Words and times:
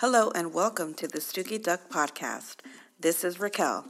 Hello 0.00 0.30
and 0.34 0.52
welcome 0.52 0.92
to 0.92 1.08
the 1.08 1.20
Stooky 1.20 1.56
Duck 1.62 1.88
Podcast. 1.88 2.56
This 3.00 3.24
is 3.24 3.40
Raquel. 3.40 3.86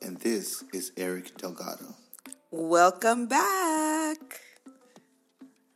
And 0.00 0.16
this 0.16 0.64
is 0.72 0.92
Eric 0.96 1.36
Delgado. 1.36 1.94
Welcome 2.50 3.26
back. 3.26 4.40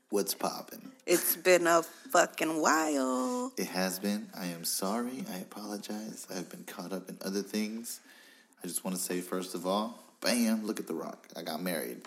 What's 0.09 0.33
poppin'? 0.33 0.93
It's 1.05 1.37
been 1.37 1.67
a 1.67 1.83
fucking 1.83 2.59
while. 2.63 3.53
It 3.59 3.67
has 3.67 3.99
been. 3.99 4.31
I 4.35 4.47
am 4.47 4.65
sorry. 4.65 5.27
I 5.31 5.41
apologize. 5.41 6.27
I've 6.35 6.49
been 6.49 6.65
caught 6.65 6.95
up 6.95 7.11
in 7.11 7.19
other 7.23 7.43
things. 7.43 8.01
I 8.65 8.69
just 8.69 8.83
want 8.83 8.97
to 8.97 9.03
say, 9.03 9.21
first 9.21 9.55
of 9.55 9.67
all, 9.67 10.03
bam, 10.23 10.65
look 10.65 10.81
at 10.81 10.87
The 10.87 10.95
Rock. 10.95 11.29
I 11.37 11.43
got 11.43 11.63
married. 11.63 12.01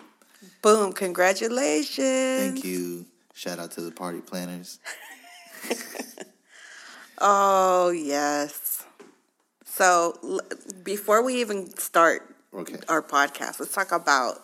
Boom, 0.60 0.92
congratulations. 0.92 1.98
Thank 1.98 2.64
you. 2.64 3.06
Shout 3.32 3.60
out 3.60 3.70
to 3.72 3.80
the 3.80 3.92
party 3.92 4.20
planners. 4.20 4.80
Oh, 7.20 7.90
yes. 7.90 8.84
So, 9.64 10.18
l- 10.22 10.40
before 10.82 11.22
we 11.22 11.40
even 11.40 11.76
start 11.76 12.22
Okay. 12.54 12.76
our 12.88 13.02
podcast, 13.02 13.60
let's 13.60 13.72
talk 13.74 13.92
about 13.92 14.38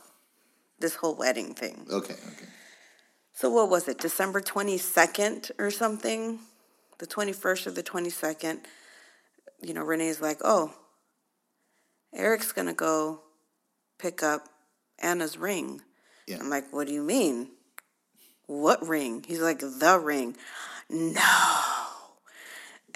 this 0.79 0.95
whole 0.97 1.15
wedding 1.15 1.55
thing. 1.55 1.87
Okay, 1.91 2.15
okay. 2.15 2.47
So, 3.33 3.51
what 3.51 3.69
was 3.69 3.89
it, 3.89 3.99
December 3.99 4.41
22nd 4.41 5.51
or 5.59 5.71
something? 5.71 6.41
The 6.99 7.07
21st 7.07 7.67
or 7.67 7.71
the 7.73 7.83
22nd? 7.83 8.61
You 9.63 9.75
know, 9.75 9.83
Renee's 9.85 10.21
like, 10.21 10.39
oh, 10.45 10.75
Eric's 12.15 12.53
going 12.53 12.69
to 12.69 12.75
go 12.75 13.21
pick 13.99 14.23
up 14.23 14.49
Anna's 14.99 15.37
ring. 15.37 15.81
Yeah. 16.27 16.39
I'm 16.41 16.51
like, 16.51 16.73
what 16.73 16.87
do 16.87 16.93
you 16.95 17.03
mean? 17.03 17.51
What 18.47 18.87
ring? 18.87 19.25
He's 19.27 19.41
like, 19.41 19.59
the 19.61 20.01
ring. 20.03 20.37
No. 20.89 21.63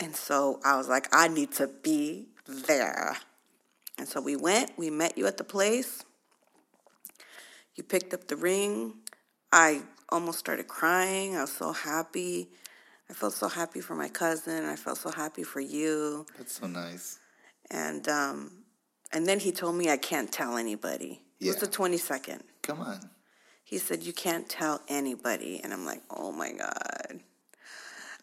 And 0.01 0.17
so 0.17 0.61
I 0.65 0.77
was 0.77 0.89
like, 0.89 1.09
I 1.13 1.29
need 1.29 1.53
to 1.53 1.69
be 1.69 2.29
there. 2.49 3.17
And 3.99 4.09
so 4.09 4.21
we 4.21 4.35
went, 4.35 4.73
we 4.79 4.89
met 4.89 5.19
you 5.19 5.27
at 5.27 5.37
the 5.37 5.45
place. 5.45 6.05
You 7.75 7.85
picked 7.85 8.15
up 8.15 8.27
the 8.27 8.37
ring. 8.37 8.95
I 9.53 9.83
almost 10.09 10.39
started 10.39 10.69
crying. 10.69 11.37
I 11.37 11.43
was 11.43 11.53
so 11.53 11.73
happy. 11.73 12.49
I 13.11 13.13
felt 13.13 13.35
so 13.35 13.49
happy 13.49 13.81
for 13.81 13.95
my 13.95 14.09
cousin. 14.09 14.65
I 14.65 14.77
felt 14.77 14.99
so 14.99 15.11
happy 15.11 15.43
for 15.43 15.61
you. 15.61 16.27
That's 16.39 16.59
so 16.61 16.67
nice. 16.67 17.19
And 17.71 18.09
um, 18.09 18.65
and 19.13 19.27
then 19.27 19.41
he 19.41 19.53
told 19.53 19.77
me 19.77 19.91
I 19.91 19.97
can't 19.97 20.31
tell 20.33 20.57
anybody. 20.57 21.21
It 21.41 21.47
was 21.49 21.57
the 21.57 21.67
twenty 21.67 21.97
second. 21.97 22.43
Come 22.63 22.81
on. 22.81 23.01
He 23.65 23.79
said 23.79 24.03
you 24.03 24.13
can't 24.13 24.49
tell 24.49 24.81
anybody, 24.89 25.61
and 25.63 25.73
I'm 25.73 25.85
like, 25.85 26.03
oh 26.11 26.33
my 26.33 26.53
god, 26.53 27.21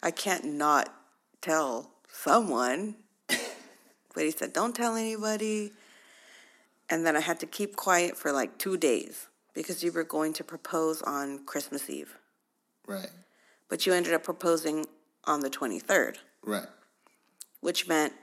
I 0.02 0.10
can't 0.10 0.44
not 0.44 0.92
tell 1.40 1.90
someone. 2.12 2.96
but 3.28 4.24
he 4.24 4.30
said 4.30 4.52
don't 4.52 4.74
tell 4.74 4.96
anybody. 4.96 5.72
And 6.90 7.04
then 7.04 7.16
I 7.16 7.20
had 7.20 7.38
to 7.40 7.46
keep 7.46 7.76
quiet 7.76 8.16
for 8.16 8.32
like 8.32 8.58
two 8.58 8.76
days 8.76 9.26
because 9.54 9.82
you 9.84 9.92
were 9.92 10.04
going 10.04 10.32
to 10.34 10.44
propose 10.44 11.02
on 11.02 11.44
Christmas 11.44 11.90
Eve, 11.90 12.16
Right. 12.86 13.10
but 13.68 13.84
you 13.86 13.92
ended 13.92 14.14
up 14.14 14.24
proposing 14.24 14.86
on 15.24 15.40
the 15.40 15.50
twenty 15.50 15.78
third, 15.78 16.18
Right. 16.42 16.66
which 17.60 17.86
meant 17.88 18.14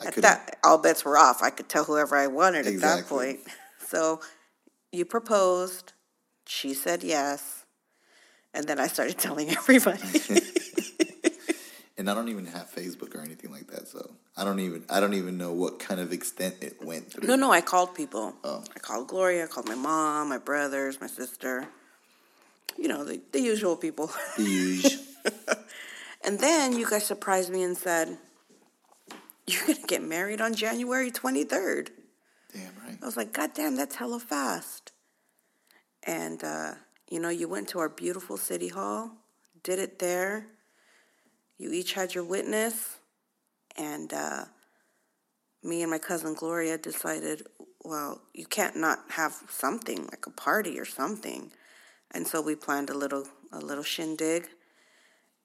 I 0.00 0.06
at 0.06 0.14
that 0.16 0.56
all 0.64 0.78
bets 0.78 1.04
were 1.04 1.18
off. 1.18 1.42
I 1.42 1.50
could 1.50 1.68
tell 1.68 1.84
whoever 1.84 2.16
I 2.16 2.26
wanted 2.26 2.66
at 2.66 2.80
that 2.80 3.06
point. 3.06 3.40
So 3.86 4.20
you 4.92 5.04
proposed, 5.04 5.94
she 6.46 6.74
said 6.74 7.02
yes, 7.02 7.64
and 8.54 8.66
then 8.68 8.78
I 8.78 8.86
started 8.86 9.18
telling 9.26 9.50
everybody. 9.50 10.00
And 12.00 12.10
I 12.10 12.14
don't 12.14 12.30
even 12.30 12.46
have 12.46 12.74
Facebook 12.74 13.14
or 13.14 13.20
anything 13.20 13.52
like 13.52 13.66
that, 13.68 13.86
so 13.86 14.10
I 14.36 14.42
don't 14.42 14.58
even 14.58 14.84
I 14.88 15.00
don't 15.00 15.14
even 15.14 15.36
know 15.36 15.52
what 15.52 15.78
kind 15.78 16.00
of 16.00 16.12
extent 16.12 16.56
it 16.62 16.82
went 16.82 17.12
through. 17.12 17.28
no, 17.28 17.36
no, 17.36 17.52
I 17.52 17.60
called 17.60 17.94
people. 17.94 18.34
Oh. 18.42 18.64
I 18.74 18.78
called 18.78 19.06
Gloria, 19.06 19.44
I 19.44 19.46
called 19.46 19.68
my 19.68 19.74
mom, 19.74 20.30
my 20.30 20.38
brothers, 20.38 21.00
my 21.00 21.06
sister. 21.06 21.68
You 22.78 22.88
know, 22.88 23.04
the, 23.04 23.20
the 23.32 23.40
usual 23.40 23.76
people. 23.76 24.10
The 24.36 24.42
huge. 24.44 24.98
And 26.22 26.38
then 26.38 26.76
you 26.76 26.88
guys 26.88 27.06
surprised 27.06 27.50
me 27.50 27.62
and 27.62 27.76
said, 27.76 28.18
You're 29.46 29.66
going 29.66 29.76
to 29.76 29.86
get 29.86 30.02
married 30.02 30.40
on 30.40 30.54
January 30.54 31.10
23rd. 31.10 31.88
Damn 32.52 32.62
right. 32.84 32.98
I 33.00 33.06
was 33.06 33.16
like, 33.16 33.32
God 33.32 33.50
damn, 33.54 33.76
that's 33.76 33.96
hella 33.96 34.20
fast. 34.20 34.92
And, 36.02 36.42
uh, 36.44 36.74
you 37.08 37.20
know, 37.20 37.28
you 37.28 37.48
went 37.48 37.68
to 37.68 37.78
our 37.78 37.88
beautiful 37.88 38.36
city 38.36 38.68
hall, 38.68 39.12
did 39.62 39.78
it 39.78 39.98
there. 39.98 40.46
You 41.60 41.70
each 41.72 41.92
had 41.92 42.14
your 42.14 42.24
witness. 42.24 42.96
And 43.76 44.12
uh, 44.14 44.46
me 45.62 45.82
and 45.82 45.90
my 45.90 45.98
cousin 45.98 46.32
Gloria 46.34 46.78
decided, 46.78 47.46
well, 47.84 48.22
you 48.32 48.46
can't 48.46 48.76
not 48.76 49.00
have 49.10 49.34
something, 49.50 50.06
like 50.06 50.26
a 50.26 50.30
party 50.30 50.80
or 50.80 50.86
something. 50.86 51.52
And 52.12 52.26
so 52.26 52.40
we 52.40 52.54
planned 52.56 52.88
a 52.88 52.96
little, 52.96 53.26
a 53.52 53.60
little 53.60 53.84
shindig. 53.84 54.48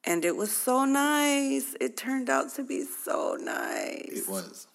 And 0.05 0.23
it 0.23 0.37
was 0.37 0.55
so 0.55 0.85
nice. 0.85 1.75
It 1.81 1.97
turned 1.97 2.29
out 2.29 2.53
to 2.55 2.63
be 2.63 2.83
so 2.85 3.37
nice. 3.37 4.23
It 4.23 4.29
was. 4.29 4.67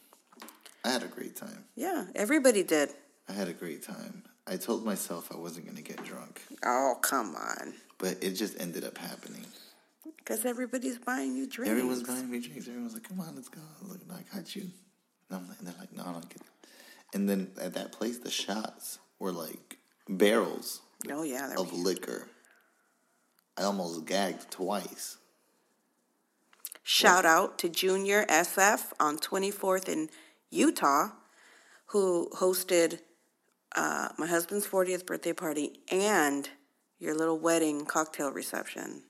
I 0.85 0.91
had 0.91 1.03
a 1.03 1.09
great 1.09 1.37
time. 1.37 1.65
Yeah, 1.75 2.05
everybody 2.15 2.63
did. 2.63 2.91
I 3.31 3.33
had 3.33 3.49
a 3.49 3.55
great 3.55 3.83
time. 3.83 4.25
I 4.47 4.57
told 4.59 4.85
myself 4.85 5.31
I 5.33 5.39
wasn't 5.39 5.65
going 5.67 5.77
to 5.77 5.83
get 5.83 6.05
drunk, 6.05 6.43
Oh, 6.65 6.97
come 7.01 7.35
on. 7.35 7.75
but 7.99 8.17
it 8.23 8.33
just 8.33 8.61
ended 8.61 8.85
up 8.85 8.99
happening. 8.99 9.47
Because 10.31 10.47
everybody's 10.47 10.97
buying 10.97 11.37
you 11.37 11.49
drinks. 11.49 11.71
Everyone's 11.73 12.05
buying 12.05 12.31
me 12.31 12.39
drinks. 12.39 12.69
Everyone's 12.69 12.95
like, 12.95 13.03
"Come 13.03 13.19
on, 13.19 13.35
let's 13.35 13.49
go." 13.49 13.61
I 13.61 13.89
like, 13.89 14.07
"No, 14.07 14.15
I 14.15 14.23
got 14.33 14.55
you." 14.55 14.63
And, 15.29 15.39
I'm 15.41 15.49
like, 15.49 15.59
and 15.59 15.67
they're 15.67 15.75
like, 15.77 15.93
"No, 15.93 16.05
I 16.05 16.13
don't 16.13 16.29
get." 16.29 16.41
It. 16.41 16.69
And 17.15 17.29
then 17.29 17.51
at 17.61 17.75
that 17.75 17.91
place, 17.91 18.19
the 18.19 18.31
shots 18.31 19.01
were 19.19 19.33
like 19.33 19.79
barrels 20.09 20.83
Oh, 21.11 21.25
yeah. 21.25 21.53
Of 21.57 21.73
liquor. 21.73 22.29
I 23.57 23.65
almost 23.65 24.05
gagged 24.05 24.53
twice. 24.53 25.17
Shout 26.85 27.27
out 27.27 27.59
to 27.59 27.69
Junior 27.69 28.25
SF 28.27 28.93
on 29.01 29.19
24th 29.19 29.89
in 29.89 30.11
Utah, 30.51 31.09
who 31.87 32.31
hosted 32.37 33.01
uh, 33.75 34.11
my 34.17 34.29
husband's 34.29 34.67
40th 34.67 35.07
birthday 35.07 35.33
party 35.33 35.81
and 35.91 36.51
your 37.01 37.17
little 37.17 37.39
wedding 37.39 37.85
cocktail 37.85 38.31
reception. 38.31 39.03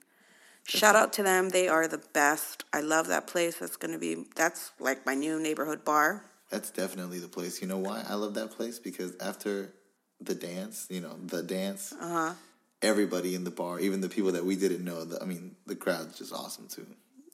Shout 0.67 0.95
out 0.95 1.11
to 1.13 1.23
them. 1.23 1.49
They 1.49 1.67
are 1.67 1.87
the 1.87 2.01
best. 2.13 2.63
I 2.71 2.81
love 2.81 3.07
that 3.07 3.27
place. 3.27 3.57
That's 3.57 3.75
going 3.75 3.91
to 3.93 3.99
be, 3.99 4.25
that's 4.35 4.71
like 4.79 5.05
my 5.05 5.15
new 5.15 5.39
neighborhood 5.39 5.83
bar. 5.83 6.25
That's 6.49 6.69
definitely 6.69 7.19
the 7.19 7.27
place. 7.27 7.61
You 7.61 7.67
know 7.67 7.77
why 7.77 8.03
I 8.07 8.15
love 8.15 8.33
that 8.35 8.51
place? 8.51 8.79
Because 8.79 9.15
after 9.19 9.73
the 10.19 10.35
dance, 10.35 10.87
you 10.89 11.01
know, 11.01 11.15
the 11.25 11.41
dance, 11.43 11.93
Uh-huh. 11.99 12.33
everybody 12.81 13.35
in 13.35 13.43
the 13.43 13.51
bar, 13.51 13.79
even 13.79 14.01
the 14.01 14.09
people 14.09 14.31
that 14.33 14.45
we 14.45 14.55
didn't 14.55 14.83
know, 14.83 15.03
the, 15.03 15.21
I 15.21 15.25
mean, 15.25 15.55
the 15.65 15.75
crowd's 15.75 16.17
just 16.17 16.33
awesome 16.33 16.67
too. 16.67 16.85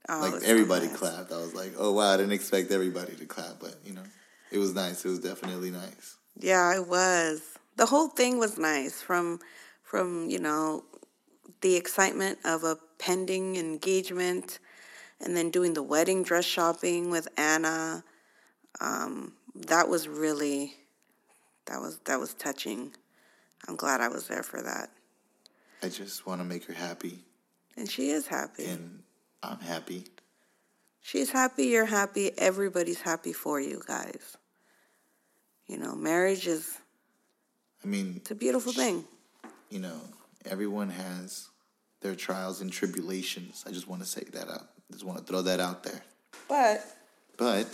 Oh, 0.09 0.21
like 0.21 0.35
it's 0.35 0.45
so 0.45 0.51
everybody 0.51 0.87
nice. 0.87 0.97
clapped. 0.97 1.31
I 1.31 1.37
was 1.37 1.53
like, 1.53 1.73
oh 1.77 1.91
wow, 1.91 2.13
I 2.13 2.17
didn't 2.17 2.31
expect 2.31 2.71
everybody 2.71 3.13
to 3.15 3.25
clap, 3.25 3.59
but 3.59 3.75
you 3.83 3.93
know, 3.93 4.03
it 4.51 4.57
was 4.57 4.73
nice. 4.73 5.03
It 5.03 5.09
was 5.09 5.19
definitely 5.19 5.69
nice. 5.71 6.15
Yeah, 6.39 6.73
it 6.75 6.87
was. 6.87 7.41
The 7.75 7.85
whole 7.87 8.07
thing 8.07 8.39
was 8.39 8.57
nice 8.57 9.01
from 9.01 9.39
from, 9.83 10.29
you 10.29 10.39
know, 10.39 10.83
the 11.61 11.75
excitement 11.75 12.39
of 12.45 12.63
a 12.63 12.77
pending 12.99 13.55
engagement 13.55 14.59
and 15.19 15.35
then 15.35 15.49
doing 15.49 15.73
the 15.73 15.83
wedding 15.83 16.23
dress 16.23 16.45
shopping 16.45 17.09
with 17.09 17.27
Anna. 17.37 18.03
Um, 18.79 19.33
that 19.55 19.87
was 19.89 20.07
really 20.07 20.75
that 21.65 21.79
was 21.79 21.99
that 22.05 22.19
was 22.19 22.33
touching. 22.35 22.93
I'm 23.67 23.75
glad 23.75 24.01
I 24.01 24.07
was 24.07 24.27
there 24.27 24.43
for 24.43 24.61
that. 24.61 24.89
I 25.83 25.89
just 25.89 26.25
want 26.25 26.41
to 26.41 26.45
make 26.45 26.65
her 26.65 26.73
happy, 26.73 27.23
And 27.75 27.89
she 27.89 28.09
is 28.09 28.27
happy. 28.27 28.65
and 28.65 29.03
I'm 29.43 29.59
happy. 29.59 30.05
She's 31.01 31.29
happy, 31.31 31.65
you're 31.67 31.85
happy, 31.85 32.31
everybody's 32.37 32.99
happy 33.01 33.31
for 33.33 33.61
you 33.61 33.81
guys. 33.87 34.35
You 35.67 35.77
know, 35.77 35.95
marriage 35.95 36.47
is 36.47 36.77
I 37.83 37.87
mean, 37.87 38.13
it's 38.17 38.31
a 38.31 38.35
beautiful 38.35 38.73
thing. 38.73 39.05
you 39.69 39.79
know, 39.79 39.99
everyone 40.47 40.89
has 40.89 41.49
their 42.01 42.15
trials 42.15 42.61
and 42.61 42.71
tribulations. 42.71 43.63
I 43.67 43.71
just 43.71 43.87
want 43.87 44.01
to 44.01 44.07
say 44.07 44.23
that 44.33 44.49
out. 44.49 44.69
I 44.89 44.93
Just 44.93 45.05
want 45.05 45.19
to 45.19 45.23
throw 45.25 45.41
that 45.43 45.59
out 45.59 45.83
there. 45.83 46.01
But 46.47 46.83
But 47.37 47.67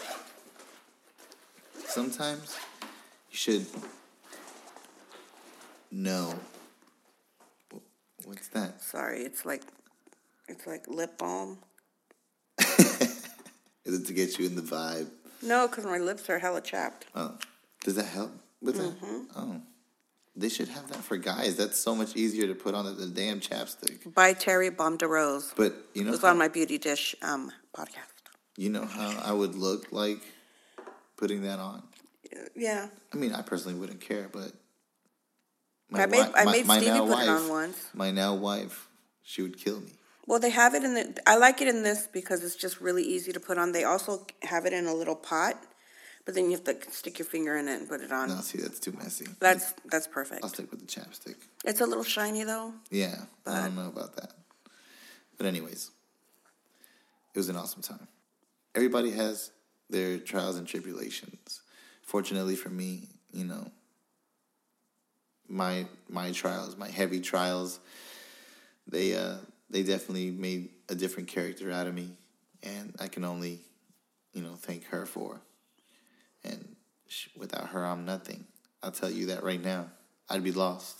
sometimes 1.87 2.57
you 3.31 3.37
should 3.37 3.65
know. 5.91 6.33
What's 8.25 8.47
that? 8.49 8.81
Sorry, 8.81 9.19
it's 9.21 9.45
like 9.45 9.63
it's 10.47 10.65
like 10.65 10.87
lip 10.87 11.17
balm. 11.17 11.59
Is 12.59 13.99
it 13.99 14.05
to 14.07 14.13
get 14.13 14.39
you 14.39 14.45
in 14.45 14.55
the 14.55 14.61
vibe? 14.61 15.07
No, 15.41 15.67
because 15.67 15.85
my 15.85 15.97
lips 15.97 16.29
are 16.29 16.39
hella 16.39 16.61
chapped. 16.61 17.05
Oh, 17.13 17.37
does 17.83 17.95
that 17.95 18.05
help 18.05 18.31
with 18.61 18.77
that? 18.77 18.83
Mm-hmm. 18.83 19.19
Oh, 19.35 19.61
they 20.35 20.49
should 20.49 20.67
have 20.69 20.87
that 20.89 21.03
for 21.03 21.17
guys. 21.17 21.55
That's 21.57 21.77
so 21.77 21.95
much 21.95 22.15
easier 22.15 22.47
to 22.47 22.55
put 22.55 22.73
on 22.75 22.85
than 22.85 22.97
the 22.97 23.07
damn 23.07 23.39
chapstick. 23.39 24.13
By 24.13 24.33
Terry 24.33 24.69
Baume 24.69 24.97
de 24.97 25.07
Rose. 25.07 25.53
But 25.55 25.73
you 25.93 26.03
know, 26.03 26.09
It 26.09 26.11
was 26.11 26.23
on 26.23 26.37
my 26.37 26.47
Beauty 26.47 26.77
Dish 26.77 27.15
um, 27.21 27.51
podcast. 27.75 28.09
You 28.57 28.69
know 28.69 28.85
how 28.85 29.19
I 29.23 29.31
would 29.31 29.55
look 29.55 29.91
like 29.91 30.21
putting 31.17 31.43
that 31.43 31.59
on? 31.59 31.83
Yeah. 32.55 32.87
I 33.13 33.17
mean, 33.17 33.33
I 33.33 33.41
personally 33.41 33.77
wouldn't 33.79 34.01
care, 34.01 34.29
but 34.31 34.51
I 35.93 36.05
made- 36.07 36.25
I 36.35 36.45
made 36.45 36.65
Stevie 36.65 36.85
now 36.87 37.05
put 37.05 37.19
it 37.23 37.29
on 37.29 37.49
once. 37.49 37.89
My 37.93 38.11
now 38.11 38.33
wife, 38.33 38.87
she 39.21 39.41
would 39.41 39.57
kill 39.57 39.79
me. 39.81 39.93
Well, 40.25 40.39
they 40.39 40.51
have 40.51 40.73
it 40.73 40.83
in 40.83 40.93
the. 40.93 41.19
I 41.27 41.35
like 41.35 41.61
it 41.61 41.67
in 41.67 41.83
this 41.83 42.07
because 42.07 42.43
it's 42.43 42.55
just 42.55 42.79
really 42.79 43.03
easy 43.03 43.33
to 43.33 43.39
put 43.39 43.57
on. 43.57 43.71
They 43.73 43.83
also 43.83 44.25
have 44.43 44.65
it 44.65 44.71
in 44.73 44.85
a 44.85 44.93
little 44.93 45.15
pot, 45.17 45.61
but 46.25 46.35
then 46.35 46.45
you 46.45 46.51
have 46.51 46.63
to 46.63 46.77
stick 46.91 47.19
your 47.19 47.25
finger 47.25 47.57
in 47.57 47.67
it 47.67 47.79
and 47.79 47.89
put 47.89 48.01
it 48.01 48.11
on. 48.11 48.29
No, 48.29 48.35
see, 48.35 48.59
that's 48.59 48.79
too 48.79 48.93
messy. 48.93 49.25
That's 49.39 49.73
that's 49.89 50.07
perfect. 50.07 50.43
I'll 50.43 50.49
stick 50.49 50.71
with 50.71 50.79
the 50.79 50.85
chapstick. 50.85 51.35
It's 51.65 51.81
a 51.81 51.85
little 51.85 52.03
shiny 52.03 52.43
though. 52.43 52.73
Yeah, 52.89 53.15
I 53.45 53.61
don't 53.61 53.75
know 53.75 53.87
about 53.87 54.15
that. 54.15 54.31
But 55.37 55.47
anyways, 55.47 55.91
it 57.33 57.39
was 57.39 57.49
an 57.49 57.55
awesome 57.55 57.81
time. 57.81 58.07
Everybody 58.75 59.11
has 59.11 59.51
their 59.89 60.17
trials 60.17 60.57
and 60.57 60.67
tribulations. 60.67 61.61
Fortunately 62.01 62.55
for 62.55 62.69
me, 62.69 63.07
you 63.31 63.45
know, 63.45 63.71
my 65.47 65.85
my 66.09 66.31
trials, 66.31 66.77
my 66.77 66.89
heavy 66.89 67.19
trials, 67.19 67.79
they 68.87 69.15
uh 69.15 69.35
they 69.69 69.83
definitely 69.83 70.31
made 70.31 70.69
a 70.89 70.95
different 70.95 71.27
character 71.27 71.71
out 71.71 71.87
of 71.87 71.93
me, 71.93 72.11
and 72.61 72.95
I 72.99 73.07
can 73.07 73.25
only, 73.25 73.59
you 74.33 74.41
know, 74.41 74.55
thank 74.55 74.85
her 74.85 75.05
for. 75.05 75.41
Without 77.35 77.69
her, 77.69 77.85
I'm 77.85 78.05
nothing. 78.05 78.45
I'll 78.81 78.91
tell 78.91 79.09
you 79.09 79.27
that 79.27 79.43
right 79.43 79.63
now. 79.63 79.87
I'd 80.29 80.43
be 80.43 80.51
lost. 80.51 80.97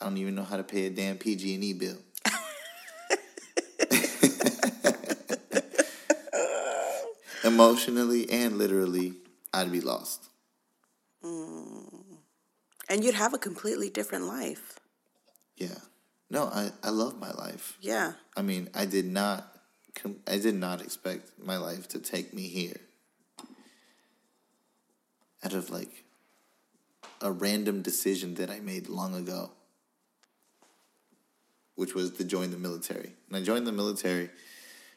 I 0.00 0.06
don't 0.06 0.18
even 0.18 0.34
know 0.34 0.42
how 0.42 0.56
to 0.56 0.62
pay 0.62 0.86
a 0.86 0.90
damn 0.90 1.18
PG&E 1.18 1.72
bill. 1.74 1.96
Emotionally 7.44 8.30
and 8.30 8.58
literally, 8.58 9.14
I'd 9.52 9.70
be 9.70 9.80
lost. 9.80 10.24
Mm. 11.24 12.18
And 12.88 13.04
you'd 13.04 13.14
have 13.14 13.34
a 13.34 13.38
completely 13.38 13.90
different 13.90 14.24
life. 14.24 14.78
Yeah. 15.56 15.78
No, 16.30 16.44
I, 16.44 16.70
I 16.82 16.90
love 16.90 17.18
my 17.18 17.32
life. 17.32 17.76
Yeah. 17.80 18.14
I 18.36 18.42
mean, 18.42 18.68
I 18.74 18.86
did 18.86 19.06
not 19.06 19.54
I 20.26 20.38
did 20.38 20.56
not 20.56 20.80
expect 20.80 21.30
my 21.38 21.56
life 21.56 21.88
to 21.88 21.98
take 21.98 22.34
me 22.34 22.48
here. 22.48 22.80
Out 25.44 25.52
of 25.52 25.70
like 25.70 26.04
a 27.20 27.30
random 27.30 27.82
decision 27.82 28.34
that 28.34 28.50
I 28.50 28.60
made 28.60 28.88
long 28.88 29.14
ago. 29.14 29.50
Which 31.74 31.94
was 31.94 32.12
to 32.12 32.24
join 32.24 32.50
the 32.50 32.56
military. 32.56 33.12
And 33.28 33.36
I 33.36 33.42
joined 33.42 33.66
the 33.66 33.72
military 33.72 34.30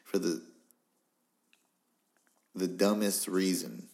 for 0.04 0.18
the 0.18 0.42
the 2.54 2.66
dumbest 2.66 3.28
reason. 3.28 3.88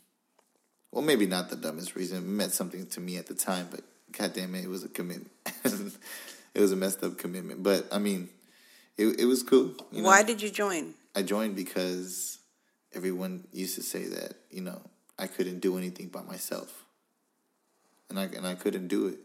Well, 0.91 1.03
maybe 1.03 1.27
not 1.27 1.51
the 1.51 1.57
dumbest 1.57 1.97
reason. 1.97 2.19
It 2.19 2.25
meant 2.25 2.53
something 2.53 2.87
to 2.89 3.01
me 3.01 3.17
at 3.17 3.27
the 3.27 3.35
time, 3.35 3.69
but 3.71 3.81
goddamn 4.13 4.55
it, 4.55 4.65
it 4.65 4.69
was 4.69 4.85
a 4.85 4.89
commitment. 4.89 5.31
it 6.55 6.61
was 6.61 6.73
a 6.73 6.77
messed 6.77 7.03
up 7.03 7.19
commitment. 7.19 7.63
But 7.63 7.87
I 7.93 7.99
mean, 7.99 8.29
it 8.97 9.21
it 9.21 9.25
was 9.25 9.43
cool. 9.43 9.75
You 9.91 10.03
know? 10.03 10.09
Why 10.09 10.23
did 10.23 10.41
you 10.41 10.51
join? 10.51 10.95
I 11.15 11.23
joined 11.23 11.57
because 11.57 12.39
everyone 12.93 13.45
used 13.53 13.75
to 13.75 13.83
say 13.83 14.05
that 14.07 14.35
you 14.51 14.61
know 14.61 14.81
I 15.19 15.27
couldn't 15.27 15.61
do 15.61 15.79
anything 15.79 16.09
by 16.09 16.23
myself, 16.23 16.85
and 18.11 18.19
I 18.19 18.25
and 18.25 18.47
I 18.47 18.55
couldn't 18.55 18.89
do 18.89 19.07
it, 19.09 19.19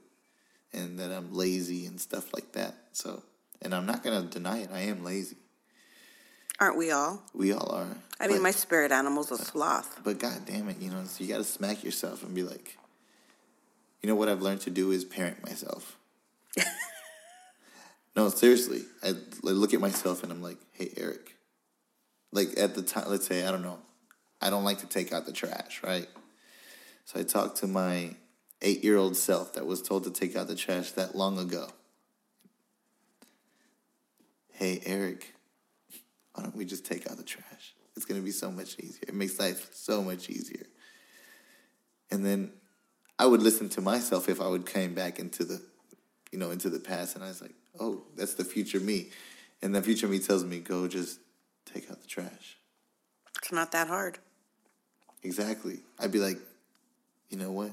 and 0.74 1.00
that 1.00 1.12
I'm 1.12 1.34
lazy 1.34 1.86
and 1.86 2.00
stuff 2.00 2.34
like 2.34 2.52
that. 2.54 2.76
So, 2.94 3.24
and 3.62 3.74
I'm 3.74 3.86
not 3.86 4.04
gonna 4.04 4.24
deny 4.24 4.60
it. 4.60 4.70
I 4.72 4.82
am 4.82 5.04
lazy. 5.04 5.38
Aren't 6.60 6.78
we 6.78 6.92
all? 6.92 7.24
We 7.34 7.54
all 7.54 7.72
are. 7.72 7.96
I 8.20 8.28
mean, 8.28 8.38
But- 8.38 8.44
my 8.44 8.52
spirit 8.52 8.92
animal's 8.92 9.32
a 9.32 9.38
sloth. 9.38 10.00
but 10.04 10.20
god 10.20 10.46
damn 10.46 10.68
it, 10.68 10.78
you 10.82 10.90
know, 10.92 11.04
so 11.06 11.24
you 11.24 11.30
got 11.30 11.38
to 11.38 11.44
smack 11.46 11.86
yourself 11.86 12.22
and 12.22 12.36
be 12.36 12.44
like, 12.44 12.78
you 14.02 14.10
know 14.10 14.16
what 14.16 14.28
I've 14.28 14.42
learned 14.42 14.60
to 14.62 14.70
do 14.70 14.92
is 14.92 15.06
parent 15.06 15.42
myself. 15.42 15.98
no, 18.18 18.28
seriously, 18.30 18.82
I, 19.02 19.10
I 19.10 19.52
look 19.52 19.74
at 19.74 19.80
myself 19.80 20.22
and 20.24 20.32
I'm 20.34 20.42
like, 20.42 20.58
hey, 20.74 20.92
Eric, 20.98 21.36
like 22.34 22.58
at 22.60 22.76
the 22.76 22.82
time, 22.82 23.06
let's 23.08 23.26
say 23.26 23.46
I 23.46 23.52
don't 23.52 23.62
know, 23.64 23.80
I 24.42 24.50
don't 24.50 24.64
like 24.64 24.80
to 24.80 24.88
take 24.88 25.12
out 25.12 25.26
the 25.26 25.34
trash, 25.34 25.82
right? 25.84 26.08
So 27.06 27.20
I 27.20 27.24
talked 27.24 27.58
to 27.58 27.68
my 27.68 28.16
eight-year-old 28.62 29.16
self 29.16 29.54
that 29.54 29.66
was 29.66 29.82
told 29.82 30.04
to 30.04 30.12
take 30.12 30.36
out 30.36 30.48
the 30.48 30.56
trash 30.56 30.92
that 30.92 31.16
long 31.16 31.38
ago. 31.38 31.68
Hey, 34.52 34.82
Eric, 34.86 35.34
why 36.34 36.44
don't 36.44 36.56
we 36.56 36.66
just 36.66 36.86
take 36.86 37.10
out 37.10 37.18
the 37.18 37.24
trash? 37.24 37.74
It's 37.96 38.06
going 38.06 38.20
to 38.20 38.26
be 38.26 38.32
so 38.32 38.52
much 38.52 38.78
easier. 38.80 39.04
It 39.08 39.14
makes 39.14 39.40
life 39.40 39.70
so 39.74 40.04
much 40.04 40.30
easier. 40.30 40.66
And 42.12 42.26
then 42.26 42.52
I 43.18 43.26
would 43.26 43.42
listen 43.42 43.70
to 43.70 43.82
myself 43.82 44.30
if 44.30 44.40
I 44.40 44.48
would 44.48 44.66
came 44.66 44.94
back 44.94 45.20
into 45.20 45.44
the, 45.44 45.62
you 46.32 46.40
know, 46.40 46.52
into 46.52 46.70
the 46.70 46.80
past, 46.80 47.16
and 47.16 47.24
I 47.24 47.28
was 47.28 47.42
like, 47.42 47.56
oh, 47.80 48.04
that's 48.16 48.36
the 48.36 48.46
future 48.46 48.80
me. 48.80 49.10
And 49.62 49.76
the 49.76 49.82
future 49.82 50.08
me 50.08 50.20
tells 50.20 50.46
me, 50.46 50.60
go 50.60 50.88
just 50.88 51.20
take 51.66 51.90
out 51.92 52.02
the 52.02 52.08
trash. 52.08 52.58
It's 53.38 53.52
not 53.52 53.72
that 53.74 53.88
hard. 53.88 54.20
Exactly. 55.24 55.80
I'd 56.00 56.12
be 56.12 56.20
like, 56.20 56.38
you 57.30 57.38
know 57.38 57.52
what? 57.52 57.72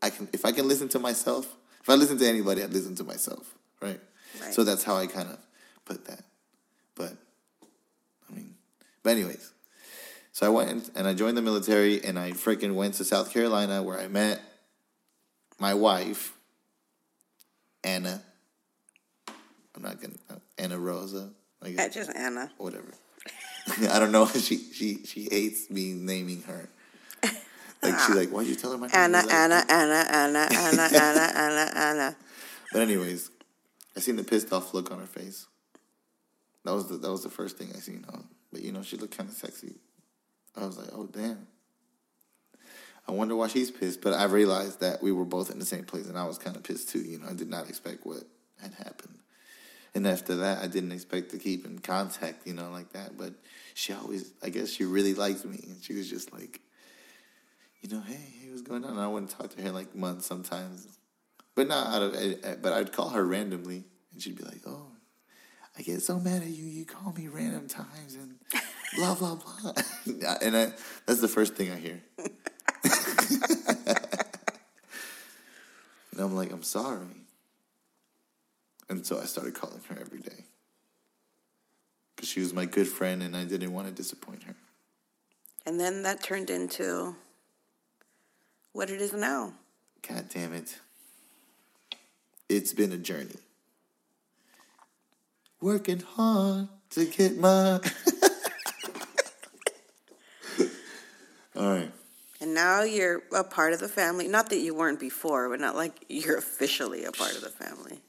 I 0.00 0.10
can 0.10 0.28
if 0.32 0.44
I 0.44 0.52
can 0.52 0.68
listen 0.68 0.88
to 0.90 0.98
myself. 0.98 1.46
If 1.82 1.88
I 1.90 1.94
listen 1.94 2.18
to 2.18 2.26
anybody, 2.28 2.62
I'd 2.62 2.72
listen 2.72 2.94
to 2.96 3.04
myself, 3.04 3.54
right? 3.80 4.00
Right. 4.40 4.54
So 4.54 4.62
that's 4.62 4.84
how 4.84 4.96
I 4.96 5.06
kind 5.06 5.28
of 5.28 5.38
put 5.84 6.04
that. 6.06 6.22
But 6.94 7.12
I 8.30 8.34
mean, 8.34 8.54
but 9.02 9.10
anyways, 9.10 9.52
so 10.32 10.46
I 10.46 10.50
went 10.50 10.90
and 10.94 11.06
I 11.08 11.14
joined 11.14 11.36
the 11.36 11.42
military, 11.42 12.04
and 12.04 12.18
I 12.18 12.32
freaking 12.32 12.74
went 12.74 12.94
to 12.94 13.04
South 13.04 13.32
Carolina 13.32 13.82
where 13.82 13.98
I 13.98 14.06
met 14.08 14.40
my 15.58 15.74
wife, 15.74 16.34
Anna. 17.82 18.22
I'm 19.74 19.82
not 19.82 20.00
gonna 20.00 20.14
uh, 20.30 20.34
Anna 20.58 20.78
Rosa. 20.78 21.30
I 21.62 21.70
guess 21.70 21.78
Yeah, 21.78 21.88
just 21.88 22.16
Anna. 22.16 22.50
whatever. 22.58 22.92
I 23.90 23.98
don't 23.98 24.12
know. 24.12 24.26
She 24.26 24.56
she 24.58 25.04
she 25.04 25.28
hates 25.30 25.70
me 25.70 25.92
naming 25.92 26.42
her. 26.42 26.68
Like 27.80 27.98
she's 28.00 28.16
like, 28.16 28.30
why'd 28.30 28.46
you 28.48 28.56
tell 28.56 28.72
her 28.72 28.78
my 28.78 28.88
name? 28.88 28.96
Anna, 28.96 29.18
like- 29.18 29.32
Anna, 29.32 29.54
Anna, 29.68 30.04
Anna, 30.10 30.48
Anna, 30.50 30.88
Anna, 30.92 31.32
Anna, 31.34 31.70
Anna. 31.76 32.16
But 32.72 32.82
anyways, 32.82 33.30
I 33.96 34.00
seen 34.00 34.16
the 34.16 34.24
pissed 34.24 34.52
off 34.52 34.74
look 34.74 34.90
on 34.90 34.98
her 34.98 35.06
face. 35.06 35.46
That 36.64 36.72
was 36.74 36.88
the 36.88 36.96
that 36.96 37.10
was 37.10 37.22
the 37.22 37.30
first 37.30 37.56
thing 37.56 37.70
I 37.74 37.78
seen. 37.78 38.04
Huh? 38.10 38.18
But 38.52 38.62
you 38.62 38.72
know, 38.72 38.82
she 38.82 38.96
looked 38.96 39.16
kind 39.16 39.30
of 39.30 39.36
sexy. 39.36 39.76
I 40.56 40.66
was 40.66 40.76
like, 40.76 40.88
oh 40.92 41.06
damn. 41.06 41.46
I 43.06 43.12
wonder 43.12 43.36
why 43.36 43.46
she's 43.46 43.70
pissed. 43.70 44.02
But 44.02 44.12
I 44.14 44.24
realized 44.24 44.80
that 44.80 45.02
we 45.02 45.12
were 45.12 45.24
both 45.24 45.50
in 45.50 45.58
the 45.58 45.64
same 45.64 45.84
place, 45.84 46.08
and 46.08 46.18
I 46.18 46.24
was 46.26 46.36
kind 46.36 46.56
of 46.56 46.64
pissed 46.64 46.88
too. 46.90 47.00
You 47.00 47.20
know, 47.20 47.28
I 47.30 47.34
did 47.34 47.48
not 47.48 47.68
expect 47.68 48.04
what 48.04 48.24
had 48.60 48.74
happened. 48.74 49.18
And 49.94 50.06
after 50.06 50.36
that, 50.36 50.62
I 50.62 50.66
didn't 50.66 50.92
expect 50.92 51.30
to 51.30 51.38
keep 51.38 51.64
in 51.64 51.78
contact, 51.78 52.46
you 52.46 52.52
know, 52.54 52.70
like 52.70 52.92
that. 52.92 53.16
But 53.16 53.32
she 53.74 53.92
always, 53.92 54.32
I 54.42 54.50
guess, 54.50 54.70
she 54.70 54.84
really 54.84 55.14
liked 55.14 55.44
me, 55.44 55.58
and 55.66 55.82
she 55.82 55.94
was 55.94 56.08
just 56.10 56.32
like, 56.32 56.60
you 57.80 57.88
know, 57.88 58.00
hey, 58.02 58.14
hey, 58.14 58.48
what's 58.50 58.62
going 58.62 58.84
on? 58.84 58.90
And 58.92 59.00
I 59.00 59.06
wouldn't 59.08 59.30
talk 59.30 59.54
to 59.56 59.62
her 59.62 59.70
like 59.70 59.94
months 59.94 60.26
sometimes, 60.26 60.86
but 61.54 61.68
not 61.68 61.86
out 61.88 62.02
of. 62.02 62.14
eh, 62.14 62.34
eh, 62.42 62.54
But 62.60 62.72
I'd 62.72 62.92
call 62.92 63.10
her 63.10 63.24
randomly, 63.24 63.84
and 64.12 64.22
she'd 64.22 64.36
be 64.36 64.44
like, 64.44 64.60
"Oh, 64.66 64.88
I 65.78 65.82
get 65.82 66.02
so 66.02 66.18
mad 66.18 66.42
at 66.42 66.48
you. 66.48 66.64
You 66.64 66.84
call 66.84 67.12
me 67.12 67.28
random 67.28 67.66
times 67.68 68.14
and 68.14 68.34
blah 68.96 69.14
blah 69.14 69.36
blah." 69.36 69.72
and 70.42 70.56
I, 70.56 70.72
that's 71.06 71.20
the 71.20 71.28
first 71.28 71.54
thing 71.54 71.70
I 71.70 71.76
hear. 71.76 72.02
and 76.12 76.20
I'm 76.20 76.34
like, 76.34 76.52
"I'm 76.52 76.62
sorry." 76.62 77.06
And 78.88 79.06
so 79.06 79.20
I 79.20 79.24
started 79.24 79.54
calling 79.54 79.80
her 79.88 79.98
every 80.00 80.20
day 80.20 80.44
because 82.18 82.28
she 82.28 82.40
was 82.40 82.52
my 82.52 82.64
good 82.64 82.88
friend, 82.88 83.22
and 83.22 83.36
I 83.36 83.44
didn't 83.44 83.72
want 83.72 83.86
to 83.86 83.92
disappoint 83.92 84.42
her. 84.42 84.54
And 85.64 85.78
then 85.78 86.02
that 86.02 86.22
turned 86.22 86.50
into 86.50 87.14
what 88.72 88.90
it 88.90 89.00
is 89.00 89.12
now. 89.12 89.52
God 90.08 90.28
damn 90.28 90.52
it. 90.52 90.78
It's 92.48 92.72
been 92.72 92.90
a 92.92 92.96
journey. 92.96 93.36
Working 95.60 96.00
hard 96.00 96.68
to 96.90 97.04
get 97.04 97.36
my. 97.38 97.74
All 101.56 101.74
right. 101.74 101.90
And 102.40 102.54
now 102.54 102.82
you're 102.82 103.22
a 103.32 103.44
part 103.44 103.72
of 103.72 103.80
the 103.80 103.88
family. 103.88 104.28
Not 104.28 104.50
that 104.50 104.58
you 104.58 104.74
weren't 104.74 105.00
before, 105.00 105.48
but 105.48 105.60
not 105.60 105.76
like 105.76 106.04
you're 106.08 106.38
officially 106.38 107.04
a 107.04 107.12
part 107.12 107.34
of 107.34 107.42
the 107.42 107.50
family. 107.50 108.00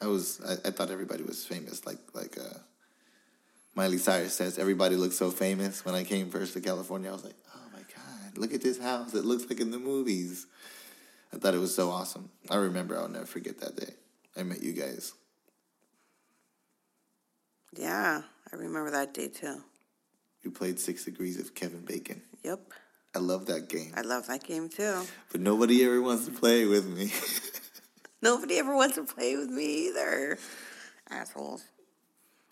I 0.00 0.06
was. 0.06 0.40
I, 0.46 0.68
I 0.68 0.70
thought 0.70 0.90
everybody 0.90 1.22
was 1.22 1.44
famous. 1.44 1.84
Like 1.86 1.98
like 2.14 2.38
uh, 2.38 2.58
Miley 3.74 3.98
Cyrus 3.98 4.34
says, 4.34 4.58
everybody 4.58 4.96
looks 4.96 5.16
so 5.16 5.30
famous. 5.30 5.84
When 5.84 5.94
I 5.94 6.04
came 6.04 6.30
first 6.30 6.54
to 6.54 6.60
California, 6.60 7.10
I 7.10 7.12
was 7.12 7.24
like, 7.24 7.36
oh 7.54 7.60
my 7.72 7.80
god, 7.80 8.38
look 8.38 8.52
at 8.54 8.62
this 8.62 8.78
house. 8.80 9.14
It 9.14 9.24
looks 9.24 9.48
like 9.48 9.60
in 9.60 9.70
the 9.70 9.78
movies. 9.78 10.46
I 11.32 11.36
thought 11.38 11.54
it 11.54 11.58
was 11.60 11.74
so 11.74 11.90
awesome. 11.90 12.30
I 12.50 12.56
remember. 12.56 12.96
I'll 12.98 13.08
never 13.08 13.26
forget 13.26 13.60
that 13.60 13.76
day. 13.76 13.94
I 14.36 14.42
met 14.42 14.62
you 14.62 14.72
guys. 14.72 15.12
Yeah, 17.76 18.22
I 18.52 18.56
remember 18.56 18.90
that 18.90 19.14
day 19.14 19.28
too. 19.28 19.62
You 20.42 20.50
played 20.50 20.80
Six 20.80 21.04
Degrees 21.04 21.38
of 21.38 21.54
Kevin 21.54 21.84
Bacon. 21.84 22.22
Yep. 22.42 22.60
I 23.14 23.18
love 23.18 23.46
that 23.46 23.68
game, 23.68 23.92
I 23.96 24.02
love 24.02 24.28
that 24.28 24.44
game 24.44 24.68
too. 24.68 25.02
but 25.32 25.40
nobody 25.40 25.84
ever 25.84 26.00
wants 26.00 26.26
to 26.26 26.30
play 26.32 26.64
with 26.64 26.86
me. 26.86 27.10
Nobody 28.22 28.58
ever 28.58 28.74
wants 28.76 28.96
to 28.96 29.04
play 29.04 29.36
with 29.36 29.48
me 29.48 29.88
either. 29.88 30.38
Assholes. 31.10 31.64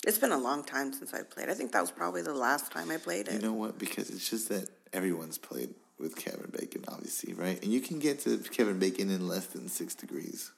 It's 0.06 0.18
been 0.18 0.32
a 0.32 0.38
long 0.38 0.64
time 0.64 0.92
since 0.92 1.12
I 1.12 1.22
played. 1.22 1.48
I 1.50 1.54
think 1.54 1.72
that 1.72 1.80
was 1.80 1.90
probably 1.90 2.22
the 2.22 2.32
last 2.34 2.70
time 2.72 2.90
I 2.90 2.96
played 2.96 3.28
it. 3.28 3.34
you 3.34 3.40
know 3.40 3.52
what? 3.52 3.78
Because 3.78 4.10
it's 4.10 4.28
just 4.30 4.48
that 4.48 4.68
everyone's 4.92 5.38
played 5.38 5.74
with 5.98 6.16
Kevin 6.16 6.50
Bacon, 6.56 6.84
obviously, 6.88 7.34
right? 7.34 7.60
And 7.62 7.72
you 7.72 7.80
can 7.80 7.98
get 7.98 8.20
to 8.20 8.38
Kevin 8.38 8.78
Bacon 8.78 9.10
in 9.10 9.26
less 9.28 9.46
than 9.46 9.68
six 9.68 9.94
degrees. 9.94 10.52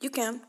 You 0.00 0.10
can. 0.10 0.40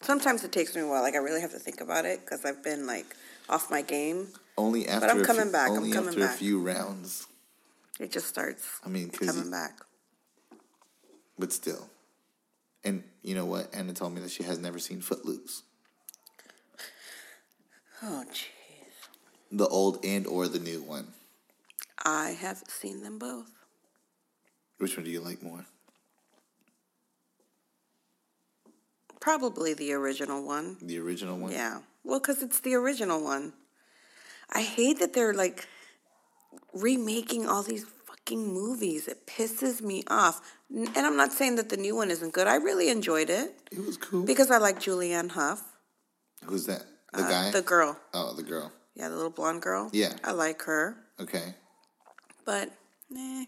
Sometimes 0.00 0.44
it 0.44 0.52
takes 0.52 0.74
me 0.76 0.82
a 0.82 0.86
while. 0.86 1.02
Like 1.02 1.14
I 1.14 1.18
really 1.18 1.40
have 1.40 1.50
to 1.52 1.58
think 1.58 1.80
about 1.80 2.04
it 2.04 2.20
because 2.20 2.44
I've 2.44 2.62
been 2.62 2.86
like 2.86 3.16
off 3.48 3.70
my 3.70 3.82
game. 3.82 4.28
Only 4.56 4.88
after 4.88 5.06
But 5.08 5.16
I'm 5.16 5.24
coming 5.24 5.42
few, 5.44 5.52
back. 5.52 5.70
I'm 5.70 5.90
coming 5.90 6.08
after 6.08 6.20
back. 6.20 6.34
a 6.34 6.38
few 6.38 6.60
rounds, 6.60 7.26
It 8.00 8.12
just 8.12 8.28
starts 8.28 8.80
I 8.86 8.88
mean, 8.88 9.10
coming 9.10 9.50
back. 9.50 9.80
But 11.38 11.52
still. 11.52 11.88
And 12.84 13.02
you 13.22 13.34
know 13.34 13.44
what? 13.44 13.74
Anna 13.74 13.92
told 13.92 14.14
me 14.14 14.20
that 14.20 14.30
she 14.30 14.42
has 14.44 14.58
never 14.58 14.78
seen 14.78 15.00
Footloose, 15.00 15.62
Oh 18.02 18.24
jeez. 18.32 18.46
the 19.50 19.66
old 19.66 20.04
and 20.04 20.26
or 20.26 20.46
the 20.48 20.60
new 20.60 20.82
one. 20.82 21.08
I 22.04 22.30
have 22.30 22.62
seen 22.68 23.02
them 23.02 23.18
both. 23.18 23.50
Which 24.78 24.96
one 24.96 25.04
do 25.04 25.10
you 25.10 25.20
like 25.20 25.42
more? 25.42 25.66
Probably 29.20 29.74
the 29.74 29.92
original 29.92 30.44
one. 30.46 30.76
The 30.80 30.98
original 30.98 31.36
one. 31.36 31.50
Yeah. 31.52 31.80
Well, 32.04 32.20
because 32.20 32.42
it's 32.42 32.60
the 32.60 32.74
original 32.74 33.22
one. 33.22 33.52
I 34.50 34.62
hate 34.62 35.00
that 35.00 35.12
they're 35.12 35.34
like 35.34 35.66
remaking 36.72 37.46
all 37.46 37.62
these 37.64 37.84
fucking 38.28 38.52
movies. 38.52 39.08
It 39.08 39.26
pisses 39.26 39.80
me 39.80 40.04
off. 40.08 40.40
And 40.70 40.88
I'm 40.98 41.16
not 41.16 41.32
saying 41.32 41.56
that 41.56 41.70
the 41.70 41.76
new 41.76 41.96
one 41.96 42.10
isn't 42.10 42.32
good. 42.34 42.46
I 42.46 42.56
really 42.56 42.90
enjoyed 42.90 43.30
it 43.30 43.58
It 43.72 43.84
was 43.84 43.96
cool. 43.96 44.24
because 44.24 44.50
I 44.50 44.58
like 44.58 44.78
Julianne 44.80 45.30
Hough. 45.30 45.62
Who's 46.44 46.66
that? 46.66 46.84
The 47.14 47.22
Uh, 47.24 47.28
guy. 47.28 47.50
The 47.50 47.62
girl. 47.62 47.96
oh, 48.12 48.34
the 48.34 48.42
girl. 48.42 48.70
Yeah, 48.94 49.08
the 49.08 49.14
little 49.16 49.30
blonde 49.30 49.62
girl. 49.62 49.88
Yeah. 49.92 50.12
I 50.24 50.32
like 50.32 50.62
her. 50.64 50.96
Okay. 51.20 51.54
But, 52.44 52.70
Meh. 53.10 53.44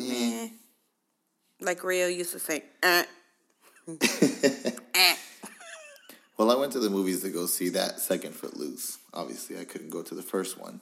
eh. 0.00 0.48
Like 1.60 1.82
Rio 1.82 2.06
used 2.06 2.32
to 2.32 2.38
say, 2.38 2.62
eh. 2.82 3.04
eh. 4.94 5.16
Well, 6.36 6.52
I 6.52 6.54
went 6.54 6.72
to 6.74 6.78
the 6.80 6.90
movies 6.90 7.22
to 7.22 7.30
go 7.30 7.46
see 7.46 7.70
that 7.70 7.98
second 7.98 8.32
Footloose. 8.34 8.98
Obviously, 9.12 9.58
I 9.58 9.64
couldn't 9.64 9.90
go 9.90 10.02
to 10.02 10.14
the 10.14 10.22
first 10.22 10.56
one. 10.60 10.80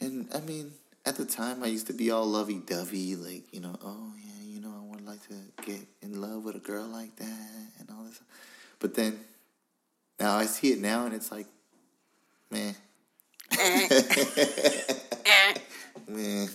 And 0.00 0.28
I 0.34 0.40
mean, 0.40 0.72
at 1.04 1.16
the 1.16 1.24
time, 1.24 1.62
I 1.62 1.66
used 1.66 1.86
to 1.88 1.92
be 1.92 2.10
all 2.10 2.26
lovey 2.26 2.58
dovey, 2.64 3.16
like, 3.16 3.44
you 3.52 3.60
know, 3.60 3.76
oh, 3.82 4.12
yeah, 4.24 4.42
you 4.44 4.60
know, 4.60 4.72
I 4.78 4.82
would 4.90 5.06
like 5.06 5.22
to 5.28 5.34
get 5.62 5.80
in 6.02 6.20
love 6.20 6.44
with 6.44 6.56
a 6.56 6.60
girl 6.60 6.86
like 6.86 7.16
that 7.16 7.70
and 7.78 7.88
all 7.90 8.04
this. 8.04 8.20
But 8.78 8.94
then, 8.94 9.18
now 10.20 10.36
I 10.36 10.46
see 10.46 10.72
it 10.72 10.80
now 10.80 11.06
and 11.06 11.14
it's 11.14 11.30
like, 11.32 11.46
meh. 12.50 12.72
meh. 16.08 16.46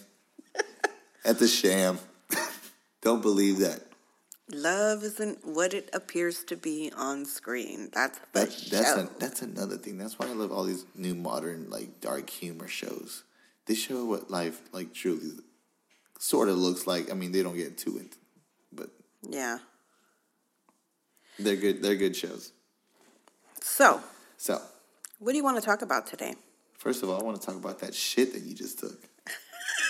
At 1.24 1.40
the 1.40 1.48
sham. 1.48 2.00
Don't 3.02 3.22
believe 3.22 3.60
that. 3.60 3.82
Love 4.54 5.04
isn't 5.04 5.46
what 5.46 5.74
it 5.74 5.90
appears 5.94 6.44
to 6.44 6.58
be 6.58 6.92
on 6.98 7.26
screen. 7.26 7.90
That's 7.94 8.20
the 8.20 8.26
That, 8.40 8.50
that's 8.70 8.96
show. 8.96 9.00
a, 9.00 9.10
that's 9.20 9.42
another 9.42 9.78
thing. 9.78 9.98
That's 9.98 10.20
why 10.20 10.28
I 10.28 10.34
love 10.34 10.52
all 10.52 10.66
these 10.66 10.86
new 10.96 11.16
modern 11.16 11.70
like 11.70 12.02
dark 12.02 12.30
humor 12.30 12.68
shows. 12.68 13.24
They 13.72 13.78
show 13.78 14.04
what 14.04 14.30
life 14.30 14.60
like 14.74 14.94
truly 14.94 15.32
sort 16.20 16.50
of 16.50 16.58
looks 16.58 16.88
like. 16.88 17.10
I 17.10 17.14
mean, 17.14 17.32
they 17.32 17.42
don't 17.42 17.56
get 17.56 17.78
too 17.78 18.00
into, 18.00 18.18
but 18.74 18.90
yeah. 19.22 19.60
they're 21.40 21.56
good. 21.56 21.82
They're 21.82 21.96
good 21.96 22.14
shows. 22.14 22.52
So, 23.62 24.02
So, 24.36 24.62
what 25.20 25.32
do 25.32 25.38
you 25.38 25.44
want 25.46 25.58
to 25.58 25.66
talk 25.66 25.82
about 25.84 26.06
today? 26.06 26.36
first 26.80 27.02
of 27.02 27.10
all, 27.10 27.18
I 27.18 27.24
want 27.24 27.40
to 27.40 27.48
talk 27.48 27.56
about 27.56 27.80
that 27.80 27.96
shit 27.96 28.34
that 28.34 28.42
you 28.42 28.54
just 28.54 28.80
took. 28.80 29.00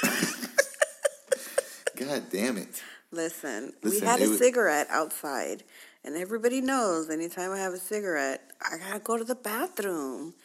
God 1.95 2.29
damn 2.31 2.57
it! 2.59 2.83
Listen, 3.09 3.73
Listen, 3.81 4.01
we 4.01 4.05
had 4.05 4.21
a 4.21 4.29
wa- 4.29 4.35
cigarette 4.35 4.85
outside, 4.91 5.63
and 6.03 6.15
everybody 6.15 6.61
knows 6.61 7.09
anytime 7.09 7.51
I 7.51 7.57
have 7.57 7.73
a 7.73 7.79
cigarette, 7.79 8.51
I 8.61 8.77
gotta 8.77 8.99
go 8.99 9.17
to 9.17 9.23
the 9.23 9.33
bathroom. 9.33 10.35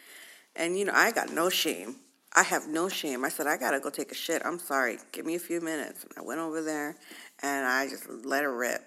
And 0.59 0.79
you 0.79 0.87
know, 0.87 0.95
I 0.95 1.11
got 1.11 1.31
no 1.31 1.51
shame. 1.51 1.97
I 2.39 2.43
have 2.43 2.69
no 2.69 2.89
shame. 2.89 3.25
I 3.25 3.31
said, 3.31 3.47
I 3.47 3.57
gotta 3.57 3.81
go 3.81 3.89
take 3.91 4.13
a 4.13 4.15
shit. 4.15 4.43
I'm 4.45 4.59
sorry. 4.59 4.99
Give 5.13 5.25
me 5.25 5.35
a 5.37 5.39
few 5.39 5.61
minutes. 5.63 6.05
And 6.05 6.13
I 6.19 6.21
went 6.21 6.39
over 6.41 6.61
there 6.63 6.95
and 7.43 7.67
I 7.67 7.89
just 7.89 8.07
let 8.25 8.45
her 8.45 8.55
rip. 8.55 8.83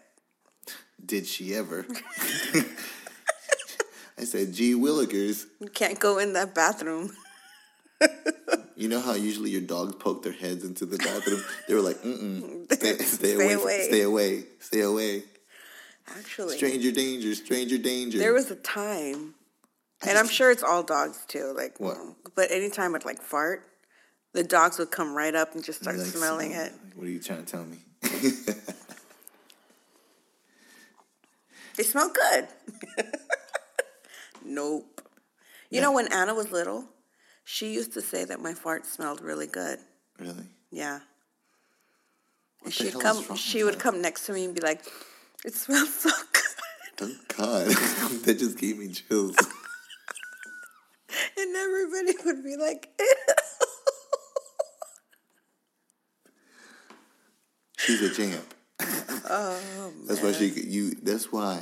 Did 1.04 1.26
she 1.26 1.56
ever? 1.56 1.86
I 4.18 4.26
said, 4.26 4.54
"Gee 4.54 4.74
willikers." 4.76 5.46
You 5.60 5.70
can't 5.70 5.98
go 6.00 6.18
in 6.20 6.34
that 6.34 6.54
bathroom. 6.54 7.12
You 8.76 8.88
know 8.88 9.02
how 9.02 9.14
usually 9.14 9.50
your 9.50 9.60
dogs 9.60 9.94
poke 9.96 10.24
their 10.24 10.32
heads 10.32 10.64
into 10.64 10.86
the 10.86 10.98
bathroom? 10.98 11.44
They 11.68 11.74
were 11.74 11.82
like, 11.82 11.98
"Mm-mm, 12.02 12.64
stay, 12.74 12.96
stay, 13.00 13.04
Stay 13.04 13.34
away, 13.34 13.54
away. 13.54 13.82
stay 13.90 14.02
away, 14.04 14.44
stay 14.62 14.80
away." 14.82 15.24
Actually, 16.08 16.56
Stranger 16.56 16.92
danger, 16.94 17.36
stranger 17.36 17.78
danger. 17.78 18.18
there 18.20 18.32
was 18.32 18.50
a 18.52 18.56
time, 18.56 19.36
and 20.08 20.18
I'm 20.18 20.28
sure 20.28 20.52
it's 20.52 20.64
all 20.64 20.84
dogs 20.84 21.24
too. 21.28 21.54
Like, 21.56 21.80
What? 21.80 21.98
But 22.36 22.52
anytime 22.52 22.96
I'd 22.96 23.06
like 23.06 23.22
fart, 23.22 23.66
the 24.34 24.44
dogs 24.44 24.78
would 24.80 24.92
come 24.92 25.14
right 25.14 25.36
up 25.36 25.56
and 25.56 25.64
just 25.64 25.82
start 25.82 25.98
Like, 25.98 26.08
smelling 26.08 26.52
smell- 26.52 26.66
it. 26.66 26.74
What 26.96 27.08
are 27.08 27.10
you 27.12 27.20
trying 27.20 27.44
to 27.46 27.52
tell 27.52 27.66
me? 27.66 27.78
They 31.76 31.84
smell 31.84 32.10
good. 32.10 32.48
nope. 34.46 35.02
You 35.70 35.82
know, 35.82 35.92
when 35.94 36.12
Anna 36.12 36.34
was 36.34 36.52
little, 36.52 36.86
she 37.46 37.74
used 37.74 37.94
to 37.94 38.02
say 38.02 38.26
that 38.26 38.42
my 38.42 38.54
fart 38.54 38.86
smelled 38.86 39.22
really 39.22 39.48
good. 39.48 39.80
really? 40.20 40.44
Yeah. 40.72 41.00
And 42.66 42.74
she'd 42.74 43.00
come. 43.00 43.36
She 43.36 43.64
would 43.64 43.76
that? 43.76 43.80
come 43.80 44.02
next 44.02 44.26
to 44.26 44.34
me 44.34 44.44
and 44.46 44.54
be 44.54 44.60
like, 44.62 44.82
"It 45.46 45.54
smells 45.54 45.94
so 46.02 46.10
good," 46.34 46.44
Oh 47.02 47.16
God, 47.38 47.68
that 48.26 48.36
just 48.38 48.58
gave 48.58 48.78
me 48.78 48.90
chills. 48.90 49.38
Everybody 51.60 52.14
would 52.26 52.44
be 52.44 52.56
like, 52.58 52.90
She's 57.78 58.02
a 58.02 58.14
champ. 58.14 58.54
"Oh 58.82 59.92
That's 60.08 60.22
why 60.22 60.32
she 60.34 60.52
could- 60.52 60.66
you. 60.66 60.92
That's 61.02 61.32
why. 61.32 61.62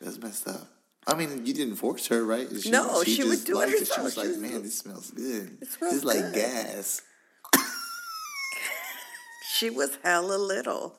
that's 0.00 0.18
messed 0.18 0.48
up. 0.48 0.66
I 1.06 1.14
mean, 1.14 1.44
you 1.46 1.54
didn't 1.54 1.76
force 1.76 2.06
her, 2.08 2.24
right? 2.24 2.46
No, 2.66 3.02
she 3.04 3.24
would 3.24 3.32
just 3.32 3.46
do 3.46 3.60
it 3.60 3.68
liked 3.68 3.92
She 3.94 4.00
was 4.00 4.16
like, 4.16 4.36
"Man, 4.38 4.62
this 4.62 4.78
smells 4.78 5.10
good. 5.10 5.58
It 5.60 5.68
smells 5.68 5.94
it's 5.96 6.04
like 6.04 6.32
gas." 6.32 7.02
She 9.52 9.68
was 9.68 9.98
hella 10.02 10.36
little. 10.38 10.94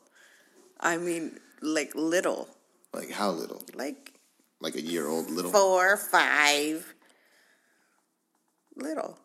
I 0.79 0.97
mean, 0.97 1.39
like 1.63 1.93
little, 1.95 2.47
Like 2.93 3.11
how 3.11 3.31
little? 3.31 3.61
like 3.75 4.13
Like 4.59 4.75
a 4.75 4.81
year 4.81 5.07
old 5.07 5.29
little. 5.31 5.51
four, 5.51 5.97
five, 5.97 6.93
little, 8.75 9.17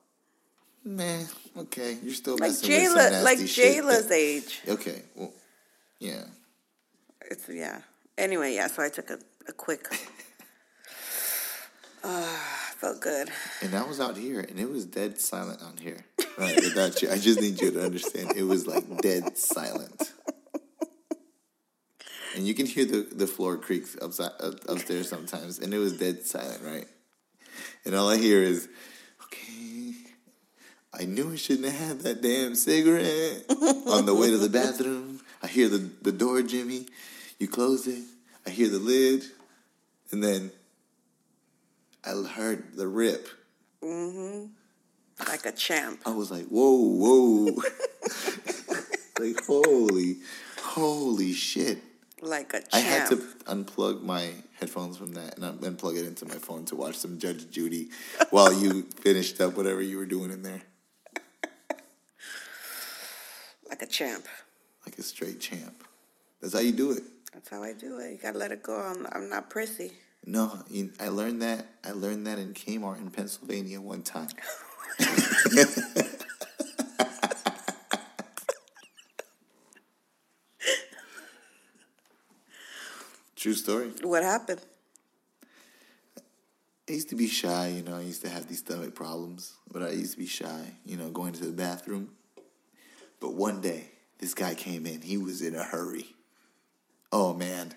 Man, 0.84 1.26
okay, 1.58 1.98
you're 2.00 2.14
still 2.14 2.34
like 2.34 2.50
messing 2.50 2.70
with 2.70 2.88
some 2.92 2.98
Jayla, 2.98 3.24
like. 3.24 3.38
Jayla's 3.40 4.10
age. 4.12 4.60
Okay, 4.68 5.02
well, 5.16 5.32
yeah. 5.98 6.22
It's 7.28 7.48
yeah. 7.48 7.80
Anyway, 8.16 8.54
yeah. 8.54 8.68
So 8.68 8.84
I 8.84 8.88
took 8.88 9.10
a, 9.10 9.18
a 9.48 9.52
quick. 9.52 9.86
Uh, 12.04 12.24
felt 12.76 13.00
good. 13.00 13.28
And 13.62 13.74
I 13.74 13.82
was 13.82 13.98
out 13.98 14.16
here, 14.16 14.38
and 14.38 14.60
it 14.60 14.70
was 14.70 14.84
dead 14.84 15.18
silent 15.18 15.60
on 15.60 15.76
here. 15.76 16.04
Right, 16.38 16.54
without 16.54 17.02
you, 17.02 17.10
I 17.10 17.18
just 17.18 17.40
need 17.40 17.60
you 17.60 17.72
to 17.72 17.84
understand. 17.84 18.34
It 18.36 18.44
was 18.44 18.68
like 18.68 18.84
dead 19.02 19.36
silent, 19.36 20.12
and 22.36 22.46
you 22.46 22.54
can 22.54 22.66
hear 22.66 22.84
the 22.84 22.98
the 23.10 23.26
floor 23.26 23.56
creaks 23.56 23.96
upside, 24.00 24.30
up, 24.40 24.68
upstairs 24.68 25.08
sometimes, 25.08 25.58
and 25.58 25.72
it 25.72 25.78
was 25.78 25.98
dead 25.98 26.24
silent, 26.24 26.62
right? 26.62 26.86
And 27.84 27.94
all 27.94 28.10
I 28.10 28.18
hear 28.18 28.42
is, 28.42 28.68
"Okay, 29.24 29.94
I 30.92 31.06
knew 31.06 31.32
I 31.32 31.36
shouldn't 31.36 31.72
have 31.72 31.88
had 31.88 32.00
that 32.00 32.22
damn 32.22 32.54
cigarette." 32.54 33.44
on 33.88 34.04
the 34.04 34.14
way 34.14 34.30
to 34.30 34.36
the 34.36 34.50
bathroom, 34.50 35.20
I 35.42 35.46
hear 35.46 35.68
the 35.68 35.78
the 36.02 36.12
door, 36.12 36.42
Jimmy. 36.42 36.86
You 37.38 37.48
close 37.48 37.86
it. 37.86 38.04
I 38.46 38.50
hear 38.50 38.68
the 38.68 38.78
lid, 38.78 39.24
and 40.12 40.22
then 40.22 40.52
I 42.04 42.10
heard 42.28 42.76
the 42.76 42.86
rip. 42.86 43.28
Mm-hmm. 43.82 44.46
Like 45.26 45.46
a 45.46 45.52
champ. 45.52 46.02
I 46.04 46.10
was 46.10 46.30
like, 46.30 46.44
whoa, 46.46 46.76
whoa. 46.76 47.62
like, 49.18 49.42
holy, 49.46 50.16
holy 50.60 51.32
shit. 51.32 51.78
Like 52.26 52.54
a 52.54 52.58
champ. 52.60 52.74
I 52.74 52.80
had 52.80 53.06
to 53.10 53.16
unplug 53.46 54.02
my 54.02 54.32
headphones 54.58 54.96
from 54.96 55.14
that 55.14 55.36
and 55.36 55.44
un- 55.44 55.60
and 55.62 55.78
plug 55.78 55.96
it 55.96 56.04
into 56.04 56.26
my 56.26 56.34
phone 56.34 56.64
to 56.66 56.74
watch 56.74 56.96
some 56.96 57.18
Judge 57.18 57.48
Judy 57.50 57.90
while 58.30 58.52
you 58.52 58.82
finished 58.82 59.40
up 59.40 59.56
whatever 59.56 59.80
you 59.80 59.96
were 59.96 60.06
doing 60.06 60.32
in 60.32 60.42
there. 60.42 60.62
like 63.68 63.82
a 63.82 63.86
champ. 63.86 64.26
Like 64.84 64.98
a 64.98 65.02
straight 65.02 65.38
champ. 65.40 65.84
That's 66.40 66.54
how 66.54 66.60
you 66.60 66.72
do 66.72 66.90
it. 66.90 67.04
That's 67.32 67.48
how 67.48 67.62
I 67.62 67.72
do 67.72 67.98
it. 67.98 68.10
You 68.10 68.18
gotta 68.20 68.38
let 68.38 68.50
it 68.50 68.62
go. 68.62 68.76
I'm, 68.76 69.06
I'm 69.12 69.28
not 69.28 69.48
prissy. 69.48 69.92
No, 70.24 70.58
you, 70.68 70.90
I 70.98 71.08
learned 71.08 71.42
that. 71.42 71.66
I 71.84 71.92
learned 71.92 72.26
that 72.26 72.40
in 72.40 72.54
Kmart 72.54 72.98
in 72.98 73.10
Pennsylvania 73.12 73.80
one 73.80 74.02
time. 74.02 74.28
True 83.46 83.54
story. 83.54 83.92
What 84.02 84.24
happened? 84.24 84.60
I 86.88 86.92
used 86.92 87.10
to 87.10 87.14
be 87.14 87.28
shy, 87.28 87.68
you 87.68 87.84
know. 87.84 87.96
I 87.96 88.00
used 88.00 88.22
to 88.22 88.28
have 88.28 88.48
these 88.48 88.58
stomach 88.58 88.96
problems, 88.96 89.52
but 89.72 89.84
I 89.84 89.90
used 89.90 90.14
to 90.14 90.18
be 90.18 90.26
shy, 90.26 90.72
you 90.84 90.96
know, 90.96 91.10
going 91.10 91.32
to 91.34 91.44
the 91.44 91.52
bathroom. 91.52 92.08
But 93.20 93.34
one 93.34 93.60
day, 93.60 93.84
this 94.18 94.34
guy 94.34 94.56
came 94.56 94.84
in. 94.84 95.00
He 95.00 95.16
was 95.16 95.42
in 95.42 95.54
a 95.54 95.62
hurry. 95.62 96.16
Oh 97.12 97.34
man, 97.34 97.72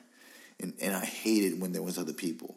and 0.59 0.73
and 0.81 0.95
I 0.95 1.05
hated 1.05 1.61
when 1.61 1.71
there 1.71 1.83
was 1.83 1.99
other 1.99 2.13
people. 2.13 2.55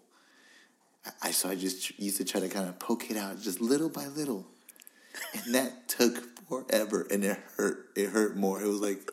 I, 1.05 1.11
I 1.25 1.31
so 1.33 1.51
I 1.51 1.55
just 1.55 1.85
tr- 1.85 1.93
used 1.99 2.17
to 2.17 2.25
try 2.25 2.41
to 2.41 2.49
kind 2.49 2.67
of 2.67 2.79
poke 2.79 3.11
it 3.11 3.19
out, 3.19 3.43
just 3.43 3.61
little 3.61 3.91
by 3.91 4.07
little, 4.07 4.47
and 5.35 5.55
that 5.55 5.87
took 5.87 6.17
forever, 6.49 7.07
and 7.11 7.23
it 7.27 7.39
hurt. 7.59 7.91
It 7.95 8.09
hurt 8.09 8.39
more. 8.39 8.63
It 8.63 8.69
was 8.69 8.81
like 8.81 9.07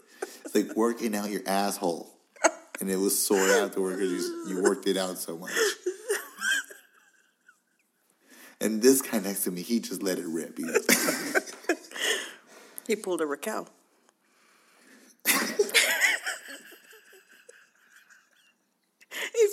it's 0.46 0.56
like 0.56 0.77
working 0.77 1.18
out 1.18 1.29
your 1.29 1.44
asshole, 1.46 2.10
and 2.79 2.89
it 2.89 2.98
was 2.98 3.17
sore 3.17 3.39
afterward 3.39 3.98
because 3.98 4.12
you, 4.12 4.45
you 4.48 4.63
worked 4.63 4.88
it 4.88 4.98
out 4.98 5.17
so 5.17 5.38
much. 5.38 5.51
And 8.62 8.81
this 8.81 9.01
guy 9.01 9.19
next 9.19 9.43
to 9.45 9.51
me, 9.51 9.62
he 9.62 9.79
just 9.79 10.03
let 10.03 10.19
it 10.19 10.25
rip. 10.27 10.57
He 10.57 10.65
He 12.88 12.95
pulled 12.95 13.21
a 13.21 13.25
Raquel. 13.25 13.69
if 15.25 15.45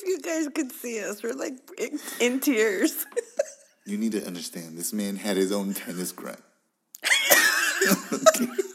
you 0.07 0.21
guys 0.23 0.49
could 0.55 0.73
see 0.73 1.05
us, 1.05 1.23
we're 1.23 1.35
like 1.35 1.53
in, 1.79 1.99
in 2.19 2.41
tears. 2.41 3.05
you 3.85 3.99
need 3.99 4.13
to 4.13 4.27
understand, 4.27 4.79
this 4.79 4.95
man 4.95 5.17
had 5.17 5.37
his 5.37 5.53
own 5.53 5.75
tennis 5.75 6.13
grunt. 6.13 6.41
it 7.03 8.65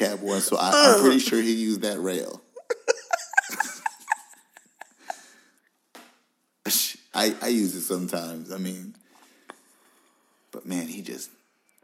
was 0.00 0.08
handicap 0.08 0.24
one, 0.24 0.40
so 0.40 0.56
I, 0.56 0.70
I'm 0.70 0.98
uh, 0.98 1.02
pretty 1.02 1.18
sure 1.18 1.40
he 1.40 1.54
used 1.54 1.82
that 1.82 1.98
rail. 2.00 2.40
I, 7.14 7.34
I 7.40 7.48
use 7.48 7.74
it 7.74 7.82
sometimes. 7.82 8.52
I 8.52 8.58
mean, 8.58 8.94
but 10.50 10.66
man, 10.66 10.88
he 10.88 11.02
just. 11.02 11.30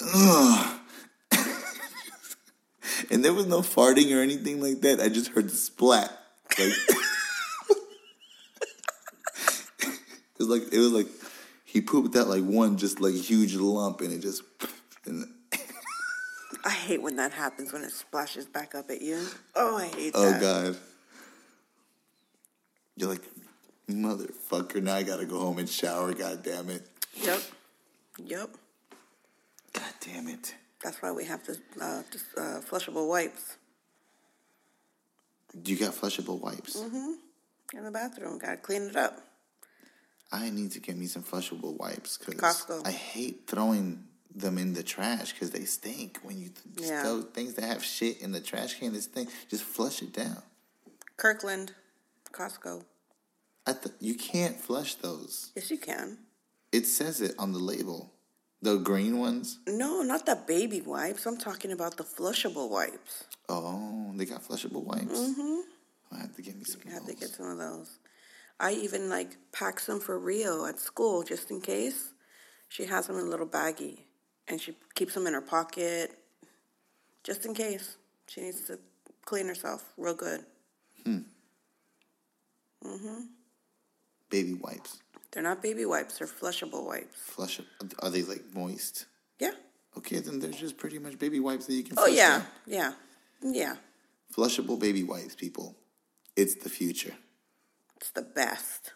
And 3.11 3.25
there 3.25 3.33
was 3.35 3.47
no 3.47 3.61
farting 3.61 4.17
or 4.17 4.21
anything 4.23 4.61
like 4.61 4.81
that. 4.83 5.01
I 5.01 5.09
just 5.09 5.29
heard 5.33 5.49
the 5.49 5.55
splat. 5.55 6.11
Like 6.59 6.73
it 9.81 10.39
was 10.39 10.49
like 10.49 10.63
it 10.73 10.79
was 10.79 10.93
like 10.93 11.09
he 11.65 11.81
pooped 11.81 12.15
out 12.17 12.29
like 12.29 12.45
one 12.45 12.77
just 12.79 13.01
like 13.01 13.15
huge 13.15 13.55
lump, 13.55 14.01
and 14.01 14.13
it 14.13 14.21
just. 14.21 14.43
Hate 16.83 17.01
when 17.01 17.15
that 17.17 17.33
happens 17.33 17.73
when 17.73 17.83
it 17.83 17.93
splashes 17.93 18.47
back 18.47 18.75
up 18.75 18.91
at 18.91 19.01
you. 19.01 19.25
Oh, 19.55 19.77
I 19.77 19.87
hate 19.87 20.13
oh 20.17 20.31
that. 20.31 20.37
Oh 20.37 20.41
god. 20.41 20.77
You're 22.97 23.09
like, 23.09 23.23
motherfucker! 23.89 24.83
Now 24.83 24.97
I 24.97 25.05
gotta 25.05 25.25
go 25.25 25.39
home 25.39 25.59
and 25.59 25.69
shower. 25.69 26.13
God 26.13 26.43
damn 26.43 26.69
it! 26.71 26.87
Yep. 27.15 27.41
Yep. 28.19 28.51
God 29.73 29.93
damn 30.01 30.27
it! 30.27 30.55
That's 30.83 31.01
why 31.01 31.13
we 31.13 31.25
have 31.25 31.47
the 31.47 31.57
uh, 31.81 32.03
uh, 32.37 32.61
flushable 32.61 33.09
wipes 33.09 33.57
Do 35.63 35.71
You 35.73 35.79
got 35.79 35.95
flushable 35.95 36.41
wipes. 36.41 36.77
Mm-hmm. 36.77 37.79
In 37.79 37.85
the 37.85 37.93
bathroom. 37.93 38.39
Gotta 38.39 38.57
clean 38.57 38.83
it 38.83 38.97
up. 38.97 39.21
I 40.33 40.51
need 40.51 40.73
to 40.73 40.81
get 40.81 40.97
me 40.97 41.07
some 41.07 41.23
flushable 41.23 41.79
wipes 41.79 42.19
because. 42.19 42.67
I 42.85 42.91
hate 42.91 43.43
throwing 43.47 44.09
them 44.35 44.59
in 44.59 44.73
the 44.75 44.83
trash 44.83 45.33
because 45.33 45.51
they 45.51 45.65
stink. 45.65 46.19
When 46.23 46.39
you 46.39 46.51
th- 46.51 46.89
Yeah. 46.89 47.03
throw 47.03 47.23
things 47.23 47.55
that 47.55 47.65
have 47.65 47.85
shit 47.85 48.21
in 48.21 48.33
the 48.33 48.41
trash 48.41 48.79
can, 48.79 48.93
this 48.93 49.07
thing 49.07 49.29
just 49.49 49.63
flush 49.63 50.03
it 50.03 50.13
down. 50.13 50.43
Kirkland, 51.17 51.75
Costco. 52.33 52.85
I 53.67 53.73
th- 53.75 53.95
you 54.01 54.15
can't 54.15 54.59
flush 54.61 54.95
those. 54.97 55.53
Yes, 55.55 55.71
you 55.71 55.79
can. 55.79 56.19
It 56.73 56.87
says 56.87 57.21
it 57.21 57.35
on 57.39 57.53
the 57.53 57.59
label. 57.59 58.13
The 58.61 58.77
green 58.77 59.19
ones. 59.19 59.59
No, 59.67 60.03
not 60.03 60.25
the 60.25 60.37
baby 60.37 60.81
wipes. 60.81 61.27
I'm 61.27 61.37
talking 61.37 61.73
about 61.73 61.97
the 61.97 62.05
flushable 62.05 62.71
wipes. 62.71 63.25
Oh, 63.49 64.13
they 64.15 64.25
got 64.25 64.43
flushable 64.43 64.85
wipes. 64.85 65.19
Mm-hmm. 65.19 65.61
I 66.13 66.19
have 66.21 66.37
to 66.37 66.43
get 66.43 66.57
me 66.57 66.65
some 66.65 66.81
of 66.87 66.93
have 66.93 67.07
to 67.07 67.15
get 67.15 67.31
some 67.31 67.47
of 67.51 67.59
those. 67.59 67.99
I 68.61 68.73
even 68.73 69.09
like 69.09 69.37
pack 69.53 69.81
some 69.81 69.99
for 70.01 70.19
Rio 70.19 70.65
at 70.67 70.79
school 70.79 71.23
just 71.25 71.51
in 71.51 71.61
case. 71.61 72.13
She 72.69 72.87
has 72.87 73.07
them 73.09 73.19
in 73.19 73.27
a 73.27 73.29
little 73.29 73.47
baggie 73.47 74.05
and 74.53 74.61
she 74.61 74.75
keeps 74.95 75.15
them 75.15 75.27
in 75.27 75.33
her 75.33 75.41
pocket 75.41 76.13
just 77.25 77.47
in 77.47 77.55
case. 77.55 77.97
She 78.29 78.43
needs 78.43 78.61
to 78.67 78.79
clean 79.25 79.49
herself 79.49 79.93
real 79.97 80.15
good. 80.15 80.45
Hmm. 81.05 81.21
Mm-hmm. 82.85 83.21
Baby 84.29 84.55
wipes. 84.55 85.01
They're 85.31 85.43
not 85.43 85.63
baby 85.63 85.87
wipes, 85.87 86.19
they're 86.19 86.29
flushable 86.29 86.87
wipes. 86.87 87.19
Flush. 87.19 87.61
Are 88.01 88.11
they 88.11 88.23
like 88.23 88.43
moist? 88.55 89.07
Yeah. 89.41 89.53
Okay, 89.97 90.19
then 90.19 90.39
they're 90.39 90.51
just 90.51 90.77
pretty 90.77 90.99
much 90.99 91.19
baby 91.19 91.41
wipes 91.41 91.67
that 91.67 91.75
you 91.75 91.85
can. 91.85 91.95
Oh, 91.99 92.07
yeah. 92.07 92.39
down. 92.39 92.47
Yeah. 92.67 92.93
Yeah. 93.43 93.77
Flushable 94.35 94.79
baby 94.79 95.03
wipes, 95.03 95.35
people. 95.35 95.75
It's 96.37 96.57
the 96.57 96.69
future. 96.69 97.15
It's 97.97 98.11
the 98.11 98.23
best. 98.23 98.93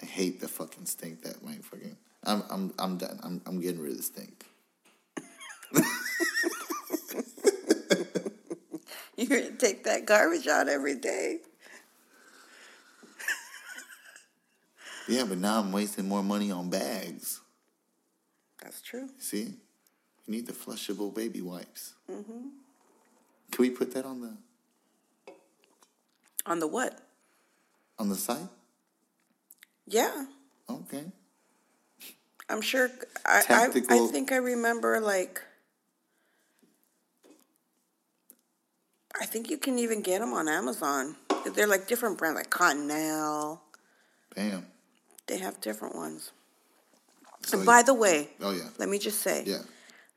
I 0.00 0.06
hate 0.06 0.40
the 0.40 0.48
fucking 0.48 0.86
stink 0.86 1.22
that 1.22 1.44
my 1.44 1.54
fucking. 1.56 1.96
I'm 2.24 2.42
I'm 2.50 2.72
I'm 2.78 2.98
done. 2.98 3.18
I'm 3.22 3.40
I'm 3.46 3.60
getting 3.60 3.80
rid 3.80 3.92
of 3.92 3.96
the 3.98 4.02
stink. 4.02 4.44
You're 9.16 9.40
to 9.40 9.52
take 9.56 9.84
that 9.84 10.06
garbage 10.06 10.46
out 10.46 10.68
every 10.68 10.94
day. 10.96 11.38
Yeah, 15.08 15.24
but 15.24 15.38
now 15.38 15.58
I'm 15.58 15.72
wasting 15.72 16.06
more 16.06 16.22
money 16.22 16.52
on 16.52 16.70
bags. 16.70 17.40
That's 18.62 18.80
true. 18.80 19.08
See, 19.18 19.42
you 19.42 20.28
need 20.28 20.46
the 20.46 20.52
flushable 20.52 21.12
baby 21.12 21.40
wipes. 21.40 21.94
Mm-hmm. 22.08 22.48
Can 23.50 23.62
we 23.62 23.70
put 23.70 23.92
that 23.94 24.04
on 24.04 24.20
the 24.20 24.36
On 26.46 26.60
the 26.60 26.68
what? 26.68 27.00
on 27.98 28.08
the 28.08 28.14
site? 28.14 28.48
Yeah. 29.88 30.26
Okay. 30.68 31.04
I'm 32.50 32.60
sure. 32.60 32.90
I, 33.24 33.42
I, 33.48 33.64
I 33.88 34.06
think 34.08 34.32
I 34.32 34.36
remember 34.36 35.00
like. 35.00 35.40
I 39.20 39.26
think 39.26 39.50
you 39.50 39.58
can 39.58 39.78
even 39.78 40.02
get 40.02 40.20
them 40.20 40.32
on 40.32 40.48
Amazon. 40.48 41.16
They're 41.54 41.66
like 41.66 41.86
different 41.86 42.18
brands, 42.18 42.36
like 42.36 42.50
Cottonelle. 42.50 43.60
Bam. 44.34 44.66
They 45.26 45.38
have 45.38 45.60
different 45.60 45.94
ones. 45.94 46.32
So 47.42 47.58
and 47.58 47.66
by 47.66 47.82
the 47.82 47.94
way, 47.94 48.30
Oh 48.40 48.52
yeah. 48.52 48.68
let 48.78 48.88
me 48.88 48.98
just 48.98 49.20
say 49.20 49.44
Yeah. 49.46 49.62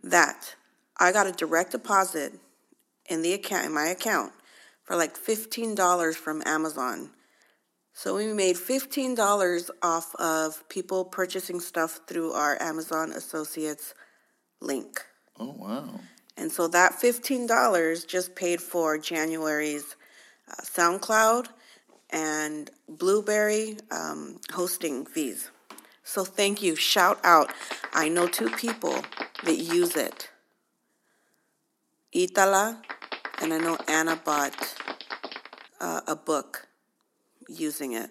that 0.04 0.56
I 0.98 1.12
got 1.12 1.28
a 1.28 1.32
direct 1.32 1.72
deposit 1.72 2.34
in 3.08 3.22
the 3.22 3.34
account 3.34 3.66
in 3.66 3.74
my 3.74 3.88
account 3.88 4.34
for 4.84 4.96
like 4.96 5.16
fifteen 5.18 5.76
dollars 5.76 6.16
from 6.16 6.42
Amazon. 6.46 7.12
So 7.94 8.16
we 8.16 8.34
made 8.34 8.58
fifteen 8.58 9.16
dollars 9.16 9.70
off 9.82 10.16
of 10.16 10.68
people 10.68 11.06
purchasing 11.06 11.60
stuff 11.60 12.02
through 12.08 12.32
our 12.34 12.62
Amazon 12.62 13.12
Associates 13.12 13.94
link. 14.60 15.06
Oh 15.40 15.54
wow. 15.58 16.00
And 16.38 16.52
so 16.52 16.68
that 16.70 16.94
$15 16.94 18.08
just 18.08 18.36
paid 18.36 18.60
for 18.60 18.98
January's 18.98 19.96
uh, 20.50 20.62
SoundCloud 20.64 21.48
and 22.10 22.72
Blubrry 22.90 23.78
um, 23.92 24.40
hosting 24.52 25.06
fees. 25.06 25.52
So 26.04 26.26
thank 26.26 26.62
you. 26.62 26.76
Shout 26.76 27.20
out. 27.24 27.52
I 27.94 28.10
know 28.10 28.28
two 28.28 28.50
people 28.50 29.04
that 29.44 29.58
use 29.58 29.96
it 29.96 30.30
Itala, 32.12 32.82
and 33.42 33.54
I 33.54 33.58
know 33.58 33.78
Anna 33.88 34.16
bought 34.16 34.76
uh, 35.80 36.02
a 36.08 36.16
book 36.16 36.68
using 37.48 37.94
it. 37.94 38.10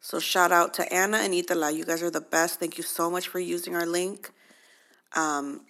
So 0.00 0.20
shout 0.20 0.52
out 0.52 0.74
to 0.74 0.92
Anna 0.92 1.16
and 1.18 1.34
Itala. 1.34 1.70
You 1.72 1.84
guys 1.84 2.02
are 2.02 2.10
the 2.10 2.20
best. 2.20 2.60
Thank 2.60 2.78
you 2.78 2.84
so 2.84 3.10
much 3.10 3.26
for 3.28 3.40
using 3.40 3.74
our 3.74 3.86
link. 3.86 4.30
Um, 5.16 5.62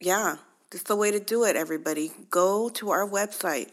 yeah, 0.00 0.36
that's 0.70 0.84
the 0.84 0.96
way 0.96 1.10
to 1.10 1.20
do 1.20 1.44
it, 1.44 1.56
everybody. 1.56 2.12
Go 2.30 2.70
to 2.70 2.90
our 2.90 3.06
website, 3.06 3.68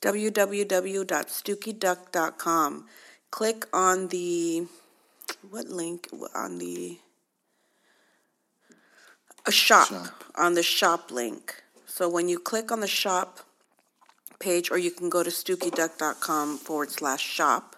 www.stookyduck.com. 0.00 2.86
Click 3.30 3.66
on 3.72 4.08
the, 4.08 4.66
what 5.50 5.68
link? 5.68 6.08
On 6.34 6.58
the, 6.58 6.98
a 9.46 9.52
shop, 9.52 9.88
Shop. 9.88 10.24
on 10.36 10.54
the 10.54 10.62
shop 10.62 11.10
link. 11.10 11.62
So 11.86 12.08
when 12.08 12.28
you 12.28 12.38
click 12.38 12.70
on 12.70 12.80
the 12.80 12.86
shop 12.88 13.40
page, 14.40 14.70
or 14.70 14.78
you 14.78 14.90
can 14.90 15.08
go 15.08 15.22
to 15.22 15.30
stookyduck.com 15.30 16.58
forward 16.58 16.90
slash 16.90 17.22
shop, 17.22 17.76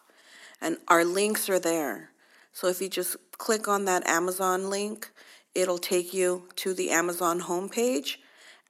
and 0.61 0.79
our 0.88 1.05
links 1.05 1.51
are 1.51 1.59
there. 1.59 2.11
So 2.53 2.68
if 2.68 2.81
you 2.81 2.88
just 2.88 3.16
click 3.37 3.68
on 3.68 3.85
that 3.85 4.07
Amazon 4.07 4.70
link, 4.70 5.11
it'll 5.55 5.79
take 5.79 6.14
you 6.14 6.48
to 6.57 6.72
the 6.72 6.90
Amazon 6.90 7.42
homepage, 7.42 8.16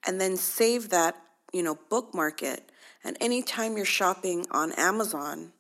and 0.07 0.21
then 0.21 0.37
save 0.37 0.89
that, 0.89 1.17
you 1.53 1.63
know, 1.63 1.79
bookmark 1.89 2.43
it. 2.43 2.71
And 3.05 3.17
anytime 3.21 3.77
you're 3.77 3.85
shopping 3.85 4.47
on 4.51 4.73
Amazon, 4.73 5.53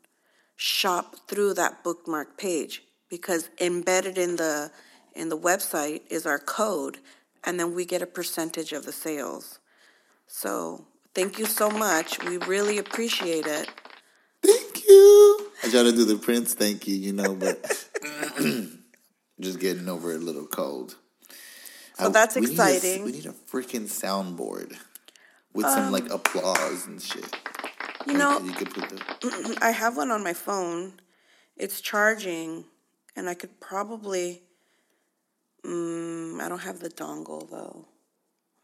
shop 0.57 1.17
through 1.29 1.55
that 1.55 1.85
bookmark 1.85 2.39
page 2.39 2.83
because 3.09 3.51
embedded 3.61 4.17
in 4.17 4.37
the 4.37 4.71
in 5.15 5.29
the 5.29 5.37
website 5.37 6.01
is 6.09 6.25
our 6.25 6.39
code 6.39 6.99
and 7.45 7.59
then 7.59 7.75
we 7.75 7.85
get 7.85 8.03
a 8.03 8.07
percentage 8.07 8.73
of 8.73 8.85
the 8.85 8.93
sales. 8.93 9.59
So, 10.27 10.87
thank 11.15 11.39
you 11.39 11.47
so 11.47 11.71
much. 11.71 12.23
We 12.25 12.39
really 12.39 12.79
appreciate 12.79 13.47
it. 13.47 13.69
Thank 14.43 14.89
you. 14.89 15.51
I 15.63 15.71
try 15.71 15.83
to 15.85 15.93
do 15.93 16.05
the 16.05 16.17
Prince 16.17 16.55
thank 16.55 16.89
you, 16.89 16.97
you 16.97 17.13
know, 17.13 17.35
but 17.35 17.89
just 19.41 19.61
getting 19.61 19.89
over 19.89 20.13
a 20.13 20.19
little 20.19 20.47
cold. 20.47 20.97
So 21.99 22.09
that's 22.09 22.35
we 22.35 22.43
need 22.43 22.51
a- 22.51 22.53
exciting. 22.53 23.05
we 23.05 23.13
need 23.13 23.27
a 23.27 23.33
freaking 23.33 23.87
soundboard 23.87 24.77
with 25.53 25.67
some 25.67 25.93
like 25.93 26.11
applause 26.11 26.87
and 26.87 27.01
shit. 27.01 27.37
You 28.07 28.15
know, 28.15 28.41
you 28.41 28.53
could 28.53 28.71
put 28.75 28.89
the 28.89 29.59
I 29.61 29.71
have 29.71 29.97
one 29.97 30.11
on 30.11 30.25
my 30.25 30.33
phone. 30.33 30.95
It's 31.57 31.81
charging, 31.81 32.65
and 33.15 33.29
I 33.29 33.35
could 33.35 33.61
probably. 33.61 34.43
Mm, 35.65 36.41
I 36.41 36.49
don't 36.49 36.63
have 36.63 36.81
the 36.81 36.89
dongle 36.91 37.49
though. 37.49 37.87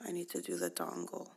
I 0.04 0.11
need 0.11 0.30
to 0.30 0.40
do 0.40 0.56
the 0.56 0.70
dongle, 0.70 1.28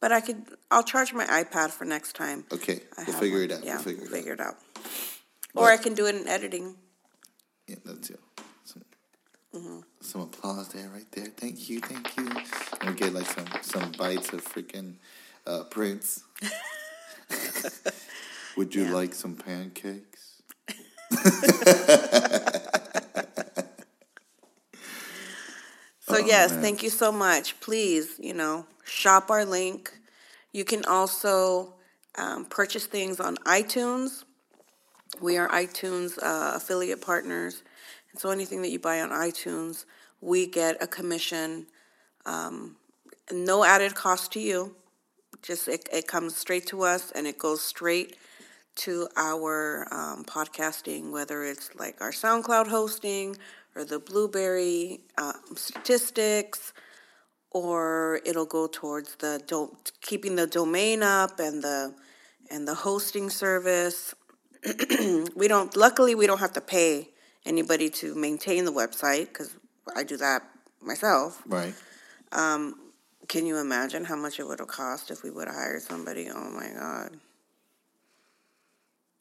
but 0.00 0.12
I 0.12 0.20
could. 0.20 0.42
I'll 0.70 0.82
charge 0.82 1.12
my 1.12 1.26
iPad 1.26 1.70
for 1.70 1.84
next 1.84 2.14
time. 2.16 2.44
okay. 2.52 2.80
I 2.98 3.04
We'll 3.06 3.16
figure 3.16 3.38
one. 3.38 3.50
it 3.50 3.52
out. 3.52 3.64
Yeah, 3.64 3.74
we'll 3.84 4.08
figure 4.08 4.34
it 4.34 4.40
out. 4.40 4.56
it 4.56 4.78
out. 4.78 4.84
Or 5.54 5.70
I 5.70 5.76
can 5.76 5.94
do 5.94 6.06
it 6.06 6.14
in 6.14 6.28
editing. 6.28 6.76
Yeah, 7.66 7.76
that's 7.84 8.10
it. 8.10 8.20
Some, 8.64 8.82
Mm-hmm. 9.54 9.80
some 10.00 10.20
applause 10.22 10.68
there, 10.68 10.88
right 10.90 11.10
there. 11.10 11.26
Thank 11.26 11.68
you, 11.68 11.80
thank 11.80 12.16
you. 12.16 12.28
And 12.80 12.90
we 12.90 12.96
get 12.96 13.12
like 13.12 13.26
some 13.26 13.46
some 13.62 13.92
bites 13.98 14.32
of 14.32 14.44
freaking 14.44 14.94
uh, 15.46 15.64
Prince. 15.64 16.22
Would 18.56 18.74
you 18.74 18.84
like 18.86 19.12
some 19.14 19.34
pancakes? 19.34 20.42
So 26.00 26.16
Oh, 26.16 26.26
yes, 26.26 26.50
man. 26.52 26.62
thank 26.62 26.82
you 26.82 26.90
so 26.90 27.12
much. 27.12 27.58
Please, 27.60 28.14
you 28.18 28.34
know, 28.34 28.66
shop 28.90 29.30
our 29.30 29.44
link. 29.44 29.92
You 30.52 30.64
can 30.64 30.84
also 30.84 31.74
um, 32.16 32.44
purchase 32.44 32.86
things 32.86 33.20
on 33.20 33.36
iTunes. 33.38 34.24
We 35.20 35.36
are 35.36 35.48
iTunes 35.48 36.18
uh, 36.22 36.52
affiliate 36.56 37.00
partners, 37.00 37.62
and 38.10 38.20
so 38.20 38.30
anything 38.30 38.62
that 38.62 38.70
you 38.70 38.78
buy 38.78 39.00
on 39.00 39.10
iTunes, 39.10 39.84
we 40.20 40.46
get 40.46 40.82
a 40.82 40.86
commission. 40.86 41.66
Um, 42.26 42.76
no 43.32 43.64
added 43.64 43.94
cost 43.94 44.32
to 44.32 44.40
you. 44.40 44.74
Just 45.42 45.68
it, 45.68 45.88
it 45.92 46.06
comes 46.06 46.36
straight 46.36 46.66
to 46.66 46.82
us, 46.82 47.12
and 47.12 47.26
it 47.26 47.38
goes 47.38 47.62
straight 47.62 48.16
to 48.76 49.08
our 49.16 49.86
um, 49.90 50.24
podcasting, 50.24 51.10
whether 51.10 51.44
it's 51.44 51.74
like 51.74 52.00
our 52.00 52.12
SoundCloud 52.12 52.68
hosting 52.68 53.36
or 53.76 53.84
the 53.84 53.98
Blubrry 53.98 55.00
um, 55.18 55.54
statistics, 55.54 56.72
or 57.50 58.20
it'll 58.24 58.46
go 58.46 58.66
towards 58.66 59.16
the 59.16 59.42
do- 59.46 59.76
keeping 60.00 60.36
the 60.36 60.46
domain 60.46 61.02
up 61.02 61.38
and 61.38 61.62
the 61.62 61.94
and 62.50 62.66
the 62.66 62.74
hosting 62.74 63.30
service. 63.30 64.14
we 65.36 65.48
don't. 65.48 65.76
Luckily, 65.76 66.14
we 66.14 66.26
don't 66.26 66.40
have 66.40 66.52
to 66.52 66.60
pay 66.60 67.08
anybody 67.46 67.88
to 67.88 68.14
maintain 68.14 68.64
the 68.64 68.72
website 68.72 69.26
because 69.26 69.54
I 69.94 70.04
do 70.04 70.16
that 70.18 70.42
myself. 70.80 71.42
Right. 71.46 71.74
Um, 72.32 72.76
can 73.28 73.46
you 73.46 73.58
imagine 73.58 74.04
how 74.04 74.16
much 74.16 74.38
it 74.38 74.46
would 74.46 74.58
have 74.58 74.68
cost 74.68 75.10
if 75.10 75.22
we 75.22 75.30
would 75.30 75.46
have 75.46 75.56
hired 75.56 75.82
somebody? 75.82 76.28
Oh 76.32 76.50
my 76.50 76.68
god. 76.78 77.16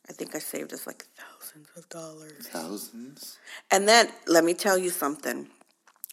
I 0.10 0.12
think 0.12 0.36
I 0.36 0.40
saved 0.40 0.74
us 0.74 0.88
like 0.88 1.06
thousands 1.16 1.68
of 1.78 1.88
dollars. 1.90 2.48
Thousands. 2.48 3.38
And 3.70 3.88
then 3.88 4.10
let 4.26 4.44
me 4.44 4.56
tell 4.56 4.78
you 4.78 4.90
something. 4.90 5.48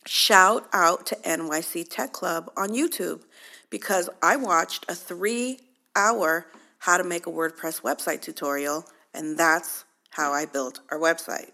Shout 0.06 0.68
out 0.72 1.04
to 1.06 1.16
NYC 1.16 1.88
Tech 1.90 2.12
Club 2.12 2.50
on 2.56 2.68
YouTube 2.68 3.22
because 3.70 4.08
I 4.22 4.36
watched 4.36 4.86
a 4.88 4.94
three 4.94 5.58
hour 5.96 6.46
how 6.78 6.96
to 6.96 7.02
make 7.02 7.26
a 7.26 7.30
WordPress 7.30 7.82
website 7.82 8.22
tutorial, 8.22 8.84
and 9.12 9.36
that's 9.36 9.84
how 10.10 10.32
I 10.32 10.46
built 10.46 10.78
our 10.92 10.98
website. 10.98 11.50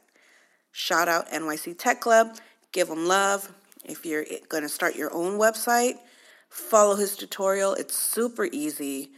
Shout 0.71 1.09
out 1.09 1.31
NYC 1.31 1.79
Tech 1.79 2.01
Club. 2.03 2.37
Give 2.73 2.89
them 2.89 3.07
love. 3.07 3.51
If 3.85 4.05
you're 4.05 4.27
going 4.51 4.63
to 4.63 4.69
start 4.69 4.97
your 4.97 5.13
own 5.15 5.39
website, 5.39 5.95
follow 6.51 6.97
his 6.97 7.17
tutorial. 7.17 7.73
It's 7.73 7.97
super 7.97 8.45
easy. 8.53 9.13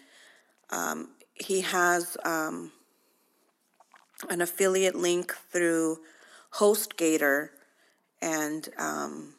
Um, 0.70 1.10
he 1.34 1.62
has 1.62 2.16
um, 2.24 2.70
an 4.30 4.40
affiliate 4.40 4.94
link 4.94 5.34
through 5.50 5.98
HostGator, 6.54 7.48
and 8.24 8.70
um, 8.78 9.34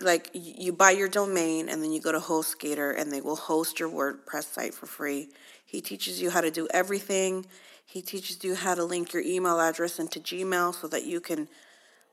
like 0.00 0.30
you 0.32 0.72
buy 0.72 0.92
your 0.92 1.08
domain 1.08 1.68
and 1.68 1.82
then 1.82 1.90
you 1.90 2.00
go 2.00 2.12
to 2.12 2.20
HostGator 2.20 2.96
and 2.96 3.12
they 3.12 3.20
will 3.20 3.36
host 3.36 3.80
your 3.80 3.90
WordPress 3.90 4.44
site 4.44 4.72
for 4.72 4.86
free. 4.86 5.30
He 5.66 5.80
teaches 5.80 6.22
you 6.22 6.30
how 6.30 6.40
to 6.40 6.50
do 6.50 6.68
everything. 6.72 7.44
He 7.84 8.02
teaches 8.02 8.42
you 8.44 8.54
how 8.54 8.76
to 8.76 8.84
link 8.84 9.12
your 9.12 9.22
email 9.22 9.58
address 9.58 9.98
into 9.98 10.20
Gmail 10.20 10.74
so 10.80 10.86
that 10.86 11.04
you 11.04 11.20
can 11.20 11.48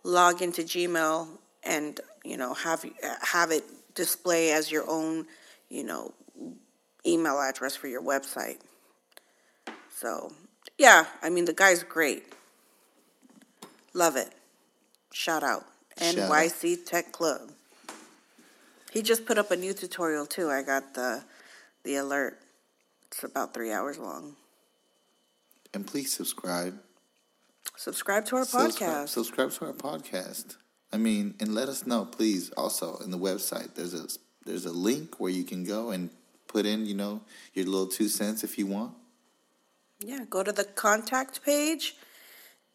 log 0.03 0.41
into 0.41 0.63
Gmail 0.63 1.27
and 1.63 1.99
you 2.23 2.37
know 2.37 2.55
have 2.55 2.83
have 3.21 3.51
it 3.51 3.63
display 3.93 4.51
as 4.51 4.71
your 4.71 4.89
own 4.89 5.27
you 5.69 5.83
know 5.83 6.13
email 7.05 7.39
address 7.39 7.75
for 7.75 7.87
your 7.87 8.01
website. 8.01 8.57
So, 9.89 10.33
yeah, 10.77 11.05
I 11.21 11.29
mean, 11.29 11.45
the 11.45 11.53
guy's 11.53 11.83
great. 11.83 12.23
Love 13.93 14.15
it. 14.15 14.31
Shout 15.17 15.43
out. 15.43 15.65
Shout 15.99 16.19
out. 16.19 16.29
NYC 16.29 16.85
Tech 16.85 17.11
Club. 17.11 17.51
He 18.91 19.01
just 19.01 19.25
put 19.25 19.39
up 19.39 19.49
a 19.49 19.55
new 19.55 19.73
tutorial 19.73 20.27
too. 20.27 20.51
I 20.51 20.61
got 20.61 20.93
the 20.93 21.23
the 21.83 21.95
alert. 21.95 22.37
It's 23.07 23.23
about 23.23 23.51
three 23.51 23.71
hours 23.71 23.97
long. 23.97 24.35
And 25.73 25.87
please 25.87 26.13
subscribe. 26.13 26.79
Subscribe 27.75 28.25
to 28.25 28.35
our 28.35 28.45
Subscribe, 28.45 28.89
podcast. 28.91 29.09
subscribe 29.09 29.51
to 29.53 29.65
our 29.65 29.73
podcast. 29.73 30.57
I 30.93 30.97
mean, 30.97 31.33
and 31.39 31.55
let 31.55 31.67
us 31.67 31.87
know, 31.87 32.05
please. 32.05 32.51
Also, 32.51 32.97
in 32.97 33.09
the 33.09 33.17
website, 33.17 33.73
there's 33.73 33.95
a 33.95 34.07
there's 34.45 34.67
a 34.67 34.71
link 34.71 35.19
where 35.19 35.31
you 35.31 35.43
can 35.43 35.63
go 35.63 35.89
and 35.89 36.11
put 36.47 36.67
in, 36.67 36.85
you 36.85 36.93
know, 36.93 37.21
your 37.55 37.65
little 37.65 37.87
two 37.87 38.07
cents 38.07 38.43
if 38.43 38.59
you 38.59 38.67
want. 38.67 38.93
Yeah, 39.99 40.25
go 40.29 40.43
to 40.43 40.51
the 40.51 40.63
contact 40.63 41.43
page, 41.43 41.95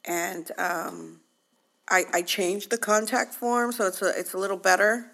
and 0.04 0.50
um, 0.58 1.21
I, 1.92 2.06
I 2.10 2.22
changed 2.22 2.70
the 2.70 2.78
contact 2.78 3.34
form 3.34 3.70
so 3.70 3.86
it's 3.86 4.00
a 4.00 4.18
it's 4.18 4.32
a 4.32 4.38
little 4.38 4.56
better, 4.56 5.12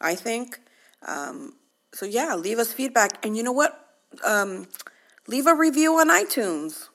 I 0.00 0.14
think. 0.14 0.60
Um, 1.06 1.54
so 1.94 2.04
yeah, 2.04 2.34
leave 2.34 2.58
us 2.58 2.72
feedback, 2.72 3.24
and 3.24 3.34
you 3.36 3.42
know 3.42 3.52
what? 3.52 3.88
Um, 4.24 4.66
leave 5.26 5.46
a 5.46 5.54
review 5.54 5.94
on 5.94 6.10
iTunes 6.10 6.88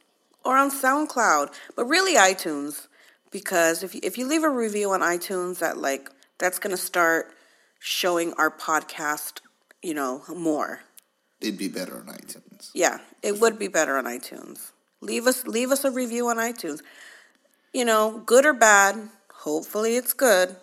or 0.46 0.56
on 0.58 0.70
SoundCloud, 0.70 1.54
but 1.76 1.86
really 1.86 2.16
iTunes, 2.16 2.88
because 3.32 3.82
if 3.82 3.96
you, 3.96 4.02
if 4.04 4.18
you 4.20 4.28
leave 4.28 4.44
a 4.44 4.50
review 4.50 4.92
on 4.92 5.02
iTunes, 5.02 5.60
that 5.60 5.78
like 5.78 6.12
that's 6.38 6.60
gonna 6.60 6.78
start 6.78 7.34
showing 7.80 8.34
our 8.34 8.52
podcast, 8.52 9.40
you 9.82 9.96
know, 9.96 10.22
more. 10.30 10.82
It'd 11.42 11.58
be 11.58 11.70
better 11.70 11.98
on 11.98 12.06
iTunes. 12.06 12.70
Yeah, 12.76 13.00
it 13.24 13.42
would 13.42 13.58
be 13.58 13.68
better 13.68 13.98
on 13.98 14.06
iTunes. 14.06 14.72
Leave 15.02 15.26
us 15.26 15.48
leave 15.48 15.72
us 15.72 15.84
a 15.84 15.92
review 15.92 16.28
on 16.28 16.38
iTunes. 16.38 16.82
You 17.74 17.86
know, 17.86 18.22
good 18.24 18.46
or 18.46 18.54
bad. 18.54 19.10
Hopefully 19.44 19.98
it's 19.98 20.14
good. 20.14 20.56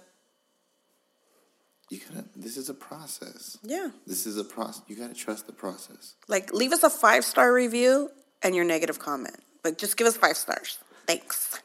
You 1.90 2.00
gotta. 2.08 2.24
This 2.34 2.56
is 2.56 2.70
a 2.70 2.74
process. 2.74 3.58
Yeah. 3.62 3.90
This 4.06 4.26
is 4.26 4.38
a 4.38 4.44
process. 4.44 4.82
You 4.88 4.96
gotta 4.96 5.12
trust 5.12 5.46
the 5.46 5.52
process. 5.52 6.14
Like 6.28 6.54
leave 6.54 6.72
us 6.72 6.82
a 6.82 6.88
five 6.88 7.22
star 7.22 7.52
review 7.52 8.10
and 8.42 8.54
your 8.54 8.64
negative 8.64 8.98
comment. 8.98 9.36
But 9.62 9.76
just 9.76 9.98
give 9.98 10.06
us 10.06 10.16
five 10.16 10.38
stars. 10.38 10.78
Thanks. 11.06 11.60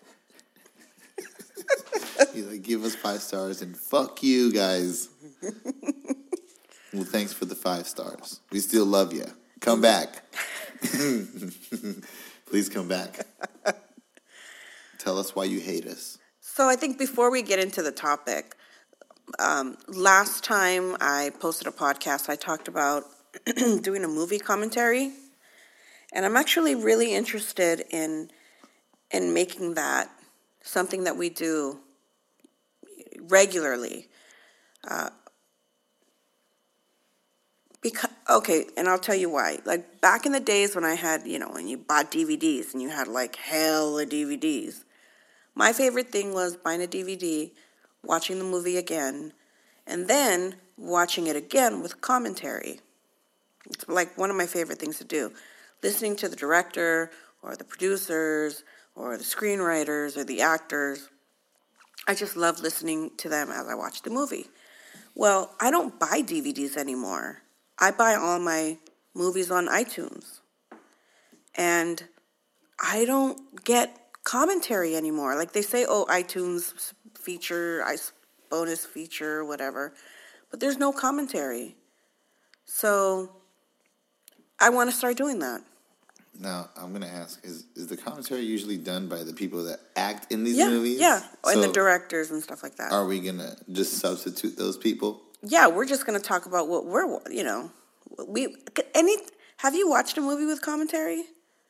He's 2.34 2.48
like, 2.48 2.64
give 2.64 2.84
us 2.84 2.96
five 2.96 3.22
stars 3.22 3.62
and 3.62 3.78
fuck 3.78 4.22
you 4.22 4.52
guys. 4.52 5.08
well, 6.94 7.06
thanks 7.06 7.32
for 7.32 7.46
the 7.46 7.56
five 7.56 7.88
stars. 7.88 8.42
We 8.52 8.60
still 8.60 8.86
love 8.86 9.14
you. 9.14 9.26
Come 9.62 9.80
back. 9.80 10.22
Please 10.82 12.68
come 12.68 12.90
back. 12.90 13.26
Tell 14.98 15.18
us 15.18 15.34
why 15.34 15.46
you 15.46 15.62
hate 15.62 15.86
us. 15.86 16.18
So 16.56 16.70
I 16.70 16.78
think 16.78 16.98
before 16.98 17.30
we 17.30 17.42
get 17.42 17.60
into 17.60 17.82
the 17.82 17.92
topic, 17.92 18.56
um, 19.40 19.76
last 19.90 20.42
time 20.42 20.96
I 21.02 21.34
posted 21.38 21.68
a 21.68 21.72
podcast, 21.72 22.30
I 22.30 22.38
talked 22.38 22.70
about 22.70 23.04
doing 23.82 24.06
a 24.06 24.08
movie 24.08 24.40
commentary, 24.40 25.12
and 26.14 26.26
I'm 26.26 26.38
actually 26.38 26.74
really 26.74 27.14
interested 27.14 27.84
in 27.90 28.30
in 29.12 29.34
making 29.34 29.74
that 29.74 30.10
something 30.64 31.04
that 31.04 31.18
we 31.18 31.30
do 31.30 31.78
regularly. 33.20 34.08
Uh, 34.88 35.10
because 37.82 38.12
okay, 38.30 38.64
and 38.78 38.88
I'll 38.88 38.98
tell 38.98 39.14
you 39.14 39.30
why. 39.30 39.60
Like 39.66 40.00
back 40.00 40.26
in 40.26 40.32
the 40.32 40.40
days 40.40 40.74
when 40.74 40.86
I 40.86 40.94
had, 40.94 41.28
you 41.28 41.38
know, 41.38 41.50
when 41.50 41.68
you 41.68 41.78
bought 41.78 42.14
DVDs 42.14 42.72
and 42.72 42.82
you 42.82 42.88
had 42.88 43.10
like 43.10 43.36
hell 43.36 44.00
of 44.00 44.08
DVDs. 44.08 44.86
My 45.56 45.72
favorite 45.72 46.12
thing 46.12 46.34
was 46.34 46.58
buying 46.58 46.84
a 46.84 46.88
DVD, 46.88 47.52
watching 48.04 48.38
the 48.38 48.46
movie 48.46 48.78
again, 48.78 49.32
and 49.88 50.08
then 50.08 50.56
watching 50.78 51.28
it 51.28 51.38
again 51.38 51.82
with 51.82 52.02
commentary. 52.02 52.82
It's 53.70 53.88
like 53.88 54.18
one 54.18 54.30
of 54.30 54.36
my 54.36 54.46
favorite 54.46 54.80
things 54.80 54.98
to 54.98 55.06
do. 55.06 55.32
Listening 55.82 56.18
to 56.18 56.28
the 56.28 56.36
director 56.36 57.10
or 57.42 57.56
the 57.56 57.64
producers 57.64 58.64
or 58.96 59.18
the 59.18 59.24
screenwriters 59.24 60.18
or 60.18 60.24
the 60.24 60.42
actors. 60.42 61.10
I 62.08 62.14
just 62.16 62.36
love 62.36 62.60
listening 62.60 63.12
to 63.18 63.30
them 63.30 63.50
as 63.50 63.68
I 63.68 63.76
watch 63.76 64.02
the 64.02 64.10
movie. 64.10 64.48
Well, 65.16 65.56
I 65.62 65.72
don't 65.72 65.98
buy 66.00 66.22
DVDs 66.22 66.76
anymore. 66.76 67.42
I 67.80 67.92
buy 67.92 68.16
all 68.16 68.40
my 68.40 68.78
movies 69.14 69.50
on 69.50 69.68
iTunes. 69.68 70.42
And 71.56 72.04
I 72.80 73.06
don't 73.06 73.64
get 73.64 74.05
commentary 74.26 74.98
anymore. 74.98 75.36
Like 75.36 75.54
they 75.54 75.62
say, 75.62 75.86
oh, 75.88 76.06
iTunes 76.10 76.94
feature, 77.18 77.82
I 77.86 77.96
bonus 78.50 78.86
feature, 78.86 79.46
whatever. 79.46 79.94
But 80.52 80.60
there's 80.60 80.78
no 80.78 80.92
commentary. 80.92 81.76
So 82.66 83.32
I 84.60 84.70
want 84.70 84.90
to 84.90 84.96
start 84.96 85.16
doing 85.16 85.40
that. 85.40 85.62
Now 86.38 86.70
I'm 86.76 86.92
gonna 86.92 87.08
ask: 87.08 87.46
Is 87.46 87.66
is 87.76 87.88
the 87.88 87.96
commentary 87.96 88.42
usually 88.42 88.78
done 88.78 89.08
by 89.08 89.24
the 89.24 89.32
people 89.32 89.64
that 89.66 89.80
act 89.96 90.34
in 90.34 90.44
these 90.44 90.58
yeah, 90.58 90.68
movies? 90.68 91.00
Yeah, 91.00 91.20
so 91.46 91.52
and 91.52 91.64
the 91.64 91.72
directors 91.72 92.30
and 92.30 92.44
stuff 92.44 92.62
like 92.62 92.76
that. 92.76 92.92
Are 92.92 93.06
we 93.06 93.22
gonna 93.22 93.56
just 93.72 94.00
substitute 94.00 94.58
those 94.58 94.78
people? 94.78 95.22
Yeah, 95.44 95.68
we're 95.68 95.86
just 95.86 96.06
gonna 96.06 96.20
talk 96.20 96.46
about 96.46 96.68
what 96.68 96.86
we're 96.86 97.06
you 97.32 97.44
know 97.44 97.72
we 98.28 98.54
any. 98.94 99.16
Have 99.58 99.76
you 99.76 99.90
watched 99.90 100.18
a 100.18 100.22
movie 100.22 100.46
with 100.46 100.62
commentary? 100.62 101.24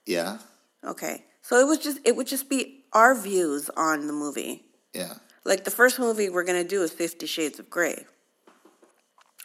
Yeah. 0.07 0.39
Okay, 0.83 1.23
so 1.45 1.59
it 1.59 1.67
was 1.67 1.77
just 1.77 1.99
it 2.03 2.15
would 2.15 2.25
just 2.25 2.49
be 2.49 2.85
our 2.91 3.13
views 3.13 3.69
on 3.77 4.07
the 4.07 4.13
movie. 4.13 4.63
Yeah. 4.95 5.13
Like 5.43 5.63
the 5.63 5.69
first 5.69 5.99
movie 5.99 6.27
we're 6.27 6.43
gonna 6.43 6.63
do 6.63 6.81
is 6.81 6.91
Fifty 6.91 7.27
Shades 7.27 7.59
of 7.59 7.69
Grey. 7.69 8.03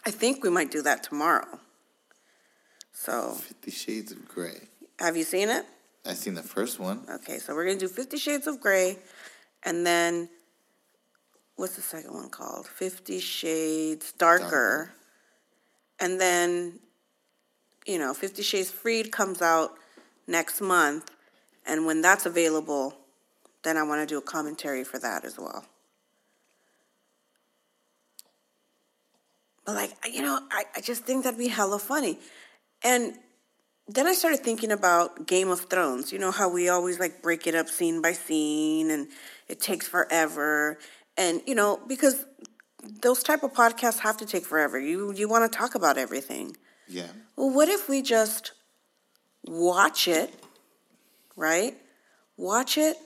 I 0.06 0.10
think 0.10 0.42
we 0.42 0.48
might 0.48 0.70
do 0.70 0.80
that 0.80 1.02
tomorrow. 1.02 1.60
So. 2.94 3.32
Fifty 3.34 3.70
Shades 3.70 4.12
of 4.12 4.26
Grey. 4.26 4.68
Have 4.98 5.14
you 5.14 5.24
seen 5.24 5.50
it? 5.50 5.66
I've 6.06 6.16
seen 6.16 6.32
the 6.32 6.42
first 6.42 6.80
one. 6.80 7.04
Okay, 7.16 7.36
so 7.36 7.54
we're 7.54 7.66
gonna 7.66 7.78
do 7.78 7.88
Fifty 7.88 8.16
Shades 8.16 8.46
of 8.46 8.62
Grey, 8.62 8.96
and 9.62 9.84
then 9.84 10.30
what's 11.56 11.76
the 11.76 11.82
second 11.82 12.14
one 12.14 12.30
called? 12.30 12.66
Fifty 12.66 13.20
Shades 13.20 14.12
Darker, 14.12 14.40
Darker. 14.40 14.92
and 16.00 16.18
then 16.18 16.80
you 17.84 17.98
know 17.98 18.14
Fifty 18.14 18.42
Shades 18.42 18.70
Freed 18.70 19.12
comes 19.12 19.42
out 19.42 19.72
next 20.26 20.62
month, 20.62 21.10
and 21.66 21.86
when 21.86 22.00
that's 22.02 22.26
available, 22.26 22.96
then 23.62 23.76
I 23.76 23.82
want 23.82 24.00
to 24.00 24.12
do 24.12 24.18
a 24.18 24.22
commentary 24.22 24.84
for 24.84 24.98
that 24.98 25.24
as 25.24 25.38
well. 25.38 25.64
But 29.64 29.74
like 29.74 29.94
you 30.12 30.22
know, 30.22 30.38
I, 30.50 30.64
I 30.76 30.80
just 30.80 31.04
think 31.04 31.24
that'd 31.24 31.38
be 31.38 31.48
hella 31.48 31.78
funny, 31.78 32.18
and 32.82 33.14
then 33.92 34.06
I 34.06 34.12
started 34.12 34.40
thinking 34.40 34.70
about 34.70 35.26
Game 35.26 35.48
of 35.48 35.62
Thrones. 35.62 36.12
You 36.12 36.18
know 36.18 36.30
how 36.30 36.48
we 36.48 36.68
always 36.68 37.00
like 37.00 37.22
break 37.22 37.46
it 37.46 37.54
up 37.54 37.68
scene 37.68 38.00
by 38.00 38.12
scene 38.12 38.90
and 38.90 39.08
it 39.48 39.60
takes 39.60 39.88
forever. 39.88 40.78
And 41.16 41.42
you 41.46 41.56
know, 41.56 41.80
because 41.88 42.24
those 43.02 43.22
type 43.22 43.42
of 43.42 43.52
podcasts 43.52 43.98
have 43.98 44.16
to 44.18 44.26
take 44.26 44.44
forever. 44.44 44.78
You 44.78 45.12
you 45.12 45.28
want 45.28 45.50
to 45.50 45.58
talk 45.58 45.74
about 45.74 45.98
everything. 45.98 46.56
Yeah. 46.88 47.08
Well, 47.36 47.50
what 47.50 47.68
if 47.68 47.88
we 47.88 48.02
just 48.02 48.52
watch 49.44 50.06
it, 50.06 50.34
right? 51.40 51.76
Watch 52.36 52.78
it, 52.78 52.96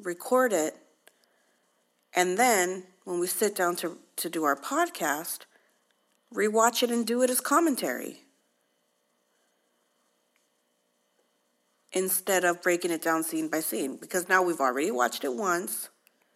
record 0.00 0.52
it, 0.52 0.76
and 2.14 2.38
then 2.38 2.84
when 3.04 3.20
we 3.20 3.26
sit 3.26 3.54
down 3.54 3.76
to 3.76 3.98
to 4.16 4.30
do 4.30 4.44
our 4.44 4.56
podcast, 4.56 5.40
rewatch 6.34 6.82
it 6.82 6.90
and 6.90 7.06
do 7.06 7.22
it 7.22 7.30
as 7.30 7.40
commentary. 7.40 8.22
instead 11.96 12.44
of 12.44 12.62
breaking 12.62 12.90
it 12.90 13.00
down 13.00 13.22
scene 13.22 13.48
by 13.48 13.58
scene 13.60 13.96
because 13.96 14.28
now 14.28 14.42
we've 14.42 14.60
already 14.60 14.90
watched 14.90 15.24
it 15.24 15.34
once. 15.34 15.88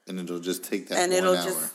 And 0.08 0.18
it'll 0.18 0.40
just 0.40 0.64
take 0.64 0.88
that 0.88 0.98
and 0.98 1.12
it'll 1.12 1.36
hour. 1.36 1.44
just 1.44 1.74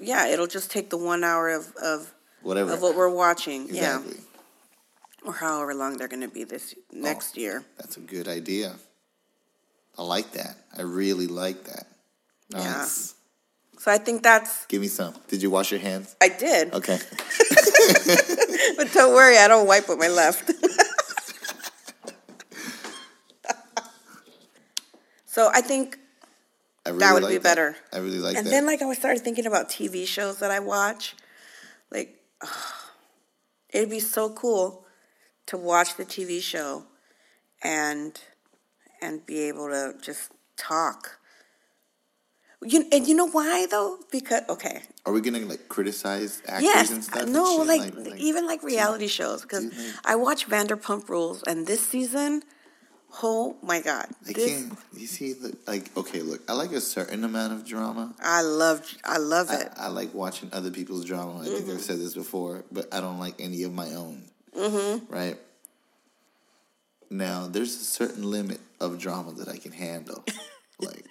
yeah, 0.00 0.28
it'll 0.28 0.46
just 0.46 0.70
take 0.70 0.88
the 0.88 0.96
one 0.96 1.22
hour 1.22 1.50
of 1.50 1.70
of 1.76 2.12
whatever 2.42 2.72
of 2.72 2.80
what 2.80 2.96
we're 2.96 3.14
watching. 3.14 3.66
Exactly. 3.66 4.16
Yeah. 4.16 5.28
Or 5.28 5.34
however 5.34 5.74
long 5.74 5.98
they're 5.98 6.08
going 6.08 6.22
to 6.22 6.28
be 6.28 6.44
this 6.44 6.74
oh, 6.78 6.96
next 6.96 7.36
oh, 7.36 7.40
year. 7.42 7.64
That's 7.76 7.98
a 7.98 8.00
good 8.00 8.26
idea. 8.26 8.76
I 9.98 10.02
like 10.02 10.32
that. 10.32 10.56
I 10.76 10.82
really 10.82 11.26
like 11.26 11.64
that. 11.64 11.86
Nice. 12.50 12.64
Yeah. 12.64 13.80
So 13.80 13.90
I 13.90 13.98
think 13.98 14.22
that's. 14.22 14.66
Give 14.66 14.80
me 14.80 14.88
some. 14.88 15.14
Did 15.28 15.42
you 15.42 15.50
wash 15.50 15.70
your 15.70 15.80
hands? 15.80 16.14
I 16.20 16.28
did. 16.28 16.72
Okay. 16.74 16.98
but 18.76 18.92
don't 18.92 19.14
worry, 19.14 19.38
I 19.38 19.48
don't 19.48 19.66
wipe 19.66 19.88
with 19.88 19.98
my 19.98 20.08
left. 20.08 20.50
So 25.30 25.48
I 25.54 25.60
think 25.60 25.96
I 26.84 26.88
really 26.88 26.98
that 26.98 27.14
would 27.14 27.22
like 27.22 27.30
be 27.30 27.36
that. 27.36 27.42
better. 27.44 27.76
I 27.92 27.98
really 27.98 28.18
like 28.18 28.36
and 28.36 28.44
that. 28.44 28.52
And 28.52 28.52
then 28.52 28.66
like 28.66 28.82
I 28.82 28.92
started 28.94 29.22
thinking 29.22 29.46
about 29.46 29.68
TV 29.68 30.04
shows 30.04 30.40
that 30.40 30.50
I 30.50 30.58
watch. 30.58 31.14
Like 31.88 32.16
oh, 32.42 32.72
it'd 33.70 33.88
be 33.88 34.00
so 34.00 34.28
cool 34.30 34.84
to 35.46 35.56
watch 35.56 35.96
the 35.96 36.04
TV 36.04 36.42
show 36.42 36.84
and 37.62 38.20
and 39.00 39.24
be 39.26 39.48
able 39.48 39.68
to 39.68 39.94
just 40.02 40.32
talk. 40.56 41.18
You, 42.62 42.84
and 42.92 43.08
you 43.08 43.14
know 43.14 43.28
why 43.28 43.66
though? 43.70 43.98
Because 44.12 44.42
okay. 44.48 44.82
Are 45.06 45.12
we 45.12 45.22
gonna 45.22 45.38
like 45.40 45.68
criticize 45.68 46.42
actors 46.46 46.64
yes, 46.64 46.90
and 46.90 47.02
stuff? 47.02 47.28
No, 47.28 47.56
like, 47.56 47.80
like, 47.80 48.06
like, 48.06 48.20
even 48.20 48.46
like 48.46 48.62
reality 48.62 49.06
shows 49.06 49.42
because 49.42 49.72
I 50.04 50.16
watch 50.16 50.46
Vanderpump 50.46 51.08
Rules 51.08 51.42
and 51.44 51.66
this 51.66 51.80
season 51.80 52.42
Oh 53.22 53.56
my 53.62 53.80
God! 53.80 54.06
I 54.28 54.32
this, 54.32 54.62
can't. 54.62 54.78
You 54.96 55.06
see, 55.06 55.34
like, 55.66 55.94
okay, 55.96 56.22
look, 56.22 56.42
I 56.48 56.52
like 56.52 56.72
a 56.72 56.80
certain 56.80 57.24
amount 57.24 57.52
of 57.52 57.66
drama. 57.66 58.14
I 58.22 58.42
love, 58.42 58.86
I 59.04 59.18
love 59.18 59.50
it. 59.50 59.68
I, 59.76 59.86
I 59.86 59.88
like 59.88 60.14
watching 60.14 60.48
other 60.52 60.70
people's 60.70 61.04
drama. 61.04 61.40
I 61.40 61.44
mm-hmm. 61.44 61.56
think 61.56 61.70
I've 61.70 61.80
said 61.80 61.98
this 61.98 62.14
before, 62.14 62.64
but 62.70 62.92
I 62.94 63.00
don't 63.00 63.18
like 63.18 63.34
any 63.40 63.64
of 63.64 63.72
my 63.72 63.88
own. 63.94 64.24
Mm-hmm. 64.56 65.12
Right. 65.12 65.36
Now, 67.10 67.48
there's 67.48 67.74
a 67.74 67.84
certain 67.84 68.30
limit 68.30 68.60
of 68.80 68.98
drama 68.98 69.32
that 69.32 69.48
I 69.48 69.58
can 69.58 69.72
handle. 69.72 70.24
like, 70.80 71.04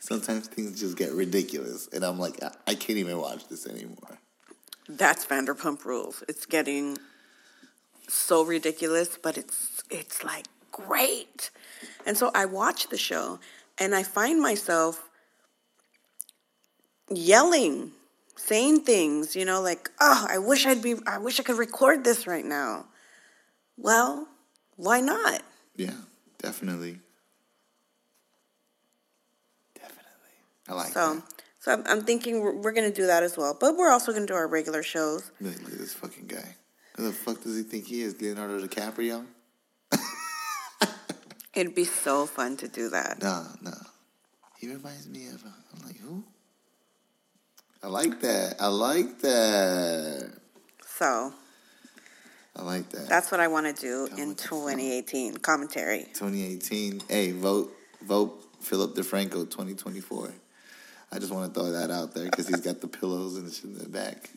sometimes 0.00 0.48
things 0.48 0.80
just 0.80 0.96
get 0.96 1.12
ridiculous, 1.12 1.88
and 1.92 2.04
I'm 2.04 2.18
like, 2.18 2.42
I, 2.42 2.50
I 2.66 2.74
can't 2.74 2.98
even 2.98 3.18
watch 3.18 3.48
this 3.48 3.66
anymore. 3.66 4.18
That's 4.88 5.24
Vanderpump 5.24 5.84
Rules. 5.84 6.24
It's 6.28 6.46
getting 6.46 6.98
so 8.08 8.44
ridiculous, 8.44 9.16
but 9.16 9.38
it's 9.38 9.82
it's 9.88 10.24
like 10.24 10.46
great. 10.72 11.50
And 12.06 12.16
so 12.16 12.30
I 12.34 12.46
watch 12.46 12.88
the 12.88 12.98
show 12.98 13.38
and 13.78 13.94
I 13.94 14.02
find 14.02 14.40
myself 14.40 15.08
yelling, 17.10 17.92
saying 18.36 18.80
things, 18.80 19.34
you 19.34 19.44
know, 19.44 19.60
like, 19.60 19.90
oh, 20.00 20.26
I 20.28 20.38
wish 20.38 20.66
I'd 20.66 20.82
be, 20.82 20.94
I 21.06 21.18
wish 21.18 21.40
I 21.40 21.42
could 21.42 21.58
record 21.58 22.04
this 22.04 22.26
right 22.26 22.44
now. 22.44 22.86
Well, 23.76 24.28
why 24.76 25.00
not? 25.00 25.42
Yeah, 25.76 25.94
definitely. 26.40 26.98
Definitely. 29.74 30.36
I 30.68 30.74
like 30.74 30.92
so, 30.92 31.14
that. 31.14 31.22
So 31.60 31.72
I'm, 31.72 31.84
I'm 31.86 32.02
thinking 32.02 32.40
we're, 32.40 32.54
we're 32.54 32.72
going 32.72 32.90
to 32.90 32.94
do 32.94 33.06
that 33.06 33.22
as 33.22 33.36
well. 33.36 33.56
But 33.58 33.76
we're 33.76 33.90
also 33.90 34.12
going 34.12 34.26
to 34.26 34.32
do 34.32 34.36
our 34.36 34.48
regular 34.48 34.82
shows. 34.82 35.30
Look, 35.40 35.60
look 35.62 35.72
at 35.72 35.78
this 35.78 35.94
fucking 35.94 36.26
guy. 36.26 36.56
Who 36.96 37.04
the 37.04 37.12
fuck 37.12 37.42
does 37.42 37.56
he 37.56 37.62
think 37.62 37.86
he 37.86 38.02
is? 38.02 38.20
Leonardo 38.20 38.60
DiCaprio? 38.66 39.24
It'd 41.54 41.74
be 41.74 41.84
so 41.84 42.26
fun 42.26 42.56
to 42.58 42.68
do 42.68 42.90
that. 42.90 43.22
No, 43.22 43.46
no. 43.62 43.72
He 44.58 44.68
reminds 44.68 45.08
me 45.08 45.28
of. 45.28 45.44
Uh, 45.44 45.48
I'm 45.74 45.86
like, 45.86 45.98
who? 45.98 46.24
I 47.82 47.88
like 47.88 48.20
that. 48.20 48.56
I 48.60 48.66
like 48.66 49.20
that. 49.20 50.32
So 50.86 51.32
I 52.56 52.62
like 52.62 52.88
that. 52.90 53.08
that's 53.08 53.30
what 53.30 53.40
I 53.40 53.48
want 53.48 53.74
to 53.74 53.80
do 53.80 54.08
in 54.16 54.28
with 54.30 54.38
the 54.38 54.42
2018 54.44 55.36
commentary. 55.38 56.06
2018. 56.14 57.02
Hey, 57.08 57.32
vote 57.32 57.72
vote 58.02 58.44
Philip 58.60 58.94
DeFranco 58.94 59.48
2024. 59.48 60.32
I 61.12 61.18
just 61.18 61.32
want 61.32 61.52
to 61.52 61.60
throw 61.60 61.72
that 61.72 61.90
out 61.90 62.14
there 62.14 62.24
because 62.24 62.48
he's 62.48 62.60
got 62.60 62.80
the 62.80 62.88
pillows 62.88 63.36
and 63.36 63.52
shit 63.52 63.64
in 63.64 63.78
the 63.78 63.88
back. 63.88 64.30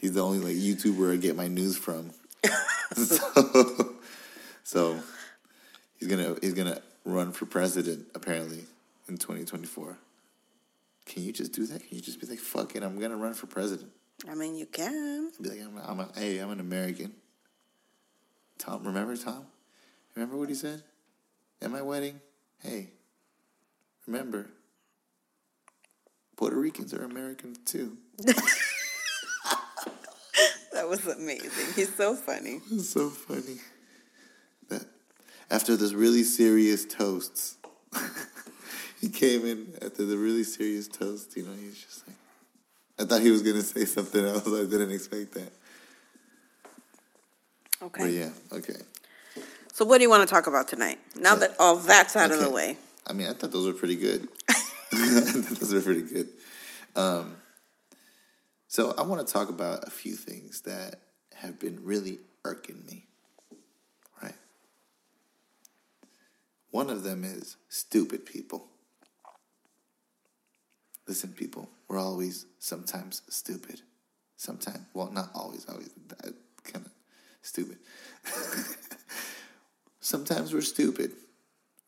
He's 0.00 0.12
the 0.12 0.22
only 0.22 0.38
like 0.38 0.54
YouTuber 0.54 1.12
I 1.12 1.16
get 1.16 1.36
my 1.36 1.48
news 1.48 1.76
from. 1.76 2.10
so, 2.94 3.96
so 4.62 5.00
he's 5.98 6.08
gonna 6.08 6.36
he's 6.40 6.54
gonna 6.54 6.80
run 7.04 7.32
for 7.32 7.46
president 7.46 8.06
apparently 8.14 8.64
in 9.08 9.18
2024. 9.18 9.96
Can 11.06 11.22
you 11.22 11.32
just 11.32 11.52
do 11.52 11.66
that? 11.66 11.86
Can 11.86 11.96
you 11.96 12.02
just 12.02 12.20
be 12.20 12.26
like, 12.26 12.38
fuck 12.38 12.76
it, 12.76 12.82
I'm 12.82 12.98
gonna 13.00 13.16
run 13.16 13.34
for 13.34 13.46
president? 13.46 13.90
I 14.26 14.34
mean, 14.34 14.54
you 14.56 14.66
can. 14.66 15.30
Be 15.40 15.50
like, 15.50 15.60
I'm, 15.60 15.76
a, 15.76 15.82
I'm 15.82 16.00
a, 16.00 16.08
hey, 16.16 16.38
I'm 16.38 16.50
an 16.50 16.60
American. 16.60 17.12
Tom, 18.56 18.84
remember 18.84 19.16
Tom? 19.16 19.46
Remember 20.16 20.36
what 20.36 20.48
he 20.48 20.54
said 20.54 20.82
at 21.62 21.70
my 21.70 21.82
wedding? 21.82 22.20
Hey, 22.60 22.88
remember, 24.06 24.46
Puerto 26.36 26.56
Ricans 26.56 26.92
are 26.94 27.04
Americans 27.04 27.58
too. 27.64 27.96
That 30.78 30.88
was 30.88 31.04
amazing. 31.08 31.74
He's 31.74 31.92
so 31.92 32.14
funny. 32.14 32.60
It's 32.70 32.90
so 32.90 33.10
funny. 33.10 33.58
That 34.68 34.84
after 35.50 35.76
this 35.76 35.92
really 35.92 36.22
serious 36.22 36.84
toasts, 36.84 37.56
he 39.00 39.08
came 39.08 39.44
in 39.44 39.74
after 39.82 40.06
the 40.06 40.16
really 40.16 40.44
serious 40.44 40.86
toast. 40.86 41.36
You 41.36 41.46
know, 41.46 41.52
he 41.60 41.66
was 41.66 41.82
just 41.82 42.06
like, 42.06 42.16
I 43.00 43.04
thought 43.04 43.20
he 43.20 43.30
was 43.30 43.42
gonna 43.42 43.62
say 43.62 43.84
something 43.84 44.24
else. 44.24 44.46
I 44.46 44.64
didn't 44.64 44.90
expect 44.90 45.34
that. 45.34 45.52
Okay. 47.80 48.02
But 48.02 48.10
yeah, 48.10 48.30
okay. 48.52 48.80
So, 49.72 49.84
what 49.84 49.98
do 49.98 50.02
you 50.02 50.10
want 50.10 50.28
to 50.28 50.32
talk 50.34 50.48
about 50.48 50.66
tonight? 50.66 50.98
Now 51.14 51.36
that 51.36 51.54
all 51.60 51.76
that's 51.76 52.16
out 52.16 52.32
of 52.32 52.38
the 52.38 52.46
Okay. 52.46 52.54
way. 52.54 52.76
I 53.06 53.12
mean, 53.12 53.28
I 53.28 53.32
thought 53.32 53.52
those 53.52 53.66
were 53.66 53.78
pretty 53.78 53.94
good. 53.96 54.28
I 54.48 54.54
thought 54.94 55.58
those 55.60 55.72
were 55.72 55.80
pretty 55.80 56.02
good. 56.02 56.28
Um, 56.96 57.36
so 58.66 58.92
I 58.98 59.02
want 59.02 59.24
to 59.26 59.32
talk 59.32 59.48
about 59.48 59.86
a 59.86 59.90
few 59.90 60.16
things 60.16 60.62
that 60.62 60.96
have 61.36 61.60
been 61.60 61.84
really 61.84 62.18
irking 62.44 62.84
me. 62.86 63.06
Right. 64.20 64.34
One 66.70 66.90
of 66.90 67.04
them 67.04 67.22
is 67.22 67.56
stupid 67.68 68.26
people. 68.26 68.66
Listen, 71.08 71.30
people, 71.32 71.70
we're 71.88 71.98
always 71.98 72.44
sometimes 72.58 73.22
stupid. 73.30 73.80
Sometimes, 74.36 74.80
well, 74.92 75.10
not 75.10 75.30
always, 75.34 75.66
always, 75.66 75.88
kind 76.64 76.84
of 76.84 76.92
stupid. 77.40 77.78
sometimes 80.00 80.52
we're 80.52 80.60
stupid, 80.60 81.12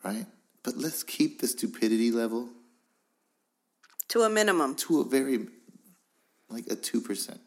right? 0.03 0.25
But 0.63 0.79
let's 0.79 1.03
keep 1.03 1.41
the 1.41 1.47
stupidity 1.47 2.11
level 2.11 2.49
To 4.09 4.23
a 4.23 4.31
minimum. 4.31 4.75
to 4.77 5.01
a 5.01 5.05
very, 5.05 5.47
like 6.49 6.67
a 6.67 6.77
2%. 6.77 7.39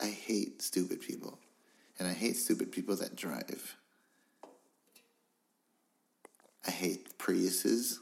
I 0.00 0.06
hate 0.06 0.60
stupid 0.60 1.00
people. 1.00 1.38
And 2.00 2.06
I 2.06 2.12
hate 2.12 2.36
stupid 2.36 2.70
people 2.72 2.94
that 2.96 3.16
drive. 3.16 3.76
I 6.66 6.70
hate 6.70 7.16
Priuses 7.18 7.98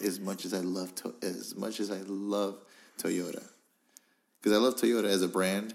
as 0.00 0.20
much 0.20 0.44
as 0.44 0.54
I 0.54 0.60
love 0.60 0.94
to- 0.96 1.14
as 1.22 1.54
much 1.54 1.80
as 1.80 1.90
I 1.90 2.00
love 2.06 2.58
Toyota. 2.98 3.42
Because 4.40 4.56
I 4.56 4.60
love 4.60 4.76
Toyota 4.76 5.06
as 5.06 5.22
a 5.22 5.28
brand. 5.28 5.74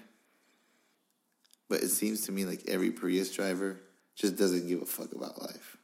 But 1.68 1.84
it 1.84 1.90
seems 1.90 2.22
to 2.22 2.32
me 2.32 2.46
like 2.46 2.68
every 2.68 2.92
Prius 2.92 3.32
driver 3.32 3.80
just 4.16 4.36
doesn't 4.36 4.68
give 4.68 4.82
a 4.82 4.86
fuck 4.86 5.14
about 5.14 5.42
life. 5.42 5.78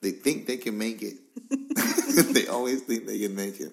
They 0.00 0.10
think 0.12 0.46
they 0.46 0.58
can 0.58 0.76
make 0.78 1.02
it. 1.02 1.16
they 2.34 2.46
always 2.46 2.82
think 2.82 3.06
they 3.06 3.18
can 3.18 3.34
make 3.34 3.60
it. 3.60 3.72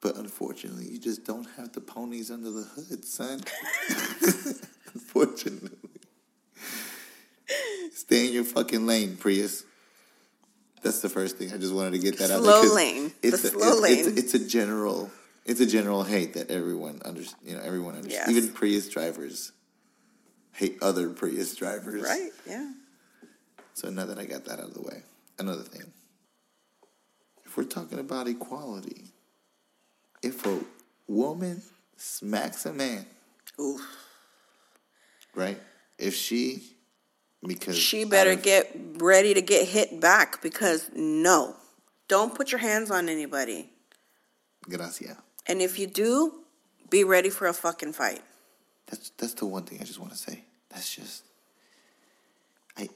But 0.00 0.16
unfortunately, 0.16 0.86
you 0.86 0.98
just 0.98 1.24
don't 1.24 1.46
have 1.56 1.72
the 1.72 1.80
ponies 1.80 2.30
under 2.30 2.50
the 2.50 2.62
hood, 2.62 3.04
son. 3.04 3.40
unfortunately. 4.94 5.87
Stay 8.08 8.26
in 8.28 8.32
your 8.32 8.44
fucking 8.44 8.86
lane, 8.86 9.18
Prius. 9.18 9.64
That's 10.82 11.00
the 11.00 11.10
first 11.10 11.36
thing. 11.36 11.52
I 11.52 11.58
just 11.58 11.74
wanted 11.74 11.92
to 11.92 11.98
get 11.98 12.16
that 12.18 12.30
out 12.30 12.42
there. 12.42 12.64
Slow 12.64 12.74
lane. 12.74 13.12
It's 13.22 13.42
The 13.42 13.48
a, 13.48 13.50
slow 13.50 13.84
it's, 13.84 13.90
It's, 13.98 14.06
lane. 14.06 14.18
it's 14.18 14.34
a 14.34 14.48
general. 14.48 15.10
It's 15.44 15.60
a 15.60 15.66
general 15.66 16.04
hate 16.04 16.32
that 16.32 16.50
everyone 16.50 17.02
under, 17.04 17.20
you 17.44 17.54
know, 17.54 17.60
everyone 17.62 17.96
understands. 17.96 18.30
Yes. 18.32 18.44
Even 18.44 18.54
Prius 18.54 18.88
drivers 18.88 19.52
hate 20.52 20.78
other 20.80 21.10
Prius 21.10 21.54
drivers. 21.54 22.02
Right? 22.02 22.30
Yeah. 22.46 22.70
So 23.74 23.90
now 23.90 24.06
that 24.06 24.18
I 24.18 24.24
got 24.24 24.46
that 24.46 24.58
out 24.58 24.68
of 24.68 24.74
the 24.74 24.80
way, 24.80 25.02
another 25.38 25.62
thing. 25.62 25.92
If 27.44 27.58
we're 27.58 27.64
talking 27.64 27.98
about 27.98 28.26
equality, 28.26 29.04
if 30.22 30.46
a 30.46 30.60
woman 31.06 31.60
smacks 31.98 32.64
a 32.64 32.72
man, 32.72 33.04
Oof. 33.60 33.82
right? 35.34 35.60
If 35.98 36.14
she, 36.14 36.62
because 37.46 37.76
She 37.78 38.04
better 38.04 38.32
of- 38.32 38.42
get 38.42 38.74
ready 38.96 39.34
to 39.34 39.40
get 39.42 39.68
hit 39.68 40.00
back 40.00 40.40
because 40.42 40.90
no, 40.94 41.56
don't 42.08 42.34
put 42.34 42.50
your 42.52 42.58
hands 42.60 42.90
on 42.90 43.08
anybody. 43.08 43.70
gracias. 44.68 45.16
And 45.46 45.62
if 45.62 45.78
you 45.78 45.86
do, 45.86 46.40
be 46.90 47.04
ready 47.04 47.30
for 47.30 47.46
a 47.46 47.52
fucking 47.54 47.92
fight. 47.94 48.22
That's 48.86 49.10
that's 49.16 49.34
the 49.34 49.46
one 49.46 49.64
thing 49.64 49.78
I 49.80 49.84
just 49.84 49.98
want 49.98 50.12
to 50.12 50.18
say. 50.18 50.44
That's 50.70 50.94
just, 50.94 51.22
I 52.76 52.88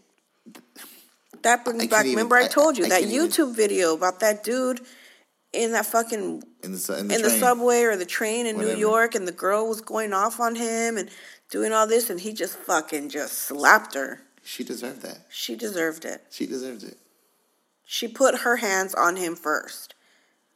That 1.42 1.64
brings 1.64 1.82
I 1.84 1.86
back. 1.86 2.04
even- 2.04 2.16
remember, 2.16 2.36
I 2.36 2.44
I- 2.44 2.48
told 2.48 2.76
you 2.78 2.84
I 2.86 2.88
that 2.90 3.00
can't 3.00 3.12
even- 3.12 3.28
YouTube 3.28 3.54
video 3.54 3.94
about 3.94 4.20
that 4.20 4.44
dude 4.44 4.80
in 5.52 5.72
that 5.72 5.86
fucking 5.86 6.42
in 6.62 6.72
the 6.72 6.98
in 6.98 7.08
the, 7.08 7.14
in 7.14 7.22
the 7.22 7.30
subway 7.30 7.82
or 7.82 7.96
the 7.96 8.06
train 8.06 8.46
in 8.46 8.56
Whatever. 8.56 8.74
New 8.74 8.80
York, 8.80 9.14
and 9.14 9.26
the 9.28 9.32
girl 9.32 9.68
was 9.68 9.80
going 9.80 10.12
off 10.12 10.40
on 10.40 10.54
him 10.54 10.96
and 10.96 11.10
doing 11.50 11.72
all 11.72 11.86
this, 11.86 12.08
and 12.10 12.20
he 12.20 12.32
just 12.32 12.56
fucking 12.58 13.08
just 13.10 13.34
slapped 13.38 13.94
her. 13.94 14.20
She 14.42 14.64
deserved 14.64 15.02
that. 15.02 15.18
She 15.28 15.56
deserved 15.56 16.04
it. 16.04 16.22
She 16.30 16.46
deserved 16.46 16.82
it. 16.84 16.98
She 17.84 18.08
put 18.08 18.40
her 18.40 18.56
hands 18.56 18.94
on 18.94 19.16
him 19.16 19.36
first, 19.36 19.94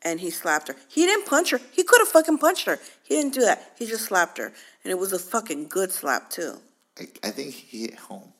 and 0.02 0.20
he 0.20 0.30
slapped 0.30 0.68
her. 0.68 0.76
He 0.88 1.04
didn't 1.04 1.26
punch 1.26 1.50
her. 1.50 1.60
He 1.72 1.84
could 1.84 2.00
have 2.00 2.08
fucking 2.08 2.38
punched 2.38 2.66
her. 2.66 2.78
He 3.02 3.14
didn't 3.16 3.34
do 3.34 3.42
that. 3.42 3.72
He 3.78 3.86
just 3.86 4.06
slapped 4.06 4.38
her, 4.38 4.46
and 4.46 4.90
it 4.90 4.98
was 4.98 5.12
a 5.12 5.18
fucking 5.18 5.68
good 5.68 5.92
slap 5.92 6.30
too. 6.30 6.56
I, 6.98 7.08
I 7.22 7.30
think 7.30 7.52
he 7.52 7.82
hit 7.82 7.96
home, 7.96 8.32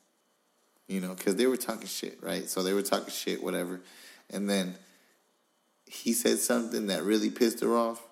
you 0.88 1.00
know, 1.00 1.14
because 1.14 1.36
they 1.36 1.46
were 1.46 1.56
talking 1.56 1.86
shit, 1.86 2.18
right? 2.22 2.48
So 2.48 2.62
they 2.62 2.72
were 2.72 2.82
talking 2.82 3.12
shit, 3.12 3.42
whatever, 3.42 3.80
and 4.30 4.48
then 4.48 4.76
he 5.86 6.12
said 6.12 6.38
something 6.38 6.88
that 6.88 7.02
really 7.04 7.30
pissed 7.30 7.60
her 7.60 7.76
off, 7.76 8.02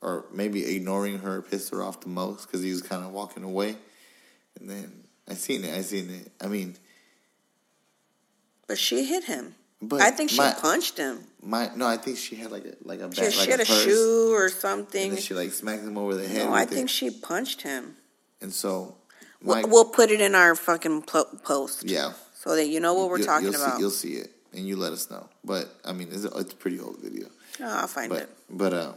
or 0.00 0.26
maybe 0.32 0.76
ignoring 0.76 1.18
her 1.20 1.42
pissed 1.42 1.70
her 1.70 1.82
off 1.82 2.00
the 2.00 2.08
most 2.08 2.46
because 2.46 2.62
he 2.62 2.70
was 2.70 2.82
kind 2.82 3.04
of 3.04 3.12
walking 3.12 3.42
away, 3.42 3.76
and 4.58 4.68
then 4.68 4.99
I 5.30 5.34
seen 5.34 5.64
it, 5.64 5.72
I 5.78 5.82
seen 5.82 6.10
it. 6.10 6.30
I 6.40 6.46
mean, 6.48 6.76
But 8.66 8.78
she 8.78 9.04
hit 9.04 9.24
him. 9.24 9.54
But 9.82 10.02
I 10.02 10.10
think 10.10 10.28
she 10.30 10.36
my- 10.36 10.52
punched 10.52 10.98
him. 10.98 11.24
my 11.42 11.70
no, 11.74 11.86
I 11.86 11.96
think 11.96 12.18
she 12.18 12.36
had 12.36 12.50
like 12.52 12.66
a 12.66 12.74
like 12.82 13.00
a 13.00 13.10
She, 13.14 13.22
bag, 13.22 13.32
she 13.32 13.40
like 13.40 13.48
had 13.48 13.60
a 13.60 13.62
a 13.62 13.66
shoe 13.66 14.30
or 14.34 14.48
something. 14.50 15.16
she 15.16 15.32
like 15.34 15.52
smacked 15.52 15.82
him 15.84 15.96
over 15.96 16.14
the 16.14 16.28
head. 16.28 16.46
No, 16.46 16.52
I 16.52 16.66
think 16.66 16.84
it. 16.90 16.90
she 16.90 17.08
punched 17.10 17.62
him. 17.62 17.96
and 18.42 18.52
so 18.52 18.96
We'll, 19.42 19.66
we'll 19.68 19.86
put 19.86 20.10
it 20.10 20.20
in 20.20 20.34
our 20.34 20.54
fucking 20.54 21.02
po- 21.02 21.30
post. 21.42 21.84
yeah. 21.88 22.12
So 22.34 22.54
that 22.56 22.66
you 22.68 22.78
know 22.78 22.92
what 22.92 23.08
we're 23.08 23.18
You'll- 23.18 23.26
talking 23.26 23.46
you'll 23.52 23.54
about. 23.62 23.76
See, 23.76 23.80
you'll 23.80 23.90
see 24.04 24.14
it, 24.24 24.30
and 24.52 24.66
you 24.68 24.76
let 24.76 24.92
us 24.92 25.10
know. 25.10 25.30
But 25.42 25.64
I 25.82 25.92
mean, 25.94 26.08
it's 26.12 26.24
a, 26.24 26.30
it's 26.36 26.52
a 26.52 26.56
pretty 26.56 26.78
old 26.78 26.98
video. 27.00 27.28
Oh, 27.60 27.64
I'll 27.80 27.86
find 27.86 28.10
But 28.10 28.22
it. 28.24 28.30
but 28.50 28.74
uh, 28.74 28.92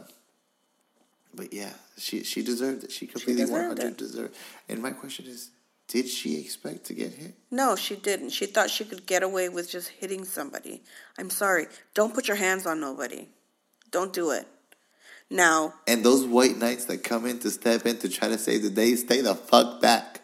but 1.34 1.50
yeah, 1.54 1.72
she 1.96 2.24
she 2.24 2.42
deserved 2.42 2.84
it. 2.84 2.92
She 2.92 3.06
completely 3.06 3.44
deserved 3.44 3.78
hundred 3.78 3.92
it. 3.92 3.96
deserved. 3.96 4.34
And 4.68 4.82
my 4.82 4.90
question 4.92 5.24
is, 5.26 5.48
did 5.88 6.08
she 6.08 6.40
expect 6.40 6.84
to 6.86 6.94
get 6.94 7.12
hit? 7.12 7.34
No, 7.50 7.76
she 7.76 7.96
didn't. 7.96 8.30
She 8.30 8.46
thought 8.46 8.70
she 8.70 8.84
could 8.84 9.06
get 9.06 9.22
away 9.22 9.48
with 9.48 9.70
just 9.70 9.88
hitting 9.88 10.24
somebody. 10.24 10.82
I'm 11.18 11.30
sorry. 11.30 11.66
Don't 11.94 12.14
put 12.14 12.26
your 12.26 12.36
hands 12.36 12.66
on 12.66 12.80
nobody. 12.80 13.28
Don't 13.90 14.12
do 14.12 14.30
it. 14.30 14.46
Now, 15.30 15.74
And 15.86 16.04
those 16.04 16.26
white 16.26 16.58
knights 16.58 16.84
that 16.86 17.02
come 17.02 17.26
in 17.26 17.38
to 17.40 17.50
step 17.50 17.86
in 17.86 17.98
to 17.98 18.08
try 18.08 18.28
to 18.28 18.38
save 18.38 18.62
the 18.62 18.70
day, 18.70 18.94
stay 18.94 19.20
the 19.20 19.34
fuck 19.34 19.80
back. 19.80 20.20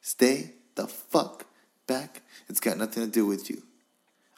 Stay 0.00 0.52
the 0.74 0.86
fuck 0.86 1.46
back. 1.86 2.22
It's 2.48 2.60
got 2.60 2.78
nothing 2.78 3.04
to 3.04 3.10
do 3.10 3.26
with 3.26 3.48
you. 3.50 3.62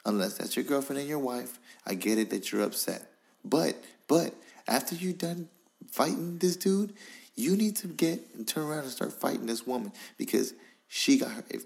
Unless 0.05 0.37
that's 0.37 0.55
your 0.55 0.65
girlfriend 0.65 0.99
and 0.99 1.09
your 1.09 1.19
wife, 1.19 1.59
I 1.85 1.93
get 1.93 2.17
it 2.17 2.29
that 2.29 2.51
you're 2.51 2.63
upset. 2.63 3.11
But, 3.43 3.75
but, 4.07 4.33
after 4.67 4.95
you're 4.95 5.13
done 5.13 5.49
fighting 5.89 6.37
this 6.37 6.55
dude, 6.55 6.93
you 7.37 7.55
need 7.55 7.75
to 7.77 7.87
get 7.87 8.19
and 8.35 8.45
turn 8.47 8.65
around 8.65 8.79
and 8.79 8.89
start 8.91 9.13
fighting 9.13 9.45
this 9.45 9.65
woman 9.65 9.93
because 10.17 10.53
she 10.89 11.17
got 11.17 11.31
her. 11.31 11.43
If, 11.49 11.63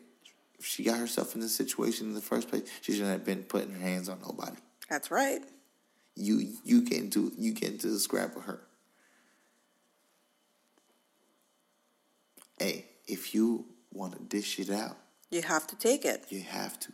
if 0.59 0.65
she 0.65 0.83
got 0.83 0.99
herself 0.99 1.33
in 1.33 1.41
this 1.41 1.55
situation 1.55 2.07
in 2.07 2.13
the 2.13 2.21
first 2.21 2.49
place, 2.49 2.69
she 2.81 2.91
shouldn't 2.91 3.09
have 3.09 3.25
been 3.25 3.43
putting 3.43 3.71
her 3.73 3.79
hands 3.79 4.09
on 4.09 4.19
nobody. 4.21 4.57
That's 4.89 5.09
right. 5.09 5.41
You 6.15 6.53
you 6.63 6.81
get 6.81 6.99
into 6.99 7.31
you 7.37 7.53
get 7.53 7.71
into 7.71 7.87
the 7.87 7.99
scrap 7.99 8.35
with 8.35 8.43
her. 8.45 8.59
Hey, 12.59 12.85
if 13.07 13.33
you 13.33 13.65
want 13.91 14.13
to 14.13 14.19
dish 14.23 14.59
it 14.59 14.69
out, 14.69 14.97
You 15.31 15.41
have 15.41 15.65
to 15.67 15.75
take 15.77 16.05
it. 16.05 16.25
you 16.29 16.41
have 16.41 16.79
to. 16.81 16.91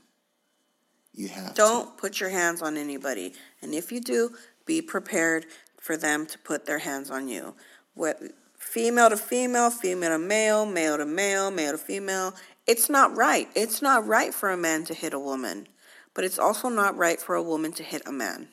You 1.14 1.30
have. 1.30 1.56
Don't 1.56 1.98
put 1.98 2.20
your 2.20 2.30
hands 2.30 2.62
on 2.62 2.78
anybody. 2.78 3.34
And 3.62 3.74
if 3.74 3.92
you 3.92 4.00
do, 4.00 4.32
be 4.68 4.82
prepared 4.84 5.48
for 5.82 5.98
them 5.98 6.28
to 6.28 6.38
put 6.40 6.66
their 6.68 6.78
hands 6.80 7.10
on 7.10 7.28
you. 7.28 7.56
What 7.96 8.22
female 8.58 9.10
to 9.10 9.18
female, 9.18 9.70
female 9.70 10.10
to 10.12 10.20
male, 10.20 10.66
male 10.66 10.98
to 10.98 11.06
male, 11.06 11.52
male 11.52 11.72
to 11.72 11.78
female. 11.78 12.34
It's 12.66 12.90
not 12.90 13.16
right. 13.16 13.50
It's 13.56 13.82
not 13.82 14.06
right 14.06 14.34
for 14.34 14.50
a 14.50 14.58
man 14.58 14.84
to 14.86 14.94
hit 14.94 15.14
a 15.14 15.20
woman. 15.20 15.68
But 16.14 16.24
it's 16.26 16.40
also 16.40 16.70
not 16.70 16.98
right 16.98 17.22
for 17.22 17.36
a 17.36 17.44
woman 17.44 17.72
to 17.74 17.84
hit 17.84 18.02
a 18.08 18.12
man. 18.12 18.50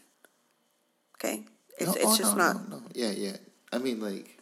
Okay? 1.17 1.45
It's, 1.79 1.87
No, 1.89 1.95
it's 1.95 2.05
oh, 2.05 2.17
just 2.17 2.37
no, 2.37 2.53
not. 2.53 2.69
No, 2.69 2.77
no. 2.77 2.83
Yeah, 2.95 3.11
yeah. 3.11 3.37
I 3.73 3.79
mean, 3.79 4.01
like 4.01 4.39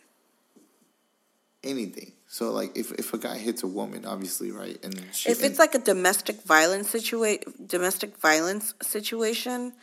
anything. 1.65 2.13
So, 2.29 2.51
like, 2.51 2.77
if 2.77 2.93
if 2.93 3.13
a 3.13 3.19
guy 3.19 3.37
hits 3.39 3.63
a 3.63 3.67
woman, 3.67 4.07
obviously, 4.07 4.51
right, 4.51 4.79
and 4.83 4.95
she, 5.13 5.31
If 5.31 5.43
it's 5.43 5.59
like 5.59 5.75
a 5.75 5.79
domestic 5.79 6.43
violence 6.43 6.89
situation, 6.89 7.53
domestic 7.67 8.17
violence 8.19 8.75
situation, 8.83 9.75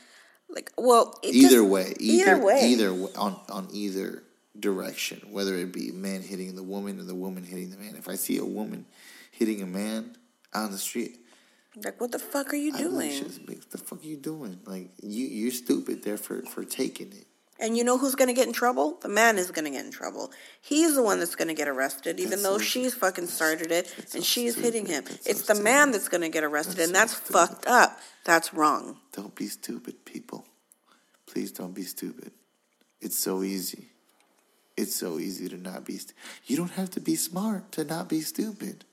like 0.49 0.71
well, 0.77 1.17
it 1.23 1.33
either 1.35 1.57
just- 1.57 1.69
way, 1.69 1.93
either 1.99 2.33
either 2.33 2.43
way. 2.43 2.59
either 2.63 2.89
on 3.15 3.39
on 3.49 3.67
either 3.71 4.23
direction, 4.57 5.21
whether 5.31 5.55
it 5.55 5.71
be 5.73 5.91
man 5.91 6.21
hitting 6.21 6.55
the 6.55 6.63
woman 6.63 6.99
or 6.99 7.03
the 7.03 7.15
woman 7.15 7.43
hitting 7.43 7.69
the 7.71 7.77
man. 7.77 7.95
If 7.95 8.07
I 8.07 8.15
see 8.15 8.37
a 8.37 8.45
woman 8.45 8.85
hitting 9.31 9.61
a 9.61 9.67
man 9.67 10.15
on 10.53 10.71
the 10.71 10.77
street, 10.77 11.19
like 11.83 11.99
what 12.01 12.11
the 12.11 12.19
fuck 12.19 12.51
are 12.53 12.57
you 12.57 12.73
I'm 12.75 12.95
like, 12.95 13.09
doing? 13.11 13.11
"Shit, 13.11 13.71
the 13.71 13.77
fuck 13.77 14.03
are 14.03 14.07
you 14.07 14.17
doing? 14.17 14.59
Like, 14.65 14.91
you 15.01 15.25
you're 15.27 15.51
stupid 15.51 16.03
there 16.03 16.17
for 16.17 16.41
for 16.43 16.63
taking 16.63 17.11
it. 17.13 17.25
And 17.61 17.75
you 17.75 17.83
know 17.83 17.97
who's 17.97 18.15
going 18.15 18.29
to 18.29 18.33
get 18.33 18.47
in 18.47 18.53
trouble? 18.53 18.97
The 19.01 19.09
man 19.09 19.37
is 19.37 19.51
going 19.51 19.65
to 19.65 19.71
get 19.71 19.83
in 19.83 19.91
trouble. 19.91 20.31
He's 20.61 20.95
the 20.95 21.03
one 21.03 21.19
that's 21.19 21.35
going 21.35 21.49
to 21.49 21.53
get 21.53 21.67
arrested, 21.67 22.17
even 22.17 22.29
That's 22.31 22.43
though 22.43 22.57
so- 22.57 22.63
she's 22.63 22.93
fucking 22.95 23.27
started 23.27 23.69
it 23.69 23.93
and 23.97 24.07
so 24.07 24.21
she's 24.21 24.55
hitting 24.55 24.85
him. 24.85 25.03
stupid. 25.03 25.17
That's 25.17 25.25
so 25.25 25.31
It's 25.31 25.41
the 25.59 25.61
man 25.61 25.91
that's 25.91 26.07
going 26.07 26.21
to 26.21 26.29
get 26.29 26.45
arrested, 26.45 26.77
That's 26.77 26.87
and 26.87 26.95
that's 26.95 27.17
stupid. 27.17 27.33
fucked 27.33 27.67
up. 27.67 27.99
That's 28.23 28.53
wrong. 28.53 28.97
Don't 29.11 29.35
be 29.35 29.47
stupid, 29.47 30.05
people. 30.05 30.45
Please 31.27 31.51
don't 31.51 31.73
be 31.75 31.83
stupid. 31.83 32.31
It's 33.01 33.19
so 33.19 33.43
easy. 33.43 33.89
It's 34.79 34.95
so 34.95 35.19
easy 35.19 35.49
to 35.49 35.57
not 35.57 35.83
be. 35.83 35.97
St- 35.97 36.13
you 36.45 36.55
don't 36.55 36.71
have 36.71 36.89
to 36.91 37.01
be 37.01 37.17
smart 37.17 37.73
to 37.73 37.83
not 37.83 38.07
be 38.07 38.21
stupid. 38.21 38.85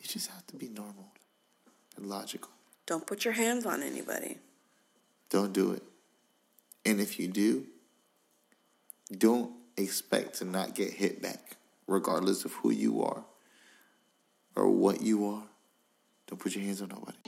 You 0.00 0.08
just 0.08 0.30
have 0.30 0.46
to 0.46 0.56
be 0.56 0.68
normal 0.68 1.12
and 1.94 2.06
logical. 2.06 2.50
Don't 2.86 3.06
put 3.06 3.26
your 3.26 3.34
hands 3.34 3.66
on 3.66 3.82
anybody. 3.82 4.38
Don't 5.28 5.52
do 5.52 5.72
it. 5.72 5.82
And 6.86 7.02
if 7.02 7.20
you 7.20 7.28
do, 7.28 7.66
don't 9.18 9.52
expect 9.76 10.38
to 10.38 10.46
not 10.46 10.74
get 10.74 10.94
hit 10.94 11.20
back, 11.20 11.58
regardless 11.86 12.46
of 12.46 12.54
who 12.54 12.70
you 12.70 13.02
are 13.02 13.24
or 14.54 14.70
what 14.70 15.02
you 15.02 15.26
are. 15.26 15.42
Don't 16.28 16.38
put 16.38 16.54
your 16.54 16.64
hands 16.64 16.80
on 16.80 16.88
nobody. 16.88 17.18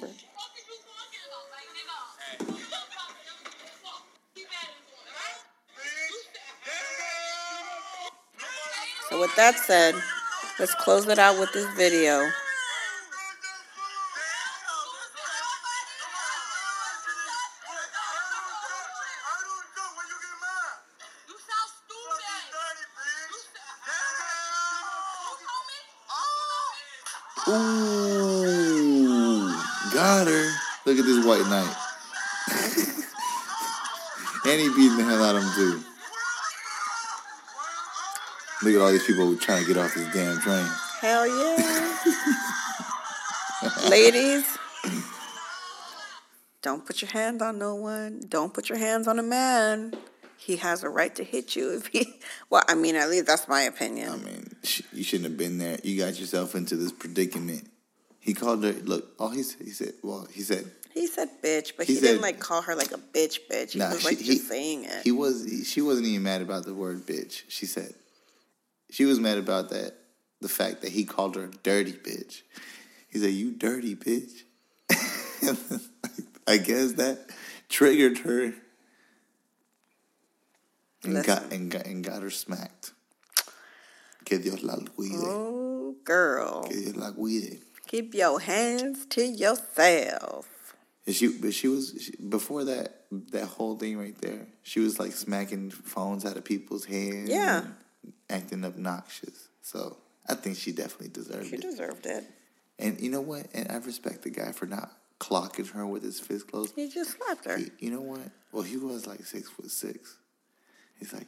So, 9.08 9.18
with 9.18 9.34
that 9.36 9.58
said, 9.58 9.94
let's 10.58 10.74
close 10.74 11.08
it 11.08 11.18
out 11.18 11.40
with 11.40 11.50
this 11.54 11.66
video. 11.76 12.28
Ooh, 27.48 29.48
got 29.94 30.26
her. 30.26 30.52
Look 30.84 30.98
at 30.98 31.06
this 31.06 31.24
white 31.24 31.48
knight. 31.48 31.74
and 34.44 34.60
he 34.60 34.68
beating 34.76 34.98
the 34.98 35.04
hell 35.04 35.24
out 35.24 35.36
of 35.36 35.42
him 35.42 35.50
too. 35.54 35.82
Look 38.62 38.74
at 38.74 38.80
all 38.80 38.90
these 38.90 39.04
people 39.04 39.36
trying 39.36 39.62
to 39.64 39.68
get 39.68 39.76
off 39.76 39.94
this 39.94 40.12
damn 40.12 40.38
train. 40.40 40.66
Hell 41.00 41.26
yeah. 41.26 41.96
Ladies, 43.88 44.44
don't 46.62 46.84
put 46.84 47.00
your 47.00 47.10
hand 47.10 47.40
on 47.40 47.58
no 47.58 47.74
one. 47.76 48.20
Don't 48.28 48.52
put 48.52 48.68
your 48.68 48.78
hands 48.78 49.06
on 49.06 49.18
a 49.18 49.22
man. 49.22 49.96
He 50.36 50.56
has 50.56 50.82
a 50.82 50.88
right 50.88 51.14
to 51.16 51.24
hit 51.24 51.54
you 51.56 51.74
if 51.76 51.86
he. 51.88 52.14
Well, 52.50 52.62
I 52.66 52.74
mean, 52.74 52.96
at 52.96 53.10
least 53.10 53.26
that's 53.26 53.46
my 53.46 53.62
opinion. 53.62 54.10
I 54.10 54.16
mean, 54.16 54.50
you 54.92 55.02
shouldn't 55.02 55.28
have 55.28 55.36
been 55.36 55.58
there. 55.58 55.78
You 55.84 55.98
got 55.98 56.18
yourself 56.18 56.54
into 56.54 56.76
this 56.76 56.92
predicament. 56.92 57.68
He 58.20 58.32
called 58.32 58.64
her. 58.64 58.72
Look, 58.72 59.12
all 59.18 59.28
he 59.28 59.42
said. 59.42 59.66
He 59.66 59.70
said. 59.72 59.92
Well, 60.02 60.26
he 60.32 60.40
said. 60.40 60.64
He 60.94 61.06
said 61.06 61.28
bitch, 61.42 61.72
but 61.76 61.86
He 61.86 61.94
he, 61.96 62.00
didn't 62.00 62.22
like 62.22 62.38
call 62.40 62.62
her 62.62 62.74
like 62.74 62.92
a 62.92 62.98
bitch, 62.98 63.38
bitch. 63.50 63.72
He 63.72 63.78
Nah, 63.80 63.90
was 63.90 64.00
she- 64.00 64.06
like 64.06 64.18
he- 64.18 64.24
just 64.24 64.48
saying 64.48 64.84
it. 64.84 65.02
He 65.04 65.12
was. 65.12 65.44
He, 65.44 65.62
she 65.64 65.82
wasn't 65.82 66.06
even 66.06 66.22
mad 66.22 66.40
about 66.42 66.64
the 66.64 66.74
word 66.74 67.06
bitch. 67.06 67.42
She 67.48 67.66
said. 67.66 67.92
She 68.90 69.04
was 69.04 69.20
mad 69.20 69.38
about 69.38 69.70
that. 69.70 69.94
The 70.40 70.48
fact 70.48 70.82
that 70.82 70.90
he 70.92 71.04
called 71.04 71.34
her 71.36 71.50
dirty 71.62 71.92
bitch. 71.92 72.42
He 73.08 73.18
said, 73.18 73.32
"You 73.32 73.50
dirty 73.52 73.94
bitch." 73.96 74.42
I 76.46 76.56
guess 76.58 76.92
that 76.92 77.30
triggered 77.68 78.18
her. 78.18 78.54
And 81.04 81.24
got, 81.24 81.52
and 81.52 81.70
got 81.70 81.86
and 81.86 82.02
got 82.04 82.22
her 82.22 82.30
smacked. 82.30 82.92
Que 84.24 84.38
Dios 84.38 84.62
la 84.62 84.76
cuide. 84.76 85.12
oh, 85.14 85.96
girl, 86.04 86.64
Que 86.64 86.80
Dios 86.84 86.96
la 86.96 87.10
cuide. 87.12 87.60
keep 87.86 88.14
your 88.14 88.40
hands 88.40 89.06
to 89.06 89.22
yourself. 89.24 90.76
And 91.06 91.14
she, 91.14 91.28
but 91.28 91.54
she 91.54 91.68
was 91.68 91.94
she, 92.00 92.12
before 92.22 92.64
that 92.64 93.04
that 93.32 93.46
whole 93.46 93.76
thing 93.76 93.98
right 93.98 94.18
there. 94.20 94.46
She 94.62 94.80
was 94.80 94.98
like 94.98 95.12
smacking 95.12 95.70
phones 95.70 96.24
out 96.24 96.36
of 96.36 96.44
people's 96.44 96.84
hands. 96.84 97.30
Yeah. 97.30 97.58
and 97.60 97.74
acting 98.30 98.64
obnoxious. 98.64 99.48
So 99.62 99.96
I 100.28 100.34
think 100.34 100.56
she 100.56 100.72
definitely 100.72 101.08
deserved 101.08 101.46
She 101.48 101.56
it. 101.56 101.62
She 101.62 101.68
deserved 101.70 102.06
it. 102.06 102.24
And 102.78 103.00
you 103.00 103.10
know 103.10 103.20
what? 103.20 103.46
And 103.54 103.70
I 103.70 103.76
respect 103.76 104.22
the 104.22 104.30
guy 104.30 104.52
for 104.52 104.66
not 104.66 104.92
clocking 105.18 105.68
her 105.72 105.84
with 105.86 106.02
his 106.02 106.20
fist 106.20 106.50
closed. 106.50 106.74
He 106.76 106.88
just 106.88 107.16
slapped 107.18 107.44
her. 107.46 107.56
He- 107.58 107.70
you 107.80 107.90
know 107.90 108.00
what? 108.00 108.30
Well, 108.52 108.62
he 108.62 108.76
was 108.76 109.06
like 109.06 109.24
six 109.26 109.48
foot 109.50 109.70
six. 109.70 110.16
He's 110.98 111.12
like, 111.12 111.26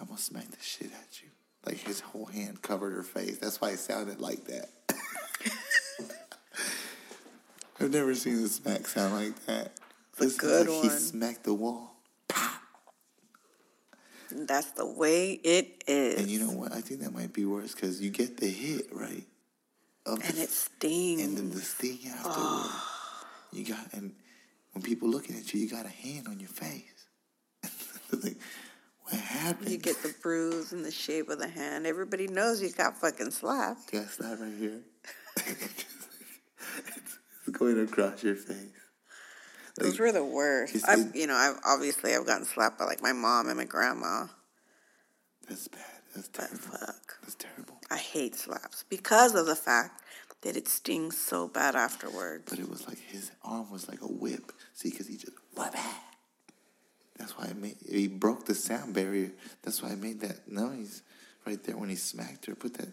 I'm 0.00 0.06
gonna 0.06 0.18
smack 0.18 0.50
the 0.50 0.56
shit 0.60 0.90
at 0.92 1.22
you. 1.22 1.28
Like 1.64 1.76
his 1.78 2.00
whole 2.00 2.26
hand 2.26 2.62
covered 2.62 2.92
her 2.92 3.02
face. 3.02 3.38
That's 3.38 3.60
why 3.60 3.70
it 3.70 3.78
sounded 3.78 4.20
like 4.20 4.44
that. 4.46 4.68
I've 7.80 7.92
never 7.92 8.14
seen 8.14 8.34
a 8.44 8.48
smack 8.48 8.86
sound 8.88 9.14
like 9.14 9.46
that. 9.46 9.72
It's 10.12 10.18
This 10.18 10.36
good 10.36 10.68
like 10.68 10.82
He 10.82 10.88
smacked 10.90 11.44
the 11.44 11.54
wall. 11.54 11.94
That's 14.30 14.70
the 14.72 14.86
way 14.86 15.32
it 15.32 15.84
is. 15.86 16.20
And 16.20 16.28
you 16.28 16.40
know 16.40 16.52
what? 16.52 16.72
I 16.72 16.80
think 16.80 17.00
that 17.00 17.12
might 17.12 17.32
be 17.32 17.44
worse 17.44 17.74
because 17.74 18.00
you 18.00 18.10
get 18.10 18.36
the 18.36 18.48
hit 18.48 18.86
right, 18.92 19.24
of 20.06 20.14
And 20.24 20.36
the, 20.36 20.42
it 20.42 20.50
stings. 20.50 21.22
and 21.22 21.36
then 21.36 21.50
the 21.50 21.60
sting 21.60 21.98
afterward. 22.08 22.36
Ah. 22.36 22.94
You 23.52 23.64
got 23.64 23.92
and 23.92 24.12
when 24.72 24.82
people 24.82 25.08
looking 25.08 25.36
at 25.36 25.52
you, 25.52 25.60
you 25.60 25.68
got 25.68 25.86
a 25.86 25.88
hand 25.88 26.28
on 26.28 26.38
your 26.38 26.50
face. 26.50 27.06
like, 28.22 28.36
what 29.04 29.14
happened? 29.14 29.70
You 29.70 29.78
get 29.78 30.02
the 30.02 30.14
bruise 30.22 30.72
and 30.72 30.84
the 30.84 30.90
shape 30.90 31.28
of 31.30 31.38
the 31.38 31.48
hand. 31.48 31.86
Everybody 31.86 32.28
knows 32.28 32.60
you 32.60 32.70
got 32.70 32.98
fucking 32.98 33.30
slapped. 33.30 33.92
You 33.92 34.00
got 34.00 34.10
slap 34.10 34.38
right 34.38 34.52
here. 34.58 34.80
it's, 35.36 35.84
it's 37.46 37.56
going 37.58 37.80
across 37.82 38.22
your 38.22 38.36
face. 38.36 38.56
Those 39.78 39.92
Like, 39.92 40.00
were 40.00 40.12
the 40.12 40.24
worst. 40.24 40.88
I've, 40.88 41.14
you 41.14 41.26
know, 41.26 41.34
I've 41.36 41.58
obviously 41.64 42.14
I've 42.14 42.26
gotten 42.26 42.44
slapped 42.44 42.78
by 42.78 42.84
like 42.84 43.02
my 43.02 43.12
mom 43.12 43.48
and 43.48 43.56
my 43.56 43.64
grandma. 43.64 44.26
That's 45.48 45.68
bad. 45.68 45.82
That's 46.14 46.28
But 46.28 46.48
terrible. 46.48 46.58
fuck, 46.58 47.18
That's 47.22 47.34
terrible. 47.36 47.78
I 47.90 47.96
hate 47.96 48.34
slaps 48.34 48.84
because 48.88 49.34
of 49.34 49.46
the 49.46 49.56
fact 49.56 50.02
that 50.42 50.56
it 50.56 50.68
stings 50.68 51.16
so 51.16 51.48
bad 51.48 51.74
afterwards. 51.76 52.44
But 52.48 52.58
it 52.58 52.68
was 52.68 52.86
like 52.86 52.98
his 52.98 53.30
arm 53.44 53.70
was 53.70 53.88
like 53.88 54.00
a 54.02 54.06
whip. 54.06 54.52
See, 54.74 54.90
because 54.90 55.06
he 55.06 55.16
just 55.16 55.32
whip. 55.56 55.74
That's 57.16 57.36
why 57.36 57.46
I 57.50 57.52
made. 57.54 57.76
He 57.88 58.06
broke 58.08 58.46
the 58.46 58.54
sound 58.54 58.94
barrier. 58.94 59.32
That's 59.62 59.82
why 59.82 59.90
I 59.90 59.94
made 59.96 60.20
that 60.20 60.50
noise 60.50 61.02
right 61.46 61.62
there 61.64 61.76
when 61.76 61.88
he 61.88 61.96
smacked 61.96 62.46
her. 62.46 62.54
Put 62.54 62.74
that. 62.74 62.88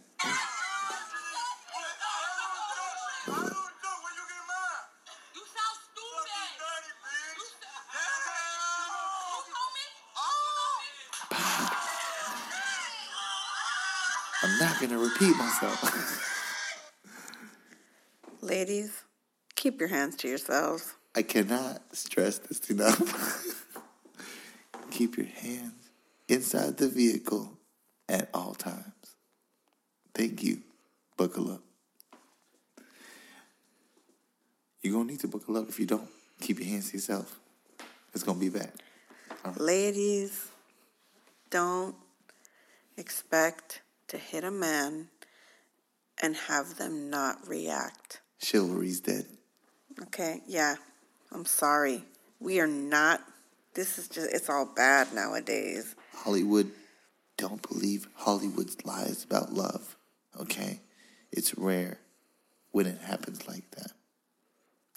Myself. 15.62 16.32
Ladies, 18.42 19.04
keep 19.56 19.80
your 19.80 19.90
hands 19.90 20.16
to 20.18 20.28
yourselves. 20.28 20.94
I 21.16 21.22
cannot 21.22 21.82
stress 21.96 22.40
this 22.40 22.70
enough. 22.70 23.02
Keep 24.92 25.18
your 25.18 25.28
hands 25.28 25.90
inside 26.28 26.78
the 26.78 26.88
vehicle 26.88 27.58
at 28.08 28.30
all 28.34 28.54
times. 28.54 29.16
Thank 30.14 30.44
you. 30.44 30.60
Buckle 31.18 31.52
up. 31.52 31.62
You're 34.82 34.94
going 34.94 35.08
to 35.08 35.14
need 35.14 35.22
to 35.22 35.28
buckle 35.28 35.58
up. 35.58 35.68
If 35.70 35.80
you 35.80 35.86
don't, 35.86 36.08
keep 36.40 36.60
your 36.60 36.68
hands 36.68 36.92
to 36.92 36.98
yourself. 36.98 37.40
It's 38.14 38.24
going 38.24 38.40
to 38.40 38.52
be 38.52 38.58
bad. 38.58 38.72
Ladies, 39.58 40.48
don't 41.50 41.96
expect 42.98 43.82
to 44.10 44.18
hit 44.18 44.44
a 44.44 44.52
man 44.52 45.10
and 46.22 46.36
have 46.36 46.78
them 46.78 47.10
not 47.10 47.48
react. 47.48 48.22
Chivalry's 48.42 49.00
dead. 49.00 49.26
Okay, 50.04 50.42
yeah. 50.48 50.76
I'm 51.32 51.46
sorry. 51.46 52.04
We 52.40 52.60
are 52.60 52.68
not. 52.68 53.22
This 53.74 53.98
is 53.98 54.08
just, 54.08 54.34
it's 54.34 54.50
all 54.50 54.66
bad 54.66 55.14
nowadays. 55.14 55.96
Hollywood, 56.14 56.72
don't 57.38 57.68
believe 57.68 58.08
Hollywood's 58.16 58.78
lies 58.86 59.24
about 59.24 59.52
love, 59.54 59.98
okay? 60.40 60.80
It's 61.32 61.58
rare 61.58 62.00
when 62.72 62.86
it 62.86 63.00
happens 63.02 63.48
like 63.48 63.70
that. 63.72 63.92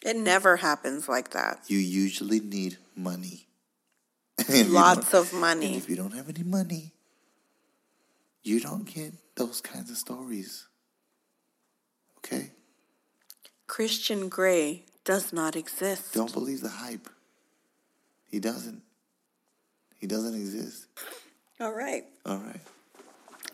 It 0.04 0.16
never 0.16 0.56
happens 0.58 1.08
like 1.08 1.30
that. 1.30 1.58
You 1.66 1.78
usually 1.78 2.38
need 2.38 2.76
money. 2.94 3.46
Lots 4.48 5.12
of 5.14 5.32
And 5.32 5.40
money. 5.40 5.76
if 5.76 5.88
you 5.90 5.96
don't 5.96 6.14
have 6.14 6.28
any 6.28 6.44
money, 6.44 6.92
you 8.44 8.60
don't 8.60 8.84
get 8.84 9.12
those 9.34 9.60
kinds 9.60 9.90
of 9.90 9.96
stories. 9.96 10.67
Okay? 12.18 12.50
Christian 13.66 14.28
Grey 14.28 14.84
does 15.04 15.32
not 15.32 15.56
exist. 15.56 16.14
Don't 16.14 16.32
believe 16.32 16.60
the 16.60 16.68
hype. 16.68 17.08
He 18.30 18.40
doesn't. 18.40 18.82
He 19.98 20.06
doesn't 20.06 20.34
exist. 20.34 20.86
All 21.60 21.72
right. 21.72 22.04
All 22.26 22.38
right. 22.38 22.60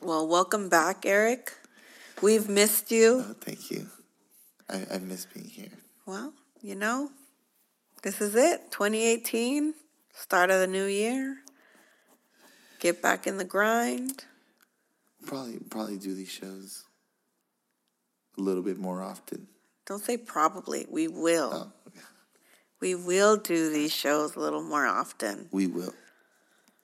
Well, 0.01 0.27
welcome 0.27 0.69
back, 0.69 1.07
Eric. 1.07 1.53
We've 2.21 2.49
missed 2.49 2.91
you. 2.91 3.25
Oh, 3.29 3.35
thank 3.41 3.71
you. 3.71 3.87
I, 4.69 4.85
I 4.95 4.99
miss 4.99 5.27
being 5.27 5.49
here. 5.49 5.71
Well, 6.07 6.33
you 6.61 6.75
know, 6.75 7.11
this 8.03 8.21
is 8.21 8.35
it. 8.35 8.71
2018, 8.71 9.75
start 10.13 10.51
of 10.51 10.61
the 10.61 10.67
new 10.67 10.85
year. 10.85 11.39
Get 12.81 13.01
back 13.01 13.27
in 13.27 13.39
the 13.39 13.45
grind. 13.45 14.25
Probably 15.27 15.59
probably 15.71 15.97
do 15.97 16.15
these 16.15 16.31
shows 16.31 16.85
a 18.37 18.41
little 18.41 18.63
bit 18.63 18.79
more 18.79 19.03
often. 19.03 19.47
Don't 19.87 20.03
say 20.03 20.17
probably. 20.17 20.87
We 20.91 21.09
will. 21.09 21.51
Oh, 21.53 21.73
We 22.81 22.95
will 22.95 23.37
do 23.37 23.71
these 23.71 23.93
shows 23.93 24.37
a 24.37 24.41
little 24.41 24.63
more 24.63 24.87
often. 24.87 25.49
we 25.53 25.67
will. 25.67 25.95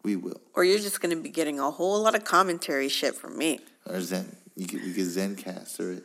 We 0.02 0.16
will. 0.16 0.40
Or 0.54 0.64
you're 0.64 0.78
just 0.78 1.00
going 1.02 1.14
to 1.14 1.22
be 1.22 1.28
getting 1.28 1.60
a 1.60 1.70
whole 1.70 2.02
lot 2.02 2.14
of 2.14 2.24
commentary 2.24 2.88
shit 2.88 3.14
from 3.14 3.36
me. 3.36 3.60
Or 3.86 4.00
Zen. 4.00 4.34
You 4.56 4.66
could, 4.66 4.82
we 4.82 4.92
could 4.94 5.04
Zencastr 5.04 5.98
it. 5.98 6.04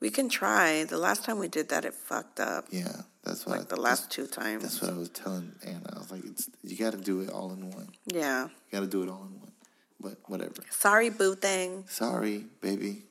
We 0.00 0.10
can 0.10 0.28
try. 0.28 0.84
The 0.84 0.98
last 0.98 1.24
time 1.24 1.40
we 1.40 1.48
did 1.48 1.68
that, 1.70 1.84
it 1.84 1.94
fucked 1.94 2.38
up. 2.38 2.66
Yeah, 2.70 2.86
that's 3.24 3.44
what. 3.44 3.58
Like 3.58 3.72
I, 3.72 3.74
the 3.74 3.80
last 3.80 4.10
two 4.12 4.28
times. 4.28 4.62
That's 4.62 4.80
what 4.80 4.92
I 4.92 4.96
was 4.96 5.08
telling 5.08 5.50
Anna. 5.66 5.82
I 5.92 5.98
was 5.98 6.12
like, 6.12 6.24
it's 6.24 6.48
you 6.62 6.76
got 6.76 6.92
to 6.92 6.98
do 6.98 7.20
it 7.20 7.30
all 7.30 7.52
in 7.52 7.70
one. 7.70 7.88
Yeah. 8.06 8.44
You 8.44 8.50
got 8.70 8.80
to 8.80 8.86
do 8.86 9.02
it 9.02 9.08
all 9.08 9.24
in 9.28 9.40
one. 9.40 9.52
But 10.00 10.18
whatever. 10.26 10.62
Sorry, 10.70 11.10
boo 11.10 11.34
thing. 11.34 11.84
Sorry, 11.88 12.44
baby. 12.60 13.02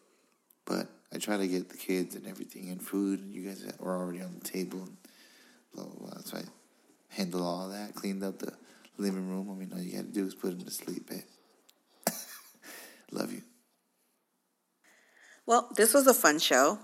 But 0.63 0.87
I 1.13 1.17
try 1.17 1.37
to 1.37 1.47
get 1.47 1.69
the 1.69 1.77
kids 1.77 2.15
and 2.15 2.27
everything 2.27 2.69
and 2.69 2.81
food. 2.81 3.19
And 3.19 3.33
you 3.33 3.47
guys 3.47 3.65
were 3.79 3.95
already 3.95 4.21
on 4.21 4.35
the 4.39 4.47
table 4.47 4.79
and 4.79 4.97
blah 5.73 5.85
blah 5.85 6.09
blah. 6.09 6.21
So 6.23 6.37
I 6.37 6.43
handled 7.09 7.43
all 7.43 7.69
that, 7.69 7.95
cleaned 7.95 8.23
up 8.23 8.39
the 8.39 8.53
living 8.97 9.29
room. 9.29 9.49
I 9.49 9.53
mean, 9.53 9.71
all 9.73 9.81
you 9.81 9.93
got 9.93 10.05
to 10.05 10.11
do 10.11 10.25
is 10.25 10.35
put 10.35 10.51
them 10.51 10.65
to 10.65 10.71
sleep, 10.71 11.09
babe. 11.09 11.21
Love 13.11 13.31
you. 13.31 13.41
Well, 15.45 15.69
this 15.75 15.93
was 15.93 16.07
a 16.07 16.13
fun 16.13 16.39
show. 16.39 16.79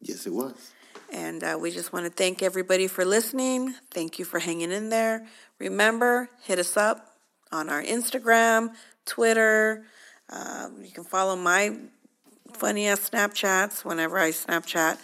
Yes, 0.00 0.26
it 0.26 0.32
was. 0.32 0.72
And 1.12 1.44
uh, 1.44 1.58
we 1.60 1.70
just 1.70 1.92
want 1.92 2.06
to 2.06 2.10
thank 2.10 2.42
everybody 2.42 2.86
for 2.86 3.04
listening. 3.04 3.74
Thank 3.90 4.18
you 4.18 4.24
for 4.24 4.38
hanging 4.38 4.72
in 4.72 4.88
there. 4.88 5.26
Remember, 5.58 6.30
hit 6.42 6.58
us 6.58 6.76
up 6.76 7.16
on 7.52 7.68
our 7.68 7.82
Instagram, 7.82 8.70
Twitter. 9.04 9.84
Um, 10.30 10.82
you 10.82 10.90
can 10.90 11.04
follow 11.04 11.36
my 11.36 11.76
funny 12.56 12.88
ass 12.88 13.10
Snapchats 13.10 13.84
whenever 13.84 14.18
I 14.18 14.30
Snapchat 14.30 14.98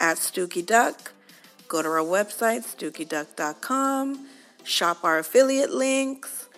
at 0.00 0.16
Stooky 0.16 0.64
Duck. 0.64 1.12
Go 1.68 1.82
to 1.82 1.88
our 1.88 1.98
website, 1.98 2.64
stookyduck.com. 2.64 4.26
Shop 4.64 5.04
our 5.04 5.18
affiliate 5.18 5.70
links. 5.70 6.48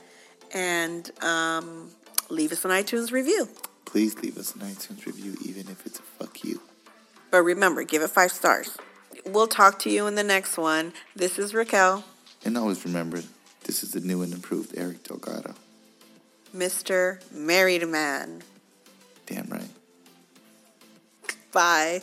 And 0.55 1.11
um, 1.22 1.91
leave 2.28 2.53
us 2.53 2.64
an 2.64 2.70
iTunes 2.70 3.11
review. 3.11 3.49
Please 3.84 4.18
leave 4.20 4.39
us 4.39 4.55
an 4.55 4.61
iTunes 4.61 5.05
review, 5.07 5.36
even 5.45 5.70
if 5.70 5.84
it's 5.86 5.99
a 5.99 6.03
fuck 6.03 6.45
you. 6.45 6.61
But 7.30 7.43
remember, 7.43 7.82
give 7.84 8.03
it 8.03 8.11
five 8.11 8.32
stars. 8.32 8.76
We'll 9.26 9.47
talk 9.49 9.78
to 9.80 9.91
you 9.91 10.07
in 10.07 10.14
the 10.14 10.24
next 10.24 10.57
one. 10.57 10.93
This 11.16 11.39
is 11.39 11.53
Raquel, 11.53 12.05
And 12.45 12.57
always 12.57 12.84
remember, 12.84 13.22
this 13.64 13.82
is 13.82 13.93
the 13.93 14.01
new 14.01 14.22
and 14.22 14.32
improved 14.32 14.72
Eric 14.76 15.03
Delgado. 15.05 15.55
Mr. 16.55 17.20
Married 17.32 17.86
Man. 17.89 18.43
Damn 19.26 19.49
right. 19.49 19.68
Bye. 21.53 22.03